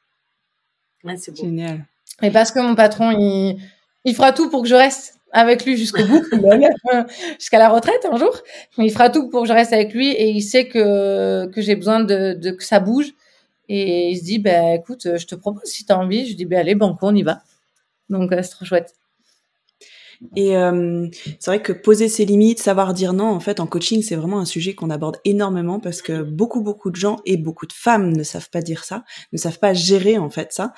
Ouais, 1.04 1.16
c'est 1.16 1.36
Génial. 1.36 1.84
Et 2.22 2.30
parce 2.30 2.50
que 2.50 2.60
mon 2.60 2.74
patron, 2.74 3.10
il, 3.12 3.58
il 4.04 4.14
fera 4.14 4.32
tout 4.32 4.50
pour 4.50 4.62
que 4.62 4.68
je 4.68 4.74
reste. 4.74 5.13
Avec 5.34 5.66
lui 5.66 5.76
jusqu'au 5.76 6.04
bout, 6.04 6.24
jusqu'à 7.38 7.58
la 7.58 7.68
retraite 7.68 8.06
un 8.10 8.16
jour. 8.16 8.32
Il 8.78 8.90
fera 8.90 9.10
tout 9.10 9.28
pour 9.28 9.42
que 9.42 9.48
je 9.48 9.52
reste 9.52 9.72
avec 9.72 9.92
lui 9.92 10.10
et 10.12 10.30
il 10.30 10.40
sait 10.40 10.68
que, 10.68 11.46
que 11.46 11.60
j'ai 11.60 11.76
besoin 11.76 12.00
de, 12.00 12.50
que 12.50 12.64
ça 12.64 12.80
bouge. 12.80 13.12
Et 13.68 14.10
il 14.10 14.18
se 14.18 14.24
dit, 14.24 14.38
ben, 14.38 14.74
écoute, 14.74 15.08
je 15.16 15.26
te 15.26 15.34
propose 15.34 15.64
si 15.64 15.84
tu 15.84 15.92
as 15.92 15.98
envie. 15.98 16.26
Je 16.26 16.36
dis, 16.36 16.44
ben, 16.44 16.60
allez, 16.60 16.74
banco, 16.74 17.06
on 17.06 17.14
y 17.14 17.22
va. 17.22 17.42
Donc, 18.08 18.30
c'est 18.30 18.50
trop 18.50 18.64
chouette. 18.64 18.94
Et 20.36 20.56
euh, 20.56 21.08
c'est 21.38 21.50
vrai 21.50 21.62
que 21.62 21.72
poser 21.72 22.08
ses 22.08 22.24
limites, 22.24 22.60
savoir 22.60 22.94
dire 22.94 23.12
non, 23.12 23.26
en 23.26 23.40
fait, 23.40 23.60
en 23.60 23.66
coaching, 23.66 24.02
c'est 24.02 24.16
vraiment 24.16 24.38
un 24.38 24.44
sujet 24.44 24.74
qu'on 24.74 24.90
aborde 24.90 25.18
énormément 25.24 25.80
parce 25.80 26.02
que 26.02 26.22
beaucoup, 26.22 26.62
beaucoup 26.62 26.90
de 26.90 26.96
gens 26.96 27.16
et 27.26 27.36
beaucoup 27.36 27.66
de 27.66 27.72
femmes 27.72 28.12
ne 28.12 28.22
savent 28.22 28.50
pas 28.50 28.62
dire 28.62 28.84
ça, 28.84 29.04
ne 29.32 29.38
savent 29.38 29.58
pas 29.58 29.74
gérer 29.74 30.16
en 30.16 30.30
fait 30.30 30.52
ça. 30.52 30.72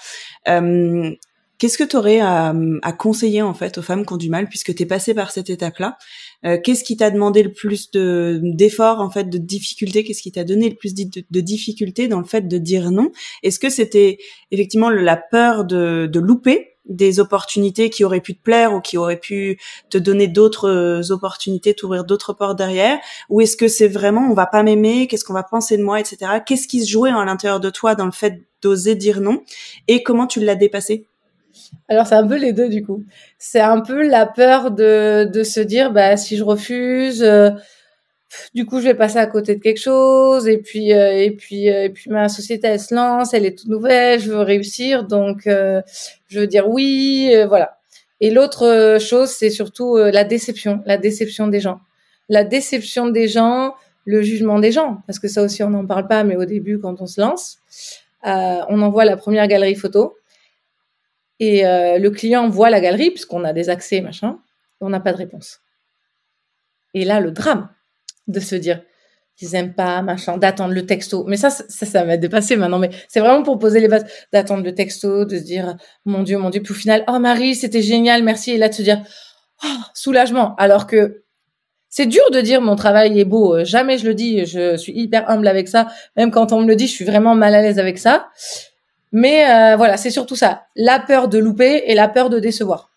Euh, 0.48 1.14
Qu'est-ce 1.58 1.78
que 1.78 1.84
tu 1.84 1.96
aurais 1.96 2.20
à, 2.20 2.54
à, 2.82 2.92
conseiller 2.92 3.42
en 3.42 3.54
fait 3.54 3.78
aux 3.78 3.82
femmes 3.82 4.04
qui 4.04 4.12
ont 4.12 4.18
du 4.18 4.28
mal 4.28 4.48
puisque 4.48 4.74
tu 4.74 4.82
es 4.82 4.86
passé 4.86 5.14
par 5.14 5.30
cette 5.30 5.48
étape-là? 5.48 5.96
Euh, 6.44 6.58
Qu'est-ce 6.62 6.84
qui 6.84 6.96
t'a 6.96 7.10
demandé 7.10 7.42
le 7.42 7.52
plus 7.52 7.90
de 7.90 8.40
d'efforts 8.42 9.00
en 9.00 9.10
fait, 9.10 9.30
de 9.30 9.38
difficultés? 9.38 10.04
Qu'est-ce 10.04 10.22
qui 10.22 10.32
t'a 10.32 10.44
donné 10.44 10.68
le 10.68 10.76
plus 10.76 10.94
de, 10.94 11.24
de 11.30 11.40
difficultés 11.40 12.08
dans 12.08 12.18
le 12.18 12.26
fait 12.26 12.46
de 12.46 12.58
dire 12.58 12.90
non? 12.90 13.10
Est-ce 13.42 13.58
que 13.58 13.70
c'était 13.70 14.18
effectivement 14.50 14.90
la 14.90 15.16
peur 15.16 15.64
de, 15.64 16.08
de 16.10 16.20
louper 16.20 16.76
des 16.88 17.18
opportunités 17.20 17.90
qui 17.90 18.04
auraient 18.04 18.20
pu 18.20 18.36
te 18.36 18.42
plaire 18.42 18.72
ou 18.72 18.80
qui 18.80 18.96
auraient 18.96 19.18
pu 19.18 19.58
te 19.90 19.98
donner 19.98 20.28
d'autres 20.28 20.68
euh, 20.68 21.12
opportunités, 21.12 21.74
t'ouvrir 21.74 22.04
d'autres 22.04 22.32
portes 22.32 22.58
derrière? 22.58 22.98
Ou 23.28 23.40
est-ce 23.40 23.56
que 23.56 23.68
c'est 23.68 23.88
vraiment 23.88 24.28
on 24.30 24.34
va 24.34 24.46
pas 24.46 24.62
m'aimer, 24.62 25.06
qu'est-ce 25.06 25.24
qu'on 25.24 25.32
va 25.32 25.42
penser 25.42 25.76
de 25.76 25.82
moi, 25.82 26.00
etc. 26.00 26.40
Qu'est-ce 26.44 26.68
qui 26.68 26.84
se 26.84 26.90
jouait 26.90 27.10
à 27.10 27.24
l'intérieur 27.24 27.60
de 27.60 27.70
toi 27.70 27.94
dans 27.94 28.06
le 28.06 28.12
fait 28.12 28.42
d'oser 28.62 28.94
dire 28.94 29.20
non? 29.20 29.42
Et 29.88 30.02
comment 30.02 30.26
tu 30.26 30.40
l'as 30.40 30.54
dépassé 30.54 31.06
alors 31.88 32.06
c'est 32.06 32.14
un 32.14 32.26
peu 32.26 32.36
les 32.36 32.52
deux 32.52 32.68
du 32.68 32.84
coup. 32.84 33.04
C'est 33.38 33.60
un 33.60 33.80
peu 33.80 34.06
la 34.08 34.26
peur 34.26 34.70
de, 34.70 35.24
de 35.24 35.42
se 35.42 35.60
dire 35.60 35.92
bah 35.92 36.16
si 36.16 36.36
je 36.36 36.44
refuse, 36.44 37.22
euh, 37.22 37.50
du 38.54 38.66
coup 38.66 38.80
je 38.80 38.84
vais 38.84 38.94
passer 38.94 39.18
à 39.18 39.26
côté 39.26 39.54
de 39.56 39.62
quelque 39.62 39.80
chose. 39.80 40.48
Et 40.48 40.58
puis 40.58 40.92
euh, 40.92 41.12
et 41.12 41.30
puis 41.30 41.70
euh, 41.70 41.84
et 41.84 41.90
puis 41.90 42.10
ma 42.10 42.28
société 42.28 42.66
elle 42.68 42.80
se 42.80 42.94
lance, 42.94 43.34
elle 43.34 43.46
est 43.46 43.56
toute 43.58 43.68
nouvelle, 43.68 44.20
je 44.20 44.30
veux 44.30 44.40
réussir. 44.40 45.04
Donc 45.04 45.42
je 45.46 46.40
veux 46.40 46.46
dire 46.46 46.68
oui, 46.68 47.32
voilà. 47.48 47.78
Et 48.20 48.30
l'autre 48.30 48.98
chose 49.00 49.30
c'est 49.30 49.50
surtout 49.50 49.96
la 49.96 50.24
déception, 50.24 50.82
la 50.86 50.98
déception 50.98 51.46
des 51.48 51.60
gens, 51.60 51.80
la 52.28 52.44
déception 52.44 53.08
des 53.08 53.28
gens, 53.28 53.74
le 54.04 54.22
jugement 54.22 54.58
des 54.58 54.72
gens. 54.72 55.02
Parce 55.06 55.18
que 55.18 55.28
ça 55.28 55.42
aussi 55.42 55.62
on 55.62 55.70
n'en 55.70 55.86
parle 55.86 56.08
pas 56.08 56.24
mais 56.24 56.36
au 56.36 56.46
début 56.46 56.78
quand 56.80 57.00
on 57.00 57.06
se 57.06 57.20
lance, 57.20 57.58
on 58.24 58.82
envoie 58.82 59.04
la 59.04 59.16
première 59.16 59.46
galerie 59.46 59.76
photo 59.76 60.16
et 61.40 61.66
euh, 61.66 61.98
le 61.98 62.10
client 62.10 62.48
voit 62.48 62.70
la 62.70 62.80
galerie, 62.80 63.10
puisqu'on 63.10 63.44
a 63.44 63.52
des 63.52 63.68
accès, 63.68 64.00
machin, 64.00 64.38
on 64.80 64.88
n'a 64.88 65.00
pas 65.00 65.12
de 65.12 65.18
réponse. 65.18 65.60
Et 66.94 67.04
là, 67.04 67.20
le 67.20 67.30
drame 67.30 67.68
de 68.26 68.40
se 68.40 68.54
dire, 68.56 68.82
ils 69.40 69.54
aiment 69.54 69.74
pas, 69.74 70.00
machin, 70.00 70.38
d'attendre 70.38 70.72
le 70.72 70.86
texto. 70.86 71.24
Mais 71.26 71.36
ça, 71.36 71.50
ça, 71.50 71.84
ça 71.84 72.04
m'a 72.04 72.16
dépassé 72.16 72.56
maintenant. 72.56 72.78
Mais 72.78 72.90
c'est 73.08 73.20
vraiment 73.20 73.42
pour 73.42 73.58
poser 73.58 73.80
les 73.80 73.88
bases, 73.88 74.06
d'attendre 74.32 74.64
le 74.64 74.74
texto, 74.74 75.26
de 75.26 75.36
se 75.36 75.42
dire, 75.42 75.76
mon 76.06 76.22
Dieu, 76.22 76.38
mon 76.38 76.48
Dieu. 76.48 76.62
Puis 76.62 76.72
au 76.72 76.76
final, 76.76 77.04
oh 77.08 77.18
Marie, 77.18 77.54
c'était 77.54 77.82
génial, 77.82 78.22
merci. 78.22 78.52
Et 78.52 78.58
là, 78.58 78.68
de 78.68 78.74
se 78.74 78.82
dire, 78.82 79.02
oh, 79.62 79.68
soulagement. 79.92 80.54
Alors 80.56 80.86
que 80.86 81.22
c'est 81.90 82.06
dur 82.06 82.30
de 82.32 82.40
dire 82.40 82.60
mon 82.60 82.76
travail 82.76 83.18
est 83.20 83.24
beau. 83.24 83.62
Jamais 83.64 83.98
je 83.98 84.06
le 84.06 84.14
dis. 84.14 84.46
Je 84.46 84.76
suis 84.76 84.92
hyper 84.92 85.28
humble 85.30 85.48
avec 85.48 85.68
ça. 85.68 85.88
Même 86.16 86.30
quand 86.30 86.52
on 86.52 86.62
me 86.62 86.66
le 86.66 86.76
dit, 86.76 86.86
je 86.86 86.92
suis 86.92 87.04
vraiment 87.04 87.34
mal 87.34 87.54
à 87.54 87.62
l'aise 87.62 87.78
avec 87.78 87.98
ça. 87.98 88.28
Mais 89.12 89.48
euh, 89.48 89.76
voilà, 89.76 89.96
c'est 89.96 90.10
surtout 90.10 90.36
ça, 90.36 90.66
la 90.74 90.98
peur 90.98 91.28
de 91.28 91.38
louper 91.38 91.84
et 91.86 91.94
la 91.94 92.08
peur 92.08 92.30
de 92.30 92.38
décevoir. 92.38 92.90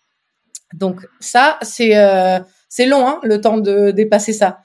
Donc 0.74 1.06
ça, 1.20 1.58
c'est 1.62 1.96
euh, 1.96 2.38
long, 2.86 3.06
hein, 3.06 3.20
le 3.22 3.40
temps 3.40 3.58
de 3.58 3.90
dépasser 3.90 4.32
ça. 4.32 4.60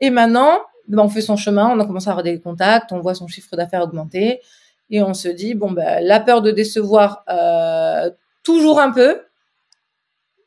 Et 0.00 0.10
maintenant, 0.10 0.60
ben, 0.88 1.02
on 1.02 1.08
fait 1.08 1.20
son 1.20 1.36
chemin, 1.36 1.68
on 1.70 1.80
a 1.80 1.86
commencé 1.86 2.08
à 2.08 2.12
avoir 2.12 2.22
des 2.22 2.40
contacts, 2.40 2.92
on 2.92 3.00
voit 3.00 3.14
son 3.14 3.26
chiffre 3.26 3.56
d'affaires 3.56 3.82
augmenter, 3.82 4.40
et 4.90 5.02
on 5.02 5.14
se 5.14 5.28
dit 5.28 5.54
bon 5.54 5.70
ben 5.70 6.04
la 6.04 6.20
peur 6.20 6.42
de 6.42 6.50
décevoir 6.50 7.24
euh, 7.28 8.10
toujours 8.42 8.80
un 8.80 8.90
peu, 8.90 9.22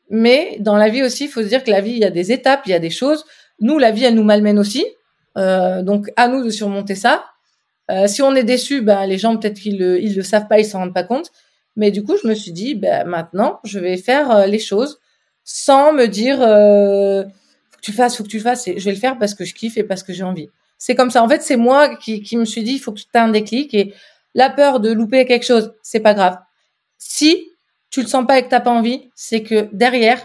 mais 0.09 0.57
dans 0.59 0.77
la 0.77 0.89
vie 0.89 1.03
aussi, 1.03 1.25
il 1.25 1.29
faut 1.29 1.41
se 1.41 1.47
dire 1.47 1.63
que 1.63 1.71
la 1.71 1.81
vie, 1.81 1.91
il 1.91 1.99
y 1.99 2.05
a 2.05 2.11
des 2.11 2.31
étapes, 2.31 2.61
il 2.65 2.71
y 2.71 2.75
a 2.75 2.79
des 2.79 2.91
choses. 2.91 3.25
Nous, 3.59 3.79
la 3.79 3.89
vie, 3.91 4.03
elle 4.03 4.13
nous 4.13 4.23
malmène 4.23 4.59
aussi, 4.59 4.85
donc 5.35 6.11
à 6.15 6.27
nous 6.27 6.43
de 6.43 6.49
surmonter 6.49 6.93
ça. 6.93 7.23
Euh, 7.91 8.07
si 8.07 8.21
on 8.21 8.35
est 8.35 8.43
déçu, 8.43 8.81
ben, 8.81 9.05
les 9.05 9.17
gens 9.17 9.37
peut-être 9.37 9.59
qu'ils 9.59 9.77
le, 9.77 10.01
ils 10.01 10.15
le 10.15 10.23
savent 10.23 10.47
pas, 10.47 10.59
ils 10.59 10.65
s'en 10.65 10.79
rendent 10.79 10.93
pas 10.93 11.03
compte. 11.03 11.31
Mais 11.75 11.91
du 11.91 12.03
coup, 12.03 12.15
je 12.21 12.27
me 12.27 12.33
suis 12.33 12.51
dit, 12.51 12.75
ben, 12.75 13.05
maintenant, 13.05 13.59
je 13.63 13.79
vais 13.79 13.97
faire 13.97 14.31
euh, 14.31 14.45
les 14.45 14.59
choses 14.59 14.99
sans 15.43 15.93
me 15.93 16.07
dire, 16.07 16.41
euh, 16.41 17.23
faut 17.23 17.77
que 17.77 17.81
tu 17.81 17.91
fasses, 17.91 18.17
faut 18.17 18.23
que 18.23 18.29
tu 18.29 18.39
fasses. 18.39 18.65
je 18.65 18.83
vais 18.83 18.91
le 18.91 18.97
faire 18.97 19.19
parce 19.19 19.35
que 19.35 19.45
je 19.45 19.53
kiffe 19.53 19.77
et 19.77 19.83
parce 19.83 20.03
que 20.03 20.13
j'ai 20.13 20.23
envie. 20.23 20.49
C'est 20.77 20.95
comme 20.95 21.11
ça. 21.11 21.23
En 21.23 21.29
fait, 21.29 21.41
c'est 21.41 21.57
moi 21.57 21.95
qui, 21.95 22.21
qui 22.21 22.37
me 22.37 22.45
suis 22.45 22.63
dit, 22.63 22.73
il 22.73 22.79
faut 22.79 22.91
que 22.91 22.99
tu 22.99 23.05
aies 23.13 23.19
un 23.19 23.29
déclic 23.29 23.73
et 23.73 23.93
la 24.33 24.49
peur 24.49 24.79
de 24.79 24.91
louper 24.91 25.25
quelque 25.25 25.45
chose, 25.45 25.73
c'est 25.81 25.99
pas 25.99 26.13
grave. 26.13 26.37
Si 26.97 27.49
tu 27.89 28.01
le 28.01 28.07
sens 28.07 28.25
pas 28.25 28.39
et 28.39 28.43
que 28.43 28.49
t'as 28.49 28.59
pas 28.59 28.71
envie, 28.71 29.09
c'est 29.15 29.43
que 29.43 29.69
derrière, 29.71 30.19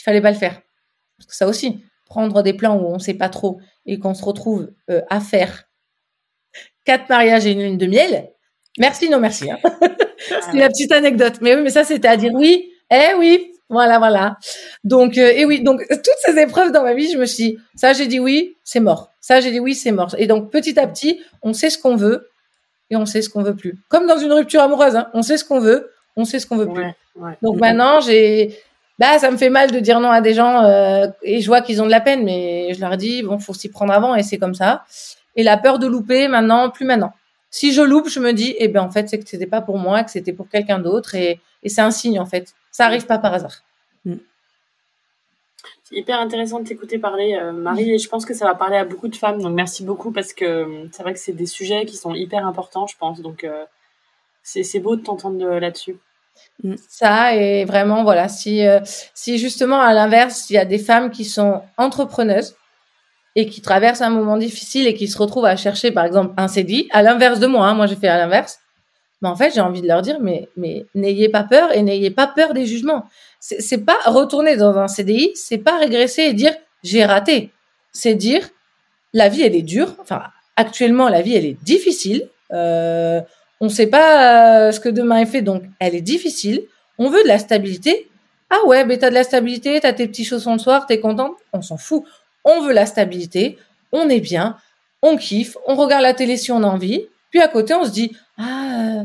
il 0.00 0.02
fallait 0.02 0.20
pas 0.20 0.30
le 0.30 0.36
faire. 0.36 0.60
Parce 1.16 1.28
que 1.28 1.34
ça 1.34 1.46
aussi, 1.46 1.84
prendre 2.06 2.42
des 2.42 2.54
plans 2.54 2.76
où 2.76 2.86
on 2.86 2.98
sait 2.98 3.14
pas 3.14 3.28
trop 3.28 3.60
et 3.86 3.98
qu'on 3.98 4.14
se 4.14 4.24
retrouve 4.24 4.70
euh, 4.90 5.02
à 5.10 5.20
faire 5.20 5.67
quatre 6.84 7.08
mariages 7.08 7.46
et 7.46 7.52
une 7.52 7.62
lune 7.62 7.78
de 7.78 7.86
miel. 7.86 8.28
Merci, 8.78 9.08
non 9.10 9.18
merci. 9.18 9.50
Hein. 9.50 9.58
c'est 10.50 10.58
la 10.58 10.68
petite 10.68 10.92
anecdote. 10.92 11.34
Mais 11.40 11.54
oui, 11.54 11.62
mais 11.62 11.70
ça, 11.70 11.84
c'était 11.84 12.08
à 12.08 12.16
dire 12.16 12.32
oui. 12.34 12.70
Eh 12.90 13.14
oui, 13.18 13.52
voilà, 13.68 13.98
voilà. 13.98 14.38
Donc, 14.84 15.18
euh, 15.18 15.32
et 15.34 15.44
oui, 15.44 15.62
donc 15.62 15.84
toutes 15.88 16.20
ces 16.24 16.38
épreuves 16.38 16.72
dans 16.72 16.82
ma 16.82 16.94
vie, 16.94 17.10
je 17.12 17.18
me 17.18 17.26
suis, 17.26 17.50
dit, 17.50 17.58
ça, 17.74 17.92
j'ai 17.92 18.06
dit 18.06 18.18
oui, 18.18 18.56
c'est 18.64 18.80
mort. 18.80 19.10
Ça, 19.20 19.40
j'ai 19.40 19.50
dit 19.50 19.60
oui, 19.60 19.74
c'est 19.74 19.92
mort. 19.92 20.14
Et 20.18 20.26
donc, 20.26 20.50
petit 20.50 20.78
à 20.80 20.86
petit, 20.86 21.20
on 21.42 21.52
sait 21.52 21.70
ce 21.70 21.78
qu'on 21.78 21.96
veut 21.96 22.30
et 22.90 22.96
on 22.96 23.04
sait 23.04 23.20
ce 23.20 23.28
qu'on 23.28 23.42
veut 23.42 23.56
plus. 23.56 23.78
Comme 23.88 24.06
dans 24.06 24.18
une 24.18 24.32
rupture 24.32 24.62
amoureuse, 24.62 24.96
hein. 24.96 25.08
on 25.12 25.22
sait 25.22 25.36
ce 25.36 25.44
qu'on 25.44 25.60
veut, 25.60 25.90
on 26.16 26.24
sait 26.24 26.38
ce 26.38 26.46
qu'on 26.46 26.56
veut 26.56 26.72
plus. 26.72 26.86
Donc 27.42 27.58
maintenant, 27.58 28.00
j'ai, 28.00 28.56
bah, 28.98 29.18
ça 29.18 29.30
me 29.30 29.36
fait 29.36 29.50
mal 29.50 29.70
de 29.70 29.78
dire 29.80 30.00
non 30.00 30.10
à 30.10 30.20
des 30.20 30.34
gens 30.34 30.64
euh, 30.64 31.06
et 31.22 31.40
je 31.40 31.46
vois 31.46 31.60
qu'ils 31.60 31.82
ont 31.82 31.86
de 31.86 31.90
la 31.90 32.00
peine, 32.00 32.24
mais 32.24 32.72
je 32.74 32.80
leur 32.80 32.96
dis 32.96 33.22
bon, 33.22 33.38
faut 33.38 33.54
s'y 33.54 33.68
prendre 33.68 33.92
avant 33.92 34.14
et 34.14 34.22
c'est 34.22 34.38
comme 34.38 34.54
ça. 34.54 34.84
Et 35.38 35.44
la 35.44 35.56
peur 35.56 35.78
de 35.78 35.86
louper, 35.86 36.26
maintenant, 36.26 36.68
plus 36.68 36.84
maintenant. 36.84 37.12
Si 37.48 37.72
je 37.72 37.80
loupe, 37.80 38.08
je 38.08 38.18
me 38.18 38.32
dis, 38.32 38.56
eh 38.58 38.66
ben 38.66 38.82
en 38.82 38.90
fait, 38.90 39.08
c'est 39.08 39.20
que 39.20 39.26
c'était 39.26 39.46
pas 39.46 39.62
pour 39.62 39.78
moi, 39.78 40.02
que 40.02 40.10
c'était 40.10 40.32
pour 40.32 40.48
quelqu'un 40.48 40.80
d'autre, 40.80 41.14
et, 41.14 41.40
c'est 41.64 41.80
un 41.80 41.92
signe 41.92 42.18
en 42.18 42.26
fait. 42.26 42.54
Ça 42.72 42.84
arrive 42.86 43.06
pas 43.06 43.18
par 43.18 43.32
hasard. 43.32 43.62
Mm. 44.04 44.16
C'est 45.84 45.96
hyper 45.96 46.20
intéressant 46.20 46.58
de 46.58 46.66
t'écouter 46.66 46.98
parler, 46.98 47.34
euh, 47.40 47.52
Marie, 47.52 47.92
et 47.92 47.98
je 47.98 48.08
pense 48.08 48.26
que 48.26 48.34
ça 48.34 48.46
va 48.46 48.56
parler 48.56 48.76
à 48.76 48.84
beaucoup 48.84 49.06
de 49.06 49.14
femmes. 49.14 49.40
Donc 49.40 49.54
merci 49.54 49.84
beaucoup 49.84 50.10
parce 50.10 50.32
que 50.32 50.44
euh, 50.44 50.88
c'est 50.90 51.02
vrai 51.04 51.14
que 51.14 51.20
c'est 51.20 51.32
des 51.32 51.46
sujets 51.46 51.86
qui 51.86 51.96
sont 51.96 52.14
hyper 52.14 52.44
importants, 52.44 52.88
je 52.88 52.96
pense. 52.98 53.20
Donc 53.20 53.44
euh, 53.44 53.64
c'est 54.42 54.80
beau 54.80 54.96
de 54.96 55.02
t'entendre 55.02 55.58
là-dessus. 55.58 55.96
Mm. 56.64 56.74
Ça 56.88 57.34
et 57.36 57.64
vraiment 57.64 58.02
voilà 58.02 58.28
si 58.28 58.62
si 59.14 59.38
justement 59.38 59.80
à 59.80 59.92
l'inverse 59.92 60.50
il 60.50 60.54
y 60.54 60.58
a 60.58 60.64
des 60.64 60.78
femmes 60.78 61.10
qui 61.10 61.24
sont 61.24 61.62
entrepreneuses 61.76 62.54
et 63.38 63.46
qui 63.46 63.60
traversent 63.60 64.02
un 64.02 64.10
moment 64.10 64.36
difficile 64.36 64.88
et 64.88 64.94
qui 64.94 65.06
se 65.06 65.16
retrouvent 65.16 65.44
à 65.44 65.54
chercher, 65.54 65.92
par 65.92 66.04
exemple, 66.04 66.34
un 66.36 66.48
CDI, 66.48 66.88
à 66.90 67.02
l'inverse 67.02 67.38
de 67.38 67.46
moi, 67.46 67.68
hein, 67.68 67.74
moi 67.74 67.86
j'ai 67.86 67.94
fait 67.94 68.08
à 68.08 68.18
l'inverse, 68.18 68.58
mais 69.22 69.28
en 69.28 69.36
fait, 69.36 69.54
j'ai 69.54 69.60
envie 69.60 69.80
de 69.80 69.86
leur 69.86 70.02
dire, 70.02 70.18
mais, 70.20 70.48
mais 70.56 70.86
n'ayez 70.96 71.28
pas 71.28 71.44
peur 71.44 71.70
et 71.72 71.82
n'ayez 71.82 72.10
pas 72.10 72.26
peur 72.26 72.52
des 72.52 72.66
jugements. 72.66 73.04
C'est 73.38 73.84
pas 73.84 73.96
retourner 74.06 74.56
dans 74.56 74.76
un 74.76 74.88
CDI, 74.88 75.30
c'est 75.36 75.58
pas 75.58 75.78
régresser 75.78 76.22
et 76.22 76.32
dire 76.32 76.52
j'ai 76.82 77.04
raté. 77.04 77.52
C'est 77.92 78.16
dire 78.16 78.48
la 79.12 79.28
vie 79.28 79.42
elle 79.42 79.54
est 79.54 79.62
dure. 79.62 79.94
Enfin, 80.00 80.22
actuellement 80.56 81.08
la 81.08 81.22
vie 81.22 81.36
elle 81.36 81.46
est 81.46 81.62
difficile. 81.62 82.28
Euh, 82.52 83.20
on 83.60 83.68
sait 83.68 83.86
pas 83.86 84.66
euh, 84.66 84.72
ce 84.72 84.80
que 84.80 84.88
demain 84.88 85.18
est 85.18 85.26
fait, 85.26 85.42
donc 85.42 85.62
elle 85.78 85.94
est 85.94 86.00
difficile. 86.00 86.64
On 86.98 87.08
veut 87.08 87.22
de 87.22 87.28
la 87.28 87.38
stabilité. 87.38 88.10
Ah 88.50 88.66
ouais, 88.66 88.84
mais 88.84 88.98
t'as 88.98 89.10
de 89.10 89.14
la 89.14 89.24
stabilité, 89.24 89.78
t'as 89.80 89.92
tes 89.92 90.08
petits 90.08 90.24
chaussons 90.24 90.54
le 90.54 90.58
soir, 90.58 90.86
t'es 90.86 90.98
contente. 90.98 91.36
On 91.52 91.62
s'en 91.62 91.76
fout 91.76 92.02
on 92.48 92.62
veut 92.62 92.72
la 92.72 92.86
stabilité, 92.86 93.58
on 93.92 94.08
est 94.08 94.20
bien, 94.20 94.56
on 95.02 95.16
kiffe, 95.16 95.56
on 95.66 95.76
regarde 95.76 96.02
la 96.02 96.14
télé 96.14 96.36
si 96.36 96.50
on 96.50 96.62
a 96.62 96.66
envie, 96.66 97.06
puis 97.30 97.40
à 97.40 97.48
côté 97.48 97.74
on 97.74 97.84
se 97.84 97.90
dit 97.90 98.16
ah 98.38 99.04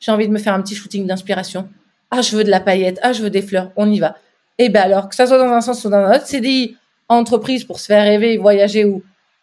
j'ai 0.00 0.10
envie 0.10 0.26
de 0.26 0.32
me 0.32 0.38
faire 0.38 0.54
un 0.54 0.62
petit 0.62 0.74
shooting 0.74 1.06
d'inspiration, 1.06 1.68
ah 2.10 2.22
je 2.22 2.36
veux 2.36 2.44
de 2.44 2.50
la 2.50 2.60
paillette, 2.60 2.98
ah 3.02 3.12
je 3.12 3.22
veux 3.22 3.30
des 3.30 3.42
fleurs, 3.42 3.70
on 3.76 3.90
y 3.90 4.00
va. 4.00 4.16
Et 4.56 4.64
eh 4.64 4.68
ben 4.70 4.80
alors 4.80 5.08
que 5.08 5.14
ça 5.14 5.26
soit 5.26 5.38
dans 5.38 5.52
un 5.52 5.60
sens 5.60 5.84
ou 5.84 5.90
dans 5.90 5.98
un 5.98 6.16
autre, 6.16 6.26
CDI 6.26 6.76
entreprise 7.08 7.64
pour 7.64 7.78
se 7.78 7.86
faire 7.86 8.02
rêver, 8.02 8.38
voyager 8.38 8.84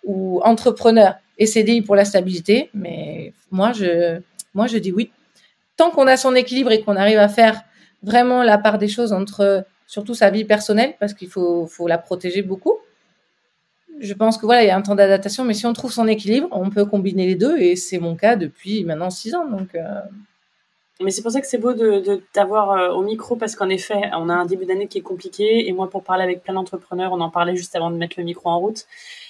ou 0.04 0.42
entrepreneur 0.44 1.16
et 1.38 1.46
CDI 1.46 1.82
pour 1.82 1.96
la 1.96 2.06
stabilité, 2.06 2.70
mais 2.74 3.34
moi 3.52 3.72
je 3.72 4.78
dis 4.78 4.92
oui. 4.92 5.12
Tant 5.78 5.92
qu'on 5.92 6.08
a 6.08 6.18
son 6.18 6.36
équilibre 6.36 6.72
et 6.72 6.82
qu'on 6.82 6.96
arrive 6.96 7.20
à 7.20 7.28
faire 7.28 7.62
vraiment 8.02 8.44
la 8.44 8.58
part 8.58 8.78
des 8.78 8.88
choses 8.88 9.14
entre 9.14 9.66
surtout 9.88 10.16
sa 10.16 10.30
vie 10.30 10.46
personnelle 10.46 10.96
parce 11.00 11.14
qu'il 11.14 11.30
faut 11.30 11.88
la 11.88 11.98
protéger 11.98 12.42
beaucoup 12.42 12.74
je 14.00 14.14
pense 14.14 14.38
que 14.38 14.46
voilà, 14.46 14.64
il 14.64 14.68
y 14.68 14.72
a 14.72 14.78
un 14.78 14.82
temps 14.82 14.96
d'adaptation, 14.96 15.44
mais 15.44 15.54
si 15.54 15.66
on 15.66 15.74
trouve 15.74 15.92
son 15.92 16.08
équilibre, 16.08 16.48
on 16.52 16.70
peut 16.70 16.86
combiner 16.86 17.26
les 17.26 17.36
deux, 17.36 17.58
et 17.58 17.76
c'est 17.76 18.00
mon 18.00 18.16
cas 18.16 18.36
depuis 18.36 18.84
maintenant 18.84 19.10
six 19.10 19.36
ans. 19.36 19.46
Donc, 19.46 19.76
euh, 19.76 20.02
Mais 21.02 21.12
c'est 21.12 21.22
pour 21.22 21.32
ça 21.32 21.42
que 21.42 21.48
c'est 21.48 21.58
beau 21.58 21.74
de 21.74 22.22
t'avoir 22.34 22.72
euh, 22.72 22.90
au 22.90 23.04
micro 23.04 23.36
parce 23.36 23.56
qu'en 23.56 23.70
effet, 23.70 24.10
on 24.14 24.30
a 24.30 24.34
un 24.34 24.46
début 24.46 24.66
d'année 24.66 24.88
qui 24.88 24.98
est 24.98 25.02
compliqué 25.02 25.68
et 25.68 25.74
moi 25.74 25.90
pour 25.90 26.04
parler 26.04 26.24
avec 26.24 26.44
plein 26.44 26.54
d'entrepreneurs, 26.54 27.14
on 27.14 27.22
en 27.22 27.30
parlait 27.30 27.56
juste 27.56 27.76
avant 27.76 27.92
de 27.92 27.98
mettre 27.98 28.16
le 28.18 28.24
micro 28.24 28.50
en 28.50 28.60
route. 28.60 28.86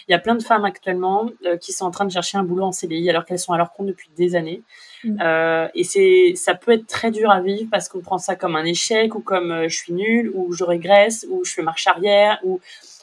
Il 0.08 0.12
y 0.12 0.16
a 0.16 0.20
plein 0.20 0.36
de 0.36 0.44
femmes 0.44 0.66
actuellement 0.66 1.30
euh, 1.46 1.58
qui 1.58 1.72
sont 1.72 1.86
en 1.86 1.92
train 1.92 2.06
de 2.06 2.12
chercher 2.12 2.38
un 2.38 2.44
boulot 2.44 2.64
en 2.64 2.72
CDI 2.72 3.10
alors 3.10 3.26
qu'elles 3.26 3.40
sont 3.40 3.54
à 3.54 3.58
leur 3.58 3.74
compte 3.74 3.88
depuis 3.88 4.10
des 4.16 4.36
années. 4.36 4.62
Mm. 5.04 5.18
Euh, 5.22 5.68
et 5.74 5.84
c'est, 5.84 6.34
ça 6.36 6.54
peut 6.54 6.74
être 6.74 6.86
très 6.86 7.10
dur 7.10 7.32
à 7.32 7.42
vivre 7.42 7.68
parce 7.72 7.90
qu'on 7.90 8.02
prend 8.02 8.20
ça 8.20 8.36
comme 8.36 8.56
un 8.56 8.66
échec 8.66 9.16
ou 9.16 9.20
comme 9.20 9.52
euh, 9.52 9.68
je 9.68 9.76
suis 9.76 9.94
nulle 9.94 10.32
ou 10.36 10.54
je 10.54 10.64
régresse 10.64 11.26
ou 11.30 11.44
je 11.44 11.54
fais 11.54 11.64
marche 11.64 11.88
arrière 11.88 12.40
ou 12.44 12.60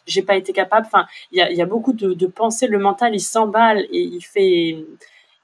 j'ai 0.06 0.22
pas 0.22 0.36
été 0.36 0.52
capable. 0.52 0.86
Enfin, 0.86 1.06
il 1.30 1.38
y 1.38 1.42
a, 1.42 1.50
y 1.50 1.62
a, 1.62 1.66
beaucoup 1.66 1.92
de, 1.92 2.14
de 2.14 2.26
pensées. 2.26 2.66
Le 2.66 2.78
mental, 2.78 3.14
il 3.14 3.20
s'emballe 3.20 3.86
et 3.90 4.00
il 4.00 4.22
fait, 4.22 4.84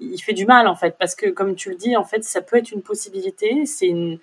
il 0.00 0.18
fait 0.18 0.32
du 0.32 0.46
mal 0.46 0.68
en 0.68 0.74
fait 0.74 0.96
parce 0.98 1.14
que 1.14 1.28
comme 1.30 1.54
tu 1.54 1.70
le 1.70 1.76
dis, 1.76 1.96
en 1.96 2.04
fait, 2.04 2.24
ça 2.24 2.40
peut 2.40 2.56
être 2.56 2.72
une 2.72 2.82
possibilité. 2.82 3.66
C'est 3.66 3.88
une, 3.88 4.18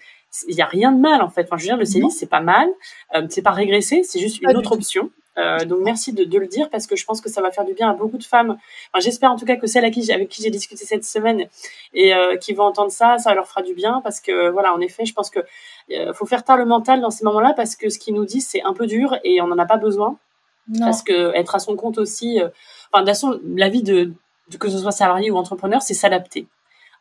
il 0.48 0.56
y 0.56 0.62
a 0.62 0.66
rien 0.66 0.92
de 0.92 1.00
mal 1.00 1.22
en 1.22 1.30
fait. 1.30 1.44
Enfin, 1.44 1.58
je 1.58 1.64
veux 1.64 1.70
dire, 1.70 1.78
le 1.78 1.86
CDI, 1.86 2.12
c'est 2.12 2.30
pas 2.30 2.42
mal. 2.42 2.70
Euh, 3.16 3.26
c'est 3.30 3.42
pas 3.42 3.52
régresser, 3.52 4.04
c'est 4.04 4.20
juste 4.20 4.42
une 4.42 4.56
autre 4.56 4.72
option. 4.74 5.10
Euh, 5.38 5.66
donc 5.66 5.80
merci 5.82 6.14
de, 6.14 6.24
de, 6.24 6.40
le 6.40 6.48
dire 6.48 6.70
parce 6.70 6.88
que 6.88 6.96
je 6.96 7.04
pense 7.04 7.20
que 7.20 7.30
ça 7.30 7.42
va 7.42 7.52
faire 7.52 7.66
du 7.66 7.74
bien 7.74 7.90
à 7.90 7.94
beaucoup 7.94 8.18
de 8.18 8.24
femmes. 8.24 8.52
Enfin, 8.52 9.00
J'espère 9.00 9.32
en 9.32 9.36
tout 9.36 9.46
cas 9.46 9.58
que 9.58 9.68
celles 9.68 9.84
à 9.86 9.90
qui, 9.90 10.12
avec 10.12 10.30
qui 10.30 10.42
j'ai 10.42 10.50
discuté 10.50 10.86
cette 10.86 11.04
semaine 11.04 11.48
et 11.94 12.14
euh, 12.14 12.38
qui 12.38 12.54
vont 12.54 12.64
entendre 12.64 12.92
ça, 12.92 13.18
ça 13.18 13.34
leur 13.34 13.48
fera 13.48 13.62
du 13.62 13.74
bien 13.74 14.02
parce 14.04 14.22
que 14.22 14.50
voilà, 14.50 14.74
en 14.74 14.80
effet, 14.80 15.06
je 15.06 15.14
pense 15.14 15.30
que 15.30 15.40
euh, 15.92 16.14
faut 16.14 16.26
faire 16.26 16.44
taire 16.44 16.58
le 16.58 16.66
mental 16.66 17.02
dans 17.02 17.10
ces 17.10 17.26
moments-là 17.26 17.54
parce 17.54 17.76
que 17.76 17.90
ce 17.90 18.00
qu'ils 18.00 18.16
nous 18.16 18.26
disent 18.26 18.48
c'est 18.48 18.64
un 18.64 18.74
peu 18.74 18.88
dur 18.88 19.18
et 19.24 19.42
on 19.42 19.48
n'en 19.48 19.58
a 19.58 19.66
pas 19.66 19.78
besoin. 19.78 20.18
Parce 20.80 21.04
que 21.04 21.36
être 21.36 21.56
à 21.56 21.60
son 21.60 21.76
compte 21.76 21.98
aussi, 21.98 22.42
euh, 22.42 22.50
enfin 22.92 23.04
de 23.04 23.06
toute 23.06 23.10
façon, 23.10 23.40
la 23.56 23.70
vie 23.70 23.84
de, 23.84 24.14
de 24.50 24.58
que 24.58 24.70
ce 24.70 24.80
soit 24.80 24.92
salarié 24.92 25.30
ou 25.30 25.38
entrepreneur, 25.38 25.82
c'est 25.82 25.94
s'adapter 25.94 26.48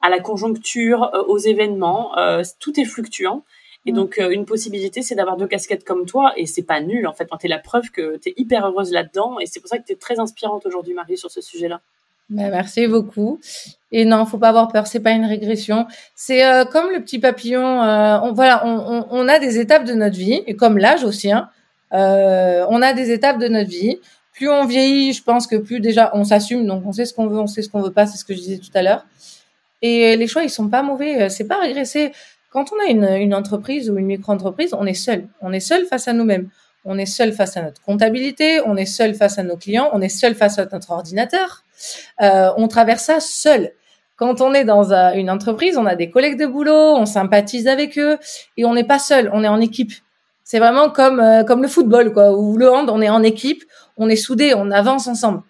à 0.03 0.11
la 0.11 0.21
conjoncture, 0.21 1.11
euh, 1.15 1.23
aux 1.23 1.39
événements. 1.39 2.13
tout 2.61 2.79
est 2.79 2.85
fluctuant. 2.85 3.43
Et 3.87 3.93
mm. 3.93 3.95
donc, 3.95 4.19
euh, 4.19 4.31
une 4.31 4.45
possibilité, 4.45 5.03
c'est 5.03 5.15
d'avoir 5.15 5.37
deux 5.37 5.47
casquettes 5.47 5.85
comme 5.85 6.07
toi. 6.07 6.33
Et 6.37 6.47
c'est 6.47 6.63
pas 6.63 6.81
nul, 6.81 7.07
en 7.07 7.13
fait. 7.13 7.29
Tu 7.39 7.47
es 7.47 7.49
la 7.49 7.59
preuve 7.59 7.91
que 7.91 8.17
tu 8.19 8.31
es 8.31 8.35
hyper 8.37 8.67
heureuse 8.67 8.93
là-dedans. 8.93 9.39
Et 9.41 9.47
c'est 9.47 9.61
pour 9.61 9.69
ça 9.69 9.79
que 9.79 9.87
tu 9.87 9.93
es 9.93 9.97
très 9.97 10.19
inspirante 10.19 10.67
aujourd'hui, 10.67 10.95
Marie, 10.95 11.17
sur 11.17 11.31
ce 11.31 11.41
sujet-là. 11.41 11.81
Ben, 12.31 12.51
merci 12.51 12.87
beaucoup. 12.87 13.39
Et 13.93 14.07
non, 14.07 14.25
faut 14.25 14.39
pas 14.39 14.49
avoir 14.49 14.69
peur, 14.69 14.87
c'est 14.87 15.01
pas 15.01 15.11
une 15.11 15.27
régression. 15.27 15.87
C'est 16.15 16.45
euh, 16.45 16.65
comme 16.65 16.91
le 16.91 17.01
petit 17.01 17.19
papillon. 17.19 17.83
Euh, 17.83 18.19
on, 18.23 18.33
voilà, 18.33 18.67
on, 18.67 19.07
on, 19.11 19.29
a 19.29 19.39
des 19.39 19.59
étapes 19.59 19.85
de 19.85 19.93
notre 19.93 20.17
vie, 20.17 20.43
et 20.47 20.57
comme 20.57 20.79
l'âge 20.79 21.05
aussi. 21.05 21.31
Hein, 21.31 21.51
on 21.95 22.83
a 22.83 22.93
des 22.93 23.11
étapes 23.11 23.39
de 23.39 23.49
notre 23.49 23.71
vie. 23.71 24.01
Plus 24.33 24.51
on 24.51 24.67
vieillit, 24.67 25.13
je 25.13 25.23
pense 25.23 25.47
que 25.47 25.57
plus 25.57 25.81
déjà 25.81 26.11
on 26.15 26.25
s'assume, 26.25 26.67
donc 26.67 26.83
on 26.85 26.93
sait 26.93 27.05
ce 27.05 27.15
qu'on 27.15 27.29
veut, 27.29 27.39
on 27.39 27.47
sait 27.47 27.63
ce 27.63 27.69
qu'on 27.69 27.81
veut 27.81 27.93
pas. 27.93 28.07
C'est 28.07 28.19
ce 28.19 28.25
que 28.25 28.35
je 28.35 28.41
disais 28.41 28.59
tout 28.59 28.71
à 28.75 28.83
l'heure. 28.83 29.07
Et 29.81 30.17
les 30.17 30.27
choix, 30.27 30.43
ils 30.43 30.51
sont 30.51 30.69
pas 30.69 30.83
mauvais. 30.83 31.29
C'est 31.31 31.47
pas 31.47 31.61
régresser. 31.61 32.13
Quand 32.51 32.67
on 32.73 32.89
a 32.89 32.91
une, 32.91 33.05
une 33.05 33.35
entreprise 33.35 33.91
ou 33.91 33.99
une 33.99 34.07
micro-entreprise, 34.07 34.75
on 34.75 34.87
est 34.87 34.95
seul. 34.95 35.29
On 35.41 35.53
est 35.53 35.61
seul 35.61 35.87
face 35.87 36.09
à 36.09 36.13
nous-mêmes. 36.13 36.49
On 36.85 36.99
est 36.99 37.07
seul 37.07 37.33
face 37.33 37.57
à 37.57 37.63
notre 37.63 37.81
comptabilité, 37.83 38.61
on 38.67 38.77
est 38.77 38.85
seul 38.87 39.15
face 39.15 39.39
à 39.39 39.43
nos 39.43 39.57
clients, 39.57 39.89
on 39.95 40.03
est 40.03 40.11
seul 40.11 40.35
face 40.35 40.59
à 40.59 40.67
notre 40.67 40.91
ordinateur. 40.91 41.65
Euh, 42.21 42.51
on 42.59 42.69
traverse 42.69 43.05
ça 43.05 43.21
seul. 43.21 43.73
Quand 44.17 44.41
on 44.41 44.53
est 44.53 44.65
dans 44.65 44.93
une 45.15 45.31
entreprise, 45.31 45.77
on 45.77 45.87
a 45.87 45.97
des 45.97 46.11
collègues 46.11 46.39
de 46.39 46.47
boulot, 46.47 46.95
on 46.97 47.07
sympathise 47.07 47.67
avec 47.67 47.99
eux 47.99 48.19
et 48.57 48.65
on 48.65 48.75
n'est 48.75 48.85
pas 48.85 48.99
seul, 48.99 49.31
on 49.33 49.43
est 49.43 49.49
en 49.49 49.61
équipe. 49.61 49.93
C'est 50.45 50.59
vraiment 50.59 50.91
comme 50.91 51.21
euh, 51.21 51.43
comme 51.43 51.63
le 51.63 51.69
football 51.69 52.13
quoi, 52.13 52.29
le 52.29 52.71
hand, 52.71 52.91
on 52.91 53.01
est 53.01 53.09
en 53.09 53.23
équipe, 53.23 53.65
on 53.97 54.09
est 54.11 54.17
soudés, 54.17 54.53
on 54.55 54.71
avance 54.71 55.09
ensemble. 55.09 55.43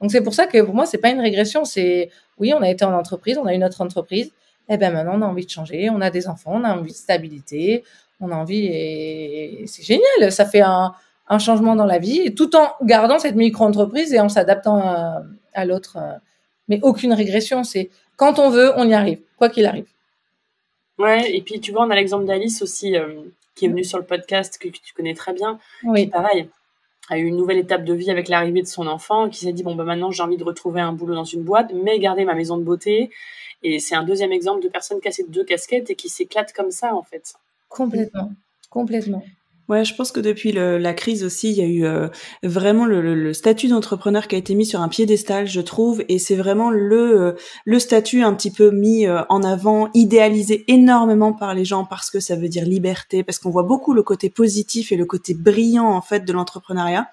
Donc 0.00 0.10
c'est 0.10 0.22
pour 0.22 0.32
ça 0.32 0.46
que 0.46 0.62
pour 0.62 0.74
moi 0.74 0.86
c'est 0.86 0.98
pas 0.98 1.10
une 1.10 1.20
régression, 1.20 1.64
c'est 1.66 2.10
oui 2.38 2.54
on 2.54 2.62
a 2.62 2.70
été 2.70 2.84
en 2.84 2.94
entreprise, 2.94 3.36
on 3.36 3.44
a 3.44 3.52
une 3.52 3.62
autre 3.62 3.82
entreprise, 3.82 4.32
eh 4.70 4.78
ben 4.78 4.92
maintenant 4.92 5.18
on 5.18 5.22
a 5.22 5.26
envie 5.26 5.44
de 5.44 5.50
changer, 5.50 5.90
on 5.90 6.00
a 6.00 6.10
des 6.10 6.28
enfants, 6.28 6.52
on 6.54 6.64
a 6.64 6.74
envie 6.74 6.92
de 6.92 6.96
stabilité, 6.96 7.84
on 8.20 8.30
a 8.30 8.36
envie 8.36 8.66
et 8.66 9.64
c'est 9.66 9.82
génial, 9.82 10.32
ça 10.32 10.46
fait 10.46 10.62
un, 10.62 10.94
changement 11.38 11.76
dans 11.76 11.84
la 11.84 11.98
vie, 11.98 12.34
tout 12.34 12.56
en 12.56 12.72
gardant 12.82 13.18
cette 13.18 13.36
micro-entreprise 13.36 14.14
et 14.14 14.20
en 14.20 14.30
s'adaptant 14.30 14.80
à, 15.52 15.64
l'autre. 15.66 15.98
Mais 16.68 16.80
aucune 16.82 17.12
régression, 17.12 17.64
c'est 17.64 17.90
quand 18.16 18.38
on 18.38 18.48
veut, 18.48 18.72
on 18.76 18.88
y 18.88 18.94
arrive, 18.94 19.20
quoi 19.36 19.50
qu'il 19.50 19.66
arrive. 19.66 19.88
Ouais, 20.98 21.36
et 21.36 21.42
puis 21.42 21.60
tu 21.60 21.70
vois, 21.70 21.84
on 21.84 21.90
a 21.90 21.94
l'exemple 21.94 22.24
d'Alice 22.24 22.62
aussi, 22.62 22.96
euh, 22.96 23.24
qui 23.58 23.66
est 23.66 23.68
venue 23.68 23.84
sur 23.84 23.98
le 23.98 24.04
podcast, 24.04 24.58
que, 24.58 24.68
tu 24.68 24.94
connais 24.94 25.14
très 25.14 25.32
bien, 25.32 25.58
oui. 25.84 26.04
qui 26.04 26.10
pareil, 26.10 26.48
a 27.08 27.18
eu 27.18 27.24
une 27.24 27.36
nouvelle 27.36 27.58
étape 27.58 27.84
de 27.84 27.94
vie 27.94 28.10
avec 28.10 28.28
l'arrivée 28.28 28.62
de 28.62 28.66
son 28.66 28.86
enfant, 28.86 29.28
qui 29.28 29.40
s'est 29.40 29.52
dit, 29.52 29.62
bon, 29.62 29.74
bah 29.74 29.84
maintenant 29.84 30.10
j'ai 30.10 30.22
envie 30.22 30.36
de 30.36 30.44
retrouver 30.44 30.80
un 30.80 30.92
boulot 30.92 31.14
dans 31.14 31.24
une 31.24 31.42
boîte, 31.42 31.72
mais 31.74 31.98
garder 31.98 32.24
ma 32.24 32.34
maison 32.34 32.56
de 32.56 32.62
beauté, 32.62 33.10
et 33.62 33.80
c'est 33.80 33.94
un 33.94 34.04
deuxième 34.04 34.32
exemple 34.32 34.62
de 34.62 34.68
personne 34.68 35.00
qui 35.00 35.08
a 35.08 35.10
ces 35.10 35.24
deux 35.24 35.44
casquettes 35.44 35.90
et 35.90 35.96
qui 35.96 36.08
s'éclate 36.08 36.52
comme 36.52 36.70
ça, 36.70 36.94
en 36.94 37.02
fait. 37.02 37.34
Complètement. 37.68 38.30
Complètement. 38.70 39.24
Ouais, 39.68 39.84
je 39.84 39.94
pense 39.94 40.12
que 40.12 40.20
depuis 40.20 40.50
le, 40.50 40.78
la 40.78 40.94
crise 40.94 41.24
aussi, 41.24 41.50
il 41.50 41.58
y 41.58 41.60
a 41.60 41.66
eu 41.66 41.84
euh, 41.84 42.08
vraiment 42.42 42.86
le, 42.86 43.02
le, 43.02 43.32
statut 43.34 43.68
d'entrepreneur 43.68 44.26
qui 44.26 44.34
a 44.34 44.38
été 44.38 44.54
mis 44.54 44.64
sur 44.64 44.80
un 44.80 44.88
piédestal, 44.88 45.46
je 45.46 45.60
trouve, 45.60 46.02
et 46.08 46.18
c'est 46.18 46.36
vraiment 46.36 46.70
le 46.70 47.20
euh, 47.20 47.32
le 47.66 47.78
statut 47.78 48.22
un 48.22 48.32
petit 48.32 48.50
peu 48.50 48.70
mis 48.70 49.06
euh, 49.06 49.20
en 49.28 49.42
avant, 49.42 49.90
idéalisé 49.92 50.64
énormément 50.68 51.34
par 51.34 51.52
les 51.52 51.66
gens 51.66 51.84
parce 51.84 52.10
que 52.10 52.18
ça 52.18 52.34
veut 52.34 52.48
dire 52.48 52.64
liberté, 52.64 53.22
parce 53.22 53.38
qu'on 53.38 53.50
voit 53.50 53.62
beaucoup 53.62 53.92
le 53.92 54.02
côté 54.02 54.30
positif 54.30 54.90
et 54.90 54.96
le 54.96 55.04
côté 55.04 55.34
brillant 55.34 55.84
en 55.84 56.00
fait 56.00 56.24
de 56.24 56.32
l'entrepreneuriat, 56.32 57.10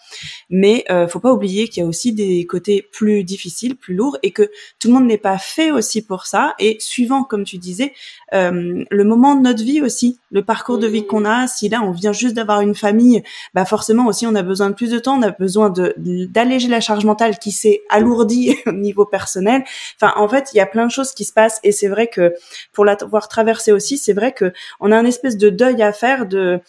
mais 0.50 0.86
euh, 0.90 1.10
faut 1.10 1.20
pas 1.20 1.34
oublier 1.34 1.68
qu'il 1.68 1.84
y 1.84 1.86
a 1.86 1.90
aussi 1.90 2.14
des 2.14 2.46
côtés 2.46 2.88
plus 2.90 3.26
difficiles, 3.26 3.76
plus 3.76 3.96
lourds, 3.96 4.18
et 4.24 4.32
que 4.32 4.50
tout 4.80 4.88
le 4.88 4.94
monde 4.94 5.08
n'est 5.08 5.18
pas 5.18 5.38
fait 5.38 5.72
aussi 5.72 6.02
pour 6.02 6.26
ça. 6.26 6.54
Et 6.60 6.78
suivant, 6.80 7.26
comme 7.26 7.44
tu 7.44 7.58
disais, 7.58 7.92
le 8.32 9.04
moment 9.04 9.36
de 9.36 9.42
notre 9.42 9.64
vie 9.64 9.82
aussi, 9.82 10.20
le 10.32 10.44
parcours 10.44 10.78
de 10.78 10.88
vie 10.88 11.06
qu'on 11.06 11.26
a, 11.26 11.48
si 11.48 11.68
là 11.68 11.82
on 11.82 11.92
vient 11.92 12.14
juste 12.14 12.34
avoir 12.46 12.62
une 12.62 12.76
famille, 12.76 13.24
bah 13.54 13.66
forcément 13.66 14.08
aussi 14.08 14.28
on 14.28 14.36
a 14.36 14.44
besoin 14.44 14.70
de 14.70 14.76
plus 14.76 14.92
de 14.92 15.00
temps, 15.00 15.18
on 15.18 15.22
a 15.24 15.32
besoin 15.32 15.70
de 15.70 15.94
d'alléger 15.98 16.68
la 16.68 16.80
charge 16.80 17.06
mentale 17.06 17.40
qui 17.40 17.52
s'est 17.52 17.82
alourdie 17.90 18.56
au 18.66 18.72
niveau 18.72 19.06
personnel. 19.06 19.64
Enfin, 20.00 20.14
en 20.18 20.28
fait, 20.28 20.50
il 20.54 20.58
y 20.58 20.62
a 20.62 20.66
plein 20.66 20.86
de 20.86 20.92
choses 20.92 21.14
qui 21.14 21.26
se 21.26 21.34
passent 21.34 21.60
et 21.64 21.72
c'est 21.72 21.88
vrai 21.88 22.08
que 22.08 22.34
pour 22.72 22.86
l'avoir 22.86 23.28
traversé 23.28 23.72
aussi, 23.72 23.98
c'est 23.98 24.14
vrai 24.14 24.32
que 24.32 24.54
on 24.80 24.92
a 24.92 24.98
un 24.98 25.06
espèce 25.06 25.38
de 25.38 25.50
deuil 25.50 25.82
à 25.82 25.92
faire 25.92 26.26
de 26.26 26.62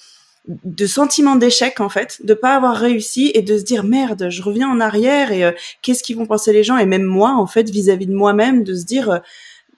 de 0.49 0.87
sentiment 0.87 1.35
d'échec 1.37 1.81
en 1.81 1.89
fait, 1.89 2.25
de 2.25 2.35
pas 2.35 2.55
avoir 2.55 2.77
réussi 2.77 3.33
et 3.35 3.43
de 3.43 3.59
se 3.59 3.65
dire 3.65 3.83
merde, 3.83 4.29
je 4.31 4.43
reviens 4.43 4.69
en 4.69 4.81
arrière 4.81 5.33
et 5.33 5.45
euh, 5.45 5.53
qu'est-ce 5.83 6.03
qu'ils 6.05 6.17
vont 6.17 6.27
penser 6.27 6.53
les 6.53 6.63
gens? 6.63 6.79
Et 6.79 6.87
même 6.87 7.03
moi 7.03 7.35
en 7.37 7.47
fait 7.47 7.69
vis-à-vis 7.69 8.07
de 8.07 8.15
moi-même 8.15 8.63
de 8.63 8.75
se 8.75 8.85
dire 8.85 9.11
euh, 9.11 9.19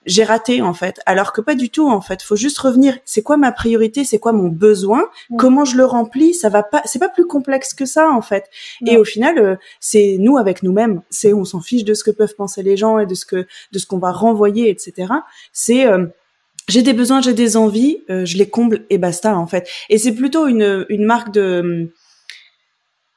j'ai 0.09 0.25
raté 0.25 0.63
en 0.63 0.75
fait. 0.75 1.01
Alors 1.07 1.33
que 1.33 1.41
pas 1.41 1.55
du 1.55 1.71
tout 1.71 1.89
en 1.89 2.01
fait. 2.01 2.23
Faut 2.23 2.35
juste 2.35 2.59
revenir. 2.59 2.99
C'est 3.05 3.23
quoi 3.23 3.37
ma 3.37 3.53
priorité? 3.53 4.05
C'est 4.05 4.19
quoi 4.19 4.33
mon 4.33 4.49
besoin? 4.49 5.05
Comment 5.37 5.65
je 5.65 5.77
le 5.77 5.85
remplis? 5.85 6.35
Ça 6.35 6.49
va 6.49 6.63
pas. 6.63 6.83
C'est 6.87 6.99
pas 6.99 7.09
plus 7.09 7.27
complexe 7.27 7.75
que 7.75 7.85
ça 7.87 8.11
en 8.11 8.23
fait. 8.23 8.49
Et 8.87 8.97
au 8.97 9.05
final, 9.05 9.39
euh, 9.39 9.57
c'est 9.81 10.17
nous 10.19 10.39
avec 10.39 10.63
nous-mêmes. 10.63 11.03
C'est 11.11 11.33
on 11.33 11.45
s'en 11.45 11.61
fiche 11.61 11.85
de 11.85 11.95
ce 11.95 12.03
que 12.03 12.11
peuvent 12.11 12.35
penser 12.35 12.63
les 12.63 12.77
gens 12.77 12.99
et 12.99 13.07
de 13.07 13.15
ce 13.15 13.27
que 13.27 13.47
de 13.73 13.79
ce 13.79 13.87
qu'on 13.87 13.99
va 13.99 14.11
renvoyer, 14.11 14.71
etc. 14.71 15.13
C'est 15.53 15.87
euh, 15.87 16.07
j'ai 16.69 16.83
des 16.83 16.95
besoins, 16.95 17.21
j'ai 17.21 17.35
des 17.35 17.57
envies, 17.57 18.03
euh, 18.11 18.25
je 18.25 18.39
les 18.39 18.49
comble 18.49 18.87
et 18.91 18.99
basta 18.99 19.37
en 19.37 19.47
fait. 19.47 19.69
Et 19.91 19.99
c'est 19.99 20.13
plutôt 20.13 20.47
une 20.47 20.87
une 20.89 21.05
marque 21.05 21.33
de 21.33 21.93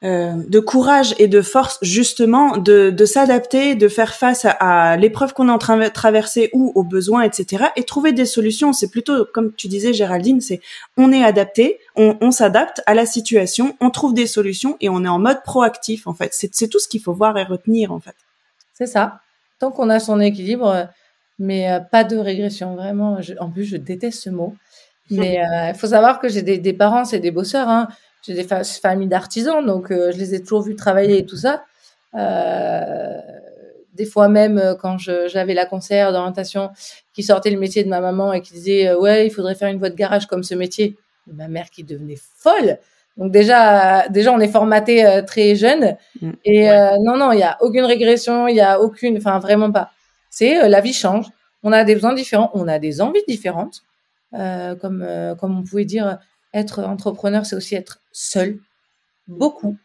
euh, 0.04 0.32
de 0.48 0.58
courage 0.58 1.14
et 1.18 1.28
de 1.28 1.42
force 1.42 1.78
justement 1.80 2.56
de, 2.56 2.90
de 2.90 3.04
s'adapter, 3.04 3.76
de 3.76 3.86
faire 3.86 4.14
face 4.14 4.44
à, 4.44 4.96
l'épreuve 4.96 5.32
qu'on 5.32 5.48
est 5.48 5.52
en 5.52 5.58
train 5.58 5.76
de 5.76 5.86
traverser 5.86 6.50
ou 6.52 6.72
aux 6.74 6.82
besoins, 6.82 7.22
etc. 7.22 7.66
Et 7.76 7.84
trouver 7.84 8.10
des 8.10 8.26
solutions. 8.26 8.72
C'est 8.72 8.90
plutôt, 8.90 9.24
comme 9.32 9.52
tu 9.52 9.68
disais 9.68 9.92
Géraldine, 9.92 10.40
c'est 10.40 10.60
on 10.96 11.12
est 11.12 11.22
adapté, 11.22 11.78
on, 11.94 12.16
on 12.20 12.32
s'adapte 12.32 12.82
à 12.86 12.94
la 12.94 13.06
situation, 13.06 13.76
on 13.80 13.90
trouve 13.90 14.12
des 14.12 14.26
solutions 14.26 14.76
et 14.80 14.88
on 14.88 15.04
est 15.04 15.08
en 15.08 15.20
mode 15.20 15.40
proactif 15.44 16.08
en 16.08 16.14
fait. 16.14 16.30
C'est 16.32 16.66
tout 16.66 16.80
ce 16.80 16.88
qu'il 16.88 17.00
faut 17.00 17.14
voir 17.14 17.38
et 17.38 17.44
retenir 17.44 17.92
en 17.92 18.00
fait. 18.00 18.16
C'est 18.74 18.86
ça. 18.86 19.20
Tant 19.60 19.70
qu'on 19.70 19.88
a 19.88 20.00
son 20.00 20.18
équilibre, 20.18 20.66
euh, 20.66 20.84
mais 21.38 21.70
euh, 21.70 21.78
pas 21.78 22.02
de 22.02 22.16
régression. 22.16 22.74
Vraiment, 22.74 23.20
en 23.38 23.50
plus, 23.50 23.66
je 23.66 23.76
déteste 23.76 24.20
ce 24.20 24.30
mot. 24.30 24.56
Mais 25.10 25.42
il 25.68 25.74
faut 25.74 25.88
savoir 25.88 26.20
que 26.20 26.28
j'ai 26.28 26.40
des, 26.40 26.56
des 26.56 26.72
parents, 26.72 27.04
c'est 27.04 27.18
des 27.18 27.32
bosseurs. 27.32 27.68
Hein 27.68 27.88
j'ai 28.22 28.34
des 28.34 28.44
familles 28.44 29.08
d'artisans, 29.08 29.64
donc 29.64 29.90
euh, 29.90 30.12
je 30.12 30.18
les 30.18 30.34
ai 30.34 30.42
toujours 30.42 30.62
vus 30.62 30.76
travailler 30.76 31.18
et 31.18 31.26
tout 31.26 31.36
ça. 31.36 31.64
Euh, 32.14 33.18
des 33.94 34.04
fois 34.04 34.28
même 34.28 34.58
euh, 34.58 34.74
quand 34.74 34.96
j'avais 34.98 35.54
la 35.54 35.66
conseillère 35.66 36.12
d'orientation 36.12 36.70
qui 37.14 37.22
sortait 37.22 37.50
le 37.50 37.58
métier 37.58 37.84
de 37.84 37.88
ma 37.88 38.00
maman 38.00 38.32
et 38.32 38.42
qui 38.42 38.52
disait 38.52 38.94
ouais 38.94 39.26
il 39.26 39.30
faudrait 39.30 39.54
faire 39.54 39.68
une 39.68 39.78
voie 39.78 39.90
de 39.90 39.94
garage 39.94 40.26
comme 40.26 40.42
ce 40.42 40.54
métier, 40.54 40.96
ma 41.26 41.48
mère 41.48 41.70
qui 41.70 41.84
devenait 41.84 42.18
folle. 42.36 42.78
Donc 43.18 43.30
déjà, 43.30 44.08
déjà 44.08 44.32
on 44.32 44.40
est 44.40 44.48
formaté 44.48 45.22
très 45.26 45.54
jeune 45.54 45.96
mm. 46.20 46.30
et 46.44 46.68
non 47.02 47.16
non 47.18 47.32
il 47.32 47.40
y 47.40 47.42
a 47.42 47.58
aucune 47.60 47.84
régression, 47.84 48.46
il 48.48 48.56
y 48.56 48.60
a 48.60 48.80
aucune, 48.80 49.16
enfin 49.18 49.38
vraiment 49.38 49.72
pas. 49.72 49.90
C'est 50.30 50.68
la 50.68 50.80
vie 50.80 50.94
change, 50.94 51.26
on 51.62 51.72
a 51.72 51.84
des 51.84 51.94
besoins 51.94 52.14
différents, 52.14 52.50
on 52.54 52.68
a 52.68 52.78
des 52.78 53.02
envies 53.02 53.24
différentes, 53.28 53.82
comme 54.32 55.06
comme 55.38 55.58
on 55.58 55.62
pouvait 55.62 55.84
dire 55.84 56.18
être 56.54 56.80
entrepreneur, 56.80 57.46
c'est 57.46 57.56
aussi 57.56 57.74
être 57.74 58.00
seul. 58.12 58.58
Beaucoup, 59.28 59.76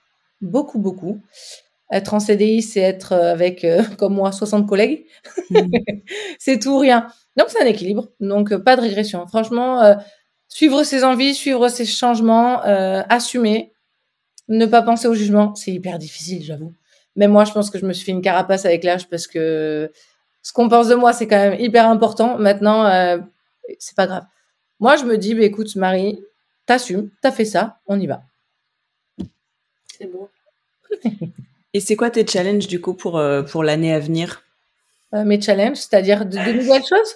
beaucoup, 0.41 0.79
beaucoup. 0.79 1.21
Être 1.91 2.13
en 2.13 2.19
CDI, 2.19 2.61
c'est 2.61 2.81
être 2.81 3.13
avec, 3.13 3.65
comme 3.97 4.15
moi, 4.15 4.31
60 4.31 4.67
collègues. 4.67 5.05
Mm. 5.49 5.71
c'est 6.39 6.59
tout 6.59 6.77
rien. 6.77 7.07
Donc, 7.37 7.47
c'est 7.49 7.61
un 7.61 7.65
équilibre. 7.65 8.09
Donc, 8.19 8.55
pas 8.57 8.75
de 8.75 8.81
régression. 8.81 9.25
Franchement, 9.27 9.95
suivre 10.47 10.83
ses 10.83 11.03
envies, 11.03 11.35
suivre 11.35 11.69
ses 11.69 11.85
changements, 11.85 12.61
assumer, 12.61 13.71
ne 14.47 14.65
pas 14.65 14.81
penser 14.81 15.07
au 15.07 15.13
jugement, 15.13 15.55
c'est 15.55 15.71
hyper 15.71 15.97
difficile, 15.99 16.43
j'avoue. 16.43 16.73
Mais 17.15 17.27
moi, 17.27 17.43
je 17.43 17.51
pense 17.51 17.69
que 17.69 17.79
je 17.79 17.85
me 17.85 17.93
suis 17.93 18.05
fait 18.05 18.11
une 18.11 18.21
carapace 18.21 18.65
avec 18.65 18.83
l'âge 18.83 19.09
parce 19.09 19.27
que 19.27 19.91
ce 20.41 20.53
qu'on 20.53 20.69
pense 20.69 20.87
de 20.87 20.95
moi, 20.95 21.13
c'est 21.13 21.27
quand 21.27 21.37
même 21.37 21.59
hyper 21.59 21.89
important. 21.89 22.37
Maintenant, 22.37 22.85
euh, 22.85 23.17
c'est 23.79 23.95
pas 23.95 24.07
grave. 24.07 24.25
Moi, 24.79 24.95
je 24.95 25.03
me 25.03 25.17
dis, 25.17 25.33
bah, 25.33 25.41
écoute, 25.41 25.75
Marie, 25.75 26.23
t'assumes, 26.67 27.09
t'as 27.21 27.31
fait 27.31 27.45
ça, 27.45 27.79
on 27.87 27.99
y 27.99 28.05
va. 28.05 28.21
C'est 29.97 30.05
beau. 30.05 30.29
Et 31.73 31.79
c'est 31.79 31.95
quoi 31.95 32.11
tes 32.11 32.25
challenges 32.25 32.67
du 32.67 32.79
coup 32.79 32.93
pour, 32.93 33.17
euh, 33.17 33.41
pour 33.41 33.63
l'année 33.63 33.93
à 33.93 33.99
venir? 33.99 34.43
Euh, 35.13 35.23
Mes 35.23 35.41
challenges, 35.41 35.77
c'est-à-dire 35.77 36.25
de, 36.25 36.37
nouvelles 36.37 36.85
choses? 36.89 37.15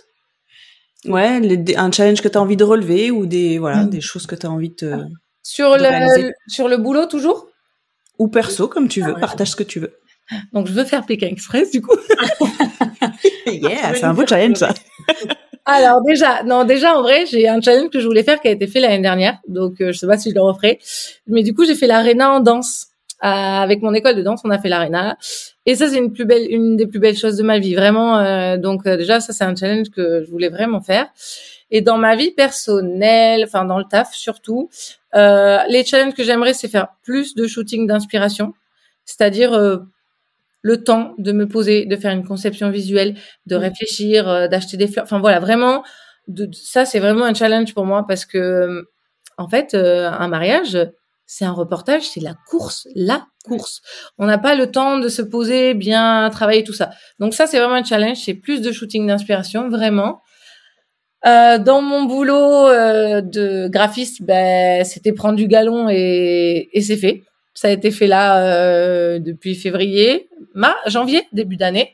Ouais, 1.05 1.39
un 1.77 1.91
challenge 1.91 2.21
que 2.21 2.27
tu 2.27 2.37
as 2.37 2.41
envie 2.41 2.57
de 2.57 2.63
relever 2.63 3.11
ou 3.11 3.25
des, 3.25 3.59
voilà, 3.59 3.83
mm. 3.83 3.89
des 3.89 4.01
choses 4.01 4.25
que 4.25 4.35
tu 4.35 4.45
as 4.45 4.51
envie 4.51 4.69
de. 4.69 4.91
Ah. 4.93 5.05
Sur, 5.43 5.75
le, 5.75 6.31
sur 6.47 6.67
le 6.67 6.77
boulot 6.77 7.07
toujours? 7.07 7.47
Ou 8.19 8.27
perso, 8.27 8.67
comme 8.67 8.87
tu 8.87 9.01
veux, 9.01 9.13
ah 9.15 9.19
partage 9.19 9.51
ce 9.51 9.55
que 9.55 9.63
tu 9.63 9.79
veux. 9.79 9.97
Donc 10.53 10.67
je 10.67 10.73
veux 10.73 10.85
faire 10.85 11.05
Pékin 11.05 11.27
Express 11.27 11.71
du 11.71 11.81
coup. 11.81 11.95
yeah, 13.47 13.95
c'est 13.95 14.03
un 14.03 14.13
beau 14.13 14.25
challenge 14.25 14.57
ça. 14.57 14.73
Alors 15.65 16.01
déjà, 16.01 16.43
non 16.43 16.63
déjà 16.63 16.95
en 16.97 17.01
vrai, 17.01 17.25
j'ai 17.25 17.47
un 17.47 17.61
challenge 17.61 17.89
que 17.91 17.99
je 17.99 18.07
voulais 18.07 18.23
faire 18.23 18.41
qui 18.41 18.47
a 18.47 18.51
été 18.51 18.67
fait 18.67 18.79
l'année 18.79 19.01
dernière, 19.01 19.37
donc 19.47 19.79
euh, 19.81 19.91
je 19.91 19.99
sais 19.99 20.07
pas 20.07 20.17
si 20.17 20.29
je 20.31 20.35
le 20.35 20.41
referai. 20.41 20.79
Mais 21.27 21.43
du 21.43 21.53
coup, 21.53 21.65
j'ai 21.65 21.75
fait 21.75 21.87
l'aréna 21.87 22.31
en 22.31 22.39
danse. 22.39 22.87
Euh, 23.23 23.27
avec 23.27 23.83
mon 23.83 23.93
école 23.93 24.15
de 24.15 24.23
danse, 24.23 24.41
on 24.45 24.49
a 24.49 24.57
fait 24.57 24.69
l'aréna. 24.69 25.15
Et 25.67 25.75
ça, 25.75 25.87
c'est 25.87 25.97
une 25.97 26.11
plus 26.11 26.25
belle, 26.25 26.47
une 26.49 26.75
des 26.75 26.87
plus 26.87 26.97
belles 26.97 27.15
choses 27.15 27.37
de 27.37 27.43
ma 27.43 27.59
vie, 27.59 27.75
vraiment. 27.75 28.17
Euh, 28.17 28.57
donc 28.57 28.85
déjà, 28.85 29.19
ça, 29.19 29.31
c'est 29.31 29.43
un 29.43 29.55
challenge 29.55 29.91
que 29.91 30.23
je 30.25 30.31
voulais 30.31 30.49
vraiment 30.49 30.81
faire. 30.81 31.07
Et 31.71 31.81
dans 31.81 31.97
ma 31.97 32.15
vie 32.15 32.31
personnelle, 32.31 33.43
enfin 33.45 33.63
dans 33.63 33.77
le 33.77 33.85
taf 33.85 34.13
surtout, 34.13 34.69
euh, 35.15 35.59
les 35.69 35.85
challenges 35.85 36.13
que 36.13 36.23
j'aimerais, 36.23 36.53
c'est 36.53 36.67
faire 36.67 36.89
plus 37.01 37.33
de 37.33 37.47
shooting 37.47 37.87
d'inspiration, 37.87 38.53
c'est-à-dire 39.05 39.53
euh, 39.53 39.77
le 40.61 40.83
temps 40.83 41.15
de 41.17 41.31
me 41.31 41.47
poser, 41.47 41.85
de 41.85 41.95
faire 41.95 42.11
une 42.11 42.25
conception 42.25 42.69
visuelle, 42.69 43.15
de 43.45 43.55
mmh. 43.57 43.59
réfléchir, 43.59 44.29
euh, 44.29 44.47
d'acheter 44.47 44.77
des 44.77 44.87
fleurs. 44.87 45.05
Enfin 45.05 45.19
voilà, 45.19 45.39
vraiment, 45.39 45.83
de, 46.27 46.49
ça 46.53 46.85
c'est 46.85 46.99
vraiment 46.99 47.25
un 47.25 47.33
challenge 47.33 47.73
pour 47.73 47.85
moi 47.85 48.05
parce 48.07 48.25
que 48.25 48.85
en 49.37 49.47
fait, 49.49 49.73
un 49.73 50.27
mariage, 50.27 50.77
c'est 51.33 51.45
un 51.45 51.53
reportage, 51.53 52.03
c'est 52.09 52.19
la 52.19 52.35
course, 52.49 52.89
la 52.93 53.25
course. 53.45 53.81
On 54.17 54.25
n'a 54.25 54.37
pas 54.37 54.53
le 54.53 54.69
temps 54.69 54.99
de 54.99 55.07
se 55.07 55.21
poser, 55.21 55.73
bien 55.73 56.29
travailler 56.29 56.65
tout 56.65 56.73
ça. 56.73 56.89
Donc 57.19 57.33
ça, 57.33 57.47
c'est 57.47 57.57
vraiment 57.57 57.75
un 57.75 57.85
challenge. 57.85 58.17
C'est 58.17 58.33
plus 58.33 58.59
de 58.59 58.69
shooting 58.73 59.07
d'inspiration, 59.07 59.69
vraiment. 59.69 60.21
Euh, 61.25 61.57
dans 61.57 61.81
mon 61.81 62.03
boulot 62.03 62.67
euh, 62.67 63.21
de 63.21 63.69
graphiste, 63.69 64.23
ben, 64.23 64.83
c'était 64.83 65.13
prendre 65.13 65.37
du 65.37 65.47
galon 65.47 65.87
et, 65.89 66.67
et 66.73 66.81
c'est 66.81 66.97
fait. 66.97 67.23
Ça 67.61 67.67
a 67.67 67.71
été 67.71 67.91
fait 67.91 68.07
là 68.07 68.43
euh, 68.43 69.19
depuis 69.19 69.53
février, 69.53 70.31
mars, 70.55 70.79
janvier, 70.87 71.27
début 71.31 71.57
d'année. 71.57 71.93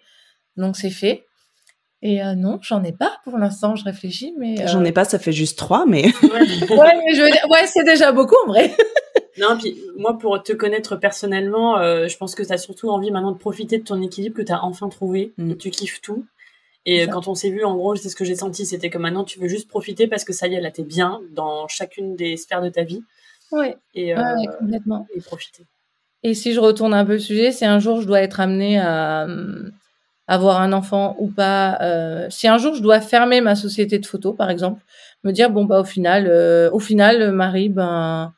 Donc 0.56 0.78
c'est 0.78 0.90
fait. 0.90 1.26
Et 2.02 2.24
euh, 2.24 2.36
non, 2.36 2.58
j'en 2.62 2.82
ai 2.86 2.94
pas 2.94 3.18
pour 3.26 3.38
l'instant, 3.38 3.76
je 3.76 3.84
réfléchis, 3.84 4.34
mais... 4.38 4.66
J'en 4.66 4.86
ai 4.86 4.94
pas, 4.94 5.04
ça 5.04 5.20
fait 5.20 5.34
juste 5.34 5.58
trois, 5.58 5.86
mais... 5.86 6.04
ouais, 6.24 6.30
mais 6.32 7.16
je 7.16 7.22
veux 7.22 7.30
dire, 7.30 7.46
ouais, 7.50 7.68
c'est 7.68 7.84
déjà 7.84 8.14
beaucoup 8.14 8.38
en 8.46 8.48
vrai. 8.48 8.74
non, 9.40 9.58
puis 9.58 9.78
moi, 9.98 10.18
pour 10.18 10.42
te 10.42 10.54
connaître 10.54 10.96
personnellement, 10.96 11.76
je 11.82 12.16
pense 12.16 12.34
que 12.34 12.44
tu 12.44 12.54
as 12.54 12.58
surtout 12.58 12.88
envie 12.88 13.12
maintenant 13.12 13.34
de 13.34 13.38
profiter 13.38 13.78
de 13.78 13.84
ton 13.84 14.02
équilibre 14.02 14.38
que 14.38 14.44
tu 14.44 14.54
as 14.54 14.64
enfin 14.64 14.88
trouvé, 14.88 15.34
mm. 15.38 15.58
tu 15.58 15.70
kiffes 15.70 16.00
tout. 16.00 16.26
Et 16.86 17.08
quand 17.08 17.28
on 17.28 17.36
s'est 17.36 17.50
vu, 17.50 17.66
en 17.66 17.76
gros, 17.76 17.98
c'est 17.98 18.08
ce 18.08 18.16
que 18.16 18.24
j'ai 18.24 18.38
senti, 18.38 18.66
c'était 18.66 18.90
que 18.90 18.98
maintenant 18.98 19.26
tu 19.26 19.38
veux 19.38 19.50
juste 19.50 19.68
profiter 19.68 20.08
parce 20.08 20.24
que 20.24 20.32
ça 20.32 20.48
y 20.48 20.56
est, 20.56 20.62
là 20.62 20.72
t'es 20.72 20.84
bien 20.84 21.20
dans 21.34 21.68
chacune 21.68 22.16
des 22.16 22.38
sphères 22.38 22.62
de 22.62 22.70
ta 22.70 22.84
vie. 22.84 23.04
Oui. 23.52 23.68
Et, 23.94 24.16
euh, 24.16 24.22
complètement. 24.60 25.08
Et 25.16 25.22
profiter. 25.22 25.66
Et 26.24 26.34
si 26.34 26.54
je 26.54 26.60
retourne 26.60 26.94
un 26.94 27.06
peu 27.06 27.14
le 27.14 27.20
sujet, 27.20 27.52
si 27.52 27.66
un 27.66 27.80
jour 27.80 28.02
je 28.02 28.08
dois 28.08 28.22
être 28.22 28.40
amenée 28.40 28.80
à 28.80 29.26
euh, 29.26 29.70
avoir 30.28 30.62
un 30.62 30.74
enfant 30.74 31.16
ou 31.20 31.30
pas, 31.30 31.78
euh, 31.82 32.28
si 32.30 32.48
un 32.48 32.58
jour 32.58 32.74
je 32.74 32.82
dois 32.82 33.00
fermer 33.00 33.40
ma 33.42 33.56
société 33.56 34.00
de 34.00 34.06
photos, 34.06 34.36
par 34.36 34.50
exemple, 34.50 34.82
me 35.24 35.32
dire 35.32 35.50
bon 35.50 35.66
bah 35.66 35.80
au 35.80 35.84
final, 35.84 36.30
au 36.74 36.80
final, 36.80 37.32
Marie, 37.32 37.70
ben 37.70 38.34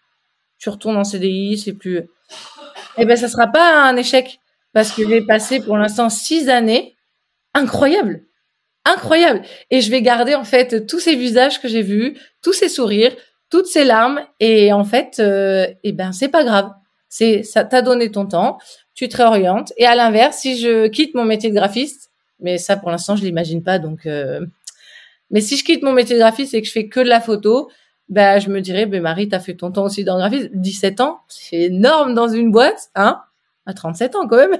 tu 0.57 0.69
retournes 0.69 0.97
en 0.97 1.03
CDI, 1.03 1.57
c'est 1.57 1.73
plus. 1.73 2.03
Eh 2.97 3.05
ben 3.05 3.15
ça 3.15 3.27
sera 3.29 3.47
pas 3.47 3.87
un 3.87 3.95
échec 3.95 4.39
parce 4.73 4.91
que 4.91 5.07
j'ai 5.07 5.21
passé 5.21 5.61
pour 5.61 5.77
l'instant 5.77 6.09
six 6.09 6.49
années 6.49 6.95
incroyables 7.53 8.23
incroyable. 8.85 9.41
Et 9.69 9.81
je 9.81 9.91
vais 9.91 10.01
garder 10.01 10.35
en 10.35 10.43
fait 10.43 10.85
tous 10.87 10.99
ces 10.99 11.15
visages 11.15 11.61
que 11.61 11.67
j'ai 11.67 11.81
vus, 11.81 12.17
tous 12.41 12.53
ces 12.53 12.69
sourires, 12.69 13.15
toutes 13.49 13.67
ces 13.67 13.83
larmes. 13.83 14.21
Et 14.39 14.71
en 14.73 14.83
fait, 14.83 15.17
euh, 15.19 15.67
eh 15.83 15.91
ben 15.91 16.11
c'est 16.11 16.29
pas 16.29 16.43
grave. 16.43 16.71
C'est 17.09 17.43
ça 17.43 17.63
t'a 17.63 17.81
donné 17.81 18.11
ton 18.11 18.25
temps, 18.25 18.59
tu 18.93 19.09
te 19.09 19.17
réorientes. 19.17 19.73
Et 19.77 19.85
à 19.85 19.95
l'inverse, 19.95 20.37
si 20.37 20.59
je 20.59 20.87
quitte 20.87 21.15
mon 21.15 21.25
métier 21.25 21.49
de 21.49 21.55
graphiste, 21.55 22.11
mais 22.39 22.57
ça 22.57 22.77
pour 22.77 22.91
l'instant 22.91 23.15
je 23.15 23.23
l'imagine 23.23 23.63
pas, 23.63 23.79
donc. 23.79 24.05
Euh, 24.05 24.45
mais 25.31 25.41
si 25.41 25.57
je 25.57 25.63
quitte 25.63 25.83
mon 25.83 25.93
métier 25.93 26.15
de 26.15 26.21
graphiste 26.21 26.53
et 26.53 26.61
que 26.61 26.67
je 26.67 26.71
fais 26.71 26.87
que 26.87 26.99
de 26.99 27.09
la 27.09 27.21
photo, 27.21 27.69
ben 28.09 28.39
je 28.39 28.49
me 28.49 28.61
dirais, 28.61 28.85
ben 28.87 29.01
Marie, 29.01 29.29
t'as 29.29 29.39
fait 29.39 29.55
ton 29.55 29.71
temps 29.71 29.85
aussi 29.85 30.03
dans 30.03 30.15
le 30.15 30.21
graphisme, 30.21 30.49
17 30.53 31.01
ans, 31.01 31.19
c'est 31.27 31.57
énorme 31.57 32.15
dans 32.15 32.27
une 32.27 32.51
boîte, 32.51 32.89
hein 32.95 33.21
à 33.69 33.73
37 33.73 34.15
ans 34.15 34.27
quand 34.27 34.37
même. 34.37 34.57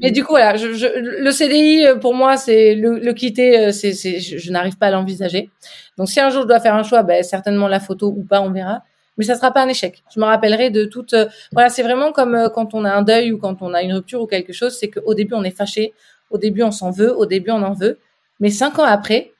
Mais 0.00 0.10
du 0.10 0.24
coup 0.24 0.32
voilà, 0.32 0.56
je, 0.56 0.72
je, 0.72 0.86
le 0.86 1.30
CDI 1.30 1.86
euh, 1.86 1.96
pour 1.96 2.14
moi 2.14 2.36
c'est 2.36 2.74
le, 2.74 2.98
le, 2.98 3.12
quitter, 3.12 3.58
euh, 3.58 3.72
c'est, 3.72 3.92
je, 3.92 4.38
je 4.38 4.50
n'arrive 4.50 4.76
pas 4.76 4.86
à 4.86 4.90
l'envisager. 4.90 5.50
Donc 5.98 6.08
si 6.08 6.20
un 6.20 6.30
jour 6.30 6.42
je 6.42 6.48
dois 6.48 6.60
faire 6.60 6.74
un 6.74 6.82
choix, 6.82 7.02
ben 7.02 7.22
certainement 7.22 7.68
la 7.68 7.80
photo 7.80 8.12
ou 8.16 8.24
pas, 8.24 8.40
on 8.40 8.50
verra. 8.50 8.82
Mais 9.18 9.24
ça 9.24 9.34
sera 9.34 9.50
pas 9.50 9.62
un 9.62 9.68
échec. 9.68 10.02
Je 10.14 10.20
me 10.20 10.26
rappellerai 10.26 10.68
de 10.70 10.84
toute. 10.84 11.14
Euh, 11.14 11.26
voilà, 11.52 11.70
c'est 11.70 11.82
vraiment 11.82 12.12
comme 12.12 12.50
quand 12.54 12.74
on 12.74 12.84
a 12.84 12.92
un 12.92 13.02
deuil 13.02 13.32
ou 13.32 13.38
quand 13.38 13.62
on 13.62 13.72
a 13.72 13.82
une 13.82 13.94
rupture 13.94 14.20
ou 14.20 14.26
quelque 14.26 14.52
chose, 14.52 14.76
c'est 14.78 14.88
qu'au 14.88 15.14
début 15.14 15.34
on 15.34 15.44
est 15.44 15.56
fâché, 15.56 15.94
au 16.30 16.38
début 16.38 16.62
on 16.62 16.72
s'en 16.72 16.90
veut, 16.90 17.14
au 17.16 17.26
début 17.26 17.50
on 17.50 17.62
en 17.62 17.72
veut, 17.72 17.98
mais 18.40 18.50
cinq 18.50 18.78
ans 18.78 18.84
après, 18.84 19.32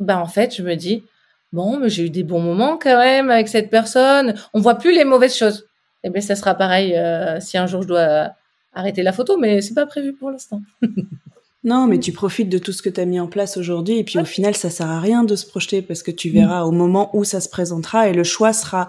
ben 0.00 0.18
en 0.18 0.26
fait 0.26 0.56
je 0.56 0.62
me 0.62 0.74
dis 0.74 1.04
bon, 1.52 1.78
mais 1.78 1.88
j'ai 1.88 2.04
eu 2.04 2.10
des 2.10 2.22
bons 2.22 2.40
moments 2.40 2.78
quand 2.80 2.98
même 2.98 3.30
avec 3.30 3.48
cette 3.48 3.70
personne. 3.70 4.34
On 4.54 4.60
voit 4.60 4.76
plus 4.76 4.92
les 4.92 5.04
mauvaises 5.04 5.36
choses 5.36 5.67
eh 6.04 6.10
bien, 6.10 6.20
ça 6.20 6.36
sera 6.36 6.54
pareil 6.54 6.94
euh, 6.94 7.40
si 7.40 7.58
un 7.58 7.66
jour 7.66 7.82
je 7.82 7.88
dois 7.88 8.30
arrêter 8.72 9.02
la 9.02 9.12
photo, 9.12 9.36
mais 9.36 9.60
c'est 9.60 9.74
pas 9.74 9.86
prévu 9.86 10.14
pour 10.14 10.30
l'instant. 10.30 10.60
non, 11.64 11.86
mais 11.86 11.98
tu 11.98 12.12
profites 12.12 12.48
de 12.48 12.58
tout 12.58 12.72
ce 12.72 12.82
que 12.82 12.88
tu 12.88 13.00
as 13.00 13.04
mis 13.04 13.20
en 13.20 13.26
place 13.26 13.56
aujourd'hui, 13.56 13.98
et 13.98 14.04
puis 14.04 14.18
au 14.18 14.24
final, 14.24 14.54
ça 14.54 14.70
sert 14.70 14.88
à 14.88 15.00
rien 15.00 15.24
de 15.24 15.34
se 15.36 15.46
projeter 15.46 15.82
parce 15.82 16.02
que 16.02 16.10
tu 16.10 16.30
verras 16.30 16.62
au 16.62 16.70
moment 16.70 17.10
où 17.16 17.24
ça 17.24 17.40
se 17.40 17.48
présentera 17.48 18.08
et 18.08 18.12
le 18.12 18.24
choix 18.24 18.52
sera 18.52 18.88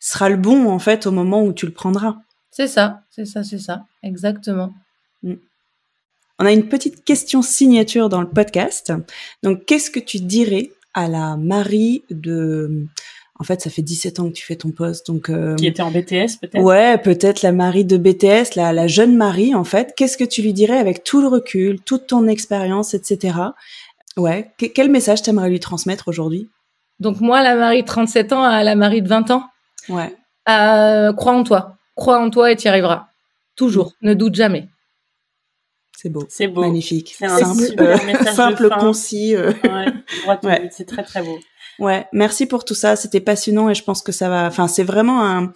sera 0.00 0.28
le 0.28 0.36
bon 0.36 0.68
en 0.68 0.78
fait 0.78 1.06
au 1.06 1.12
moment 1.12 1.42
où 1.42 1.54
tu 1.54 1.64
le 1.64 1.72
prendras. 1.72 2.16
C'est 2.50 2.68
ça, 2.68 3.00
c'est 3.10 3.24
ça, 3.24 3.42
c'est 3.42 3.58
ça, 3.58 3.84
exactement. 4.02 4.74
Mm. 5.22 5.34
On 6.38 6.46
a 6.46 6.52
une 6.52 6.68
petite 6.68 7.04
question 7.04 7.42
signature 7.42 8.08
dans 8.08 8.20
le 8.20 8.28
podcast. 8.28 8.92
Donc, 9.42 9.64
qu'est-ce 9.66 9.90
que 9.90 10.00
tu 10.00 10.18
dirais 10.18 10.70
à 10.92 11.08
la 11.08 11.36
Marie 11.36 12.04
de 12.10 12.86
en 13.40 13.44
fait, 13.44 13.60
ça 13.60 13.70
fait 13.70 13.82
17 13.82 14.20
ans 14.20 14.28
que 14.28 14.34
tu 14.34 14.46
fais 14.46 14.56
ton 14.56 14.70
poste, 14.70 15.08
donc 15.08 15.28
euh, 15.28 15.56
qui 15.56 15.66
était 15.66 15.82
en 15.82 15.90
BTS 15.90 16.38
peut-être? 16.40 16.60
Ouais, 16.60 16.98
peut-être 16.98 17.42
la 17.42 17.50
Marie 17.50 17.84
de 17.84 17.96
BTS, 17.96 18.54
la, 18.54 18.72
la 18.72 18.86
jeune 18.86 19.16
Marie 19.16 19.54
en 19.54 19.64
fait. 19.64 19.94
Qu'est-ce 19.96 20.16
que 20.16 20.24
tu 20.24 20.40
lui 20.40 20.52
dirais 20.52 20.78
avec 20.78 21.02
tout 21.02 21.20
le 21.20 21.26
recul, 21.26 21.80
toute 21.80 22.06
ton 22.06 22.28
expérience, 22.28 22.94
etc. 22.94 23.36
Ouais, 24.16 24.52
quel 24.74 24.90
message 24.90 25.22
t'aimerais 25.22 25.50
lui 25.50 25.58
transmettre 25.58 26.06
aujourd'hui? 26.06 26.48
Donc 27.00 27.20
moi, 27.20 27.42
la 27.42 27.56
Marie 27.56 27.82
de 27.82 27.86
37 27.88 28.32
ans 28.32 28.44
à 28.44 28.62
la 28.62 28.76
Marie 28.76 29.02
de 29.02 29.08
20 29.08 29.32
ans. 29.32 29.44
Ouais. 29.88 30.14
Euh, 30.48 31.12
crois 31.12 31.32
en 31.32 31.42
toi, 31.42 31.76
crois 31.96 32.20
en 32.20 32.30
toi 32.30 32.52
et 32.52 32.56
tu 32.56 32.66
y 32.66 32.68
arriveras. 32.68 33.08
Toujours, 33.56 33.94
ne 34.02 34.14
doute 34.14 34.36
jamais. 34.36 34.68
C'est 35.96 36.08
beau. 36.08 36.24
C'est 36.28 36.48
beau. 36.48 36.60
Magnifique. 36.60 37.16
C'est 37.18 37.28
simple, 37.28 38.24
simple 38.32 38.68
concis. 38.78 39.34
Euh. 39.34 39.52
Ouais, 40.42 40.68
c'est 40.70 40.86
très 40.86 41.02
très 41.02 41.22
beau. 41.22 41.38
Ouais, 41.78 42.06
merci 42.12 42.46
pour 42.46 42.64
tout 42.64 42.74
ça. 42.74 42.96
C'était 42.96 43.20
passionnant 43.20 43.68
et 43.70 43.74
je 43.74 43.82
pense 43.82 44.02
que 44.02 44.12
ça 44.12 44.28
va. 44.28 44.46
Enfin, 44.46 44.68
c'est 44.68 44.84
vraiment 44.84 45.24
un, 45.24 45.52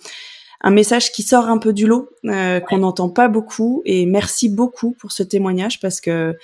un 0.61 0.71
message 0.71 1.13
qui 1.13 1.23
sort 1.23 1.49
un 1.49 1.59
peu 1.59 1.73
du 1.73 1.87
lot, 1.87 2.11
euh, 2.25 2.61
qu'on 2.61 2.79
n'entend 2.79 3.09
pas 3.09 3.29
beaucoup. 3.29 3.83
Et 3.85 4.07
merci 4.07 4.49
beaucoup 4.49 4.93
pour 4.93 5.13
ce 5.13 5.23
témoignage 5.23 5.81
parce 5.81 6.01
que 6.01 6.37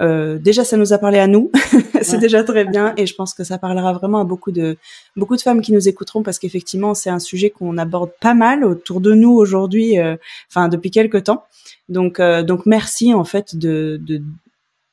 euh, 0.00 0.38
déjà 0.38 0.64
ça 0.64 0.76
nous 0.76 0.92
a 0.92 0.98
parlé 0.98 1.18
à 1.18 1.26
nous, 1.26 1.50
c'est 2.02 2.18
déjà 2.18 2.42
très 2.42 2.64
bien. 2.64 2.94
Et 2.96 3.06
je 3.06 3.14
pense 3.14 3.34
que 3.34 3.44
ça 3.44 3.58
parlera 3.58 3.92
vraiment 3.92 4.20
à 4.20 4.24
beaucoup 4.24 4.50
de 4.50 4.76
beaucoup 5.14 5.36
de 5.36 5.42
femmes 5.42 5.60
qui 5.60 5.72
nous 5.72 5.88
écouteront 5.88 6.22
parce 6.22 6.38
qu'effectivement 6.38 6.94
c'est 6.94 7.10
un 7.10 7.18
sujet 7.18 7.50
qu'on 7.50 7.76
aborde 7.78 8.10
pas 8.20 8.34
mal 8.34 8.64
autour 8.64 9.00
de 9.00 9.12
nous 9.12 9.32
aujourd'hui, 9.32 9.98
euh, 9.98 10.16
enfin 10.48 10.68
depuis 10.68 10.90
quelques 10.90 11.24
temps. 11.24 11.44
Donc 11.88 12.18
euh, 12.18 12.42
donc 12.42 12.66
merci 12.66 13.12
en 13.12 13.24
fait 13.24 13.56
de, 13.56 14.00
de 14.02 14.22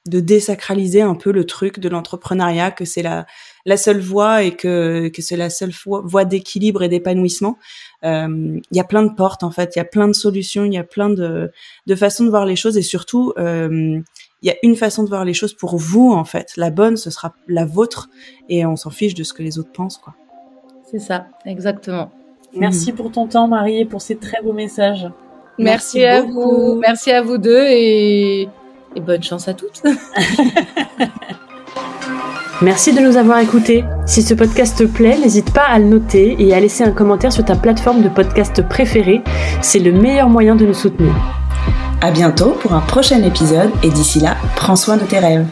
de 0.08 0.20
désacraliser 0.22 1.02
un 1.02 1.16
peu 1.16 1.32
le 1.32 1.46
truc 1.46 1.80
de 1.80 1.90
l'entrepreneuriat, 1.90 2.72
que 2.72 2.86
c'est 2.86 3.02
la, 3.02 3.26
la 3.68 3.78
seule 3.78 4.00
voie 4.00 4.44
et 4.44 4.56
que, 4.56 5.10
que 5.10 5.22
c'est 5.22 5.38
la 5.38 5.52
seule 5.52 5.74
voie 5.86 6.26
d'équilibre 6.26 6.82
et 6.84 6.88
d'épanouissement. 6.88 7.58
Il 8.02 8.62
y 8.72 8.80
a 8.80 8.84
plein 8.86 9.04
de 9.04 9.14
portes 9.14 9.44
en 9.44 9.52
fait, 9.52 9.76
il 9.76 9.80
y 9.80 9.82
a 9.82 9.86
plein 9.86 10.08
de 10.08 10.14
solutions, 10.14 10.64
il 10.64 10.74
y 10.74 10.78
a 10.78 10.84
plein 10.84 11.10
de, 11.10 11.52
de 11.86 11.96
façons 11.96 12.24
de 12.24 12.30
voir 12.30 12.46
les 12.46 12.56
choses 12.56 12.78
et 12.78 12.82
surtout 12.82 13.34
il 13.38 14.04
y 14.42 14.50
a 14.50 14.56
une 14.64 14.78
façon 14.78 15.04
de 15.04 15.10
voir 15.10 15.26
les 15.26 15.34
choses 15.34 15.54
pour 15.54 15.76
vous 15.76 16.14
en 16.14 16.24
fait. 16.24 16.54
La 16.56 16.70
bonne, 16.70 16.96
ce 16.96 17.12
sera 17.12 17.36
la 17.50 17.66
vôtre 17.66 18.10
et 18.48 18.66
on 18.66 18.78
s'en 18.78 18.90
fiche 18.90 19.14
de 19.14 19.24
ce 19.24 19.34
que 19.34 19.44
les 19.44 19.60
autres 19.60 19.74
pensent 19.74 19.98
quoi. 19.98 20.16
C'est 20.90 21.00
ça, 21.00 21.28
exactement. 21.46 22.12
Merci 22.56 22.94
pour 22.94 23.12
ton 23.12 23.28
temps, 23.28 23.50
Marie, 23.50 23.82
et 23.82 23.86
pour 23.86 24.02
ces 24.02 24.16
très 24.16 24.42
beaux 24.42 24.54
messages. 24.54 25.10
Merci, 25.58 26.06
à 26.06 26.22
vous. 26.22 26.76
Merci 26.80 27.12
à 27.12 27.22
vous 27.22 27.38
deux 27.38 27.66
et, 27.68 28.48
et 28.96 29.02
bonne 29.02 29.24
chance 29.24 29.50
à 29.50 29.54
toutes. 29.54 29.84
Merci 32.62 32.92
de 32.92 33.02
nous 33.02 33.18
avoir 33.18 33.38
écoutés. 33.40 33.86
Si 34.08 34.24
ce 34.24 34.34
podcast 34.34 34.80
te 34.80 34.84
plaît, 34.84 35.20
n'hésite 35.20 35.54
pas 35.54 35.66
à 35.66 35.78
le 35.78 35.86
noter 35.86 36.36
et 36.40 36.56
à 36.56 36.60
laisser 36.60 36.84
un 36.84 36.92
commentaire 36.92 37.32
sur 37.32 37.46
ta 37.46 37.56
plateforme 37.56 38.02
de 38.02 38.10
podcast 38.10 38.68
préférée. 38.68 39.22
C'est 39.62 39.78
le 39.78 39.92
meilleur 39.92 40.28
moyen 40.28 40.56
de 40.56 40.66
nous 40.66 40.74
soutenir. 40.74 41.14
À 42.02 42.10
bientôt 42.10 42.58
pour 42.60 42.74
un 42.74 42.80
prochain 42.80 43.22
épisode 43.22 43.70
et 43.84 43.90
d'ici 43.90 44.20
là, 44.20 44.38
prends 44.56 44.76
soin 44.76 44.98
de 44.98 45.04
tes 45.04 45.20
rêves. 45.20 45.46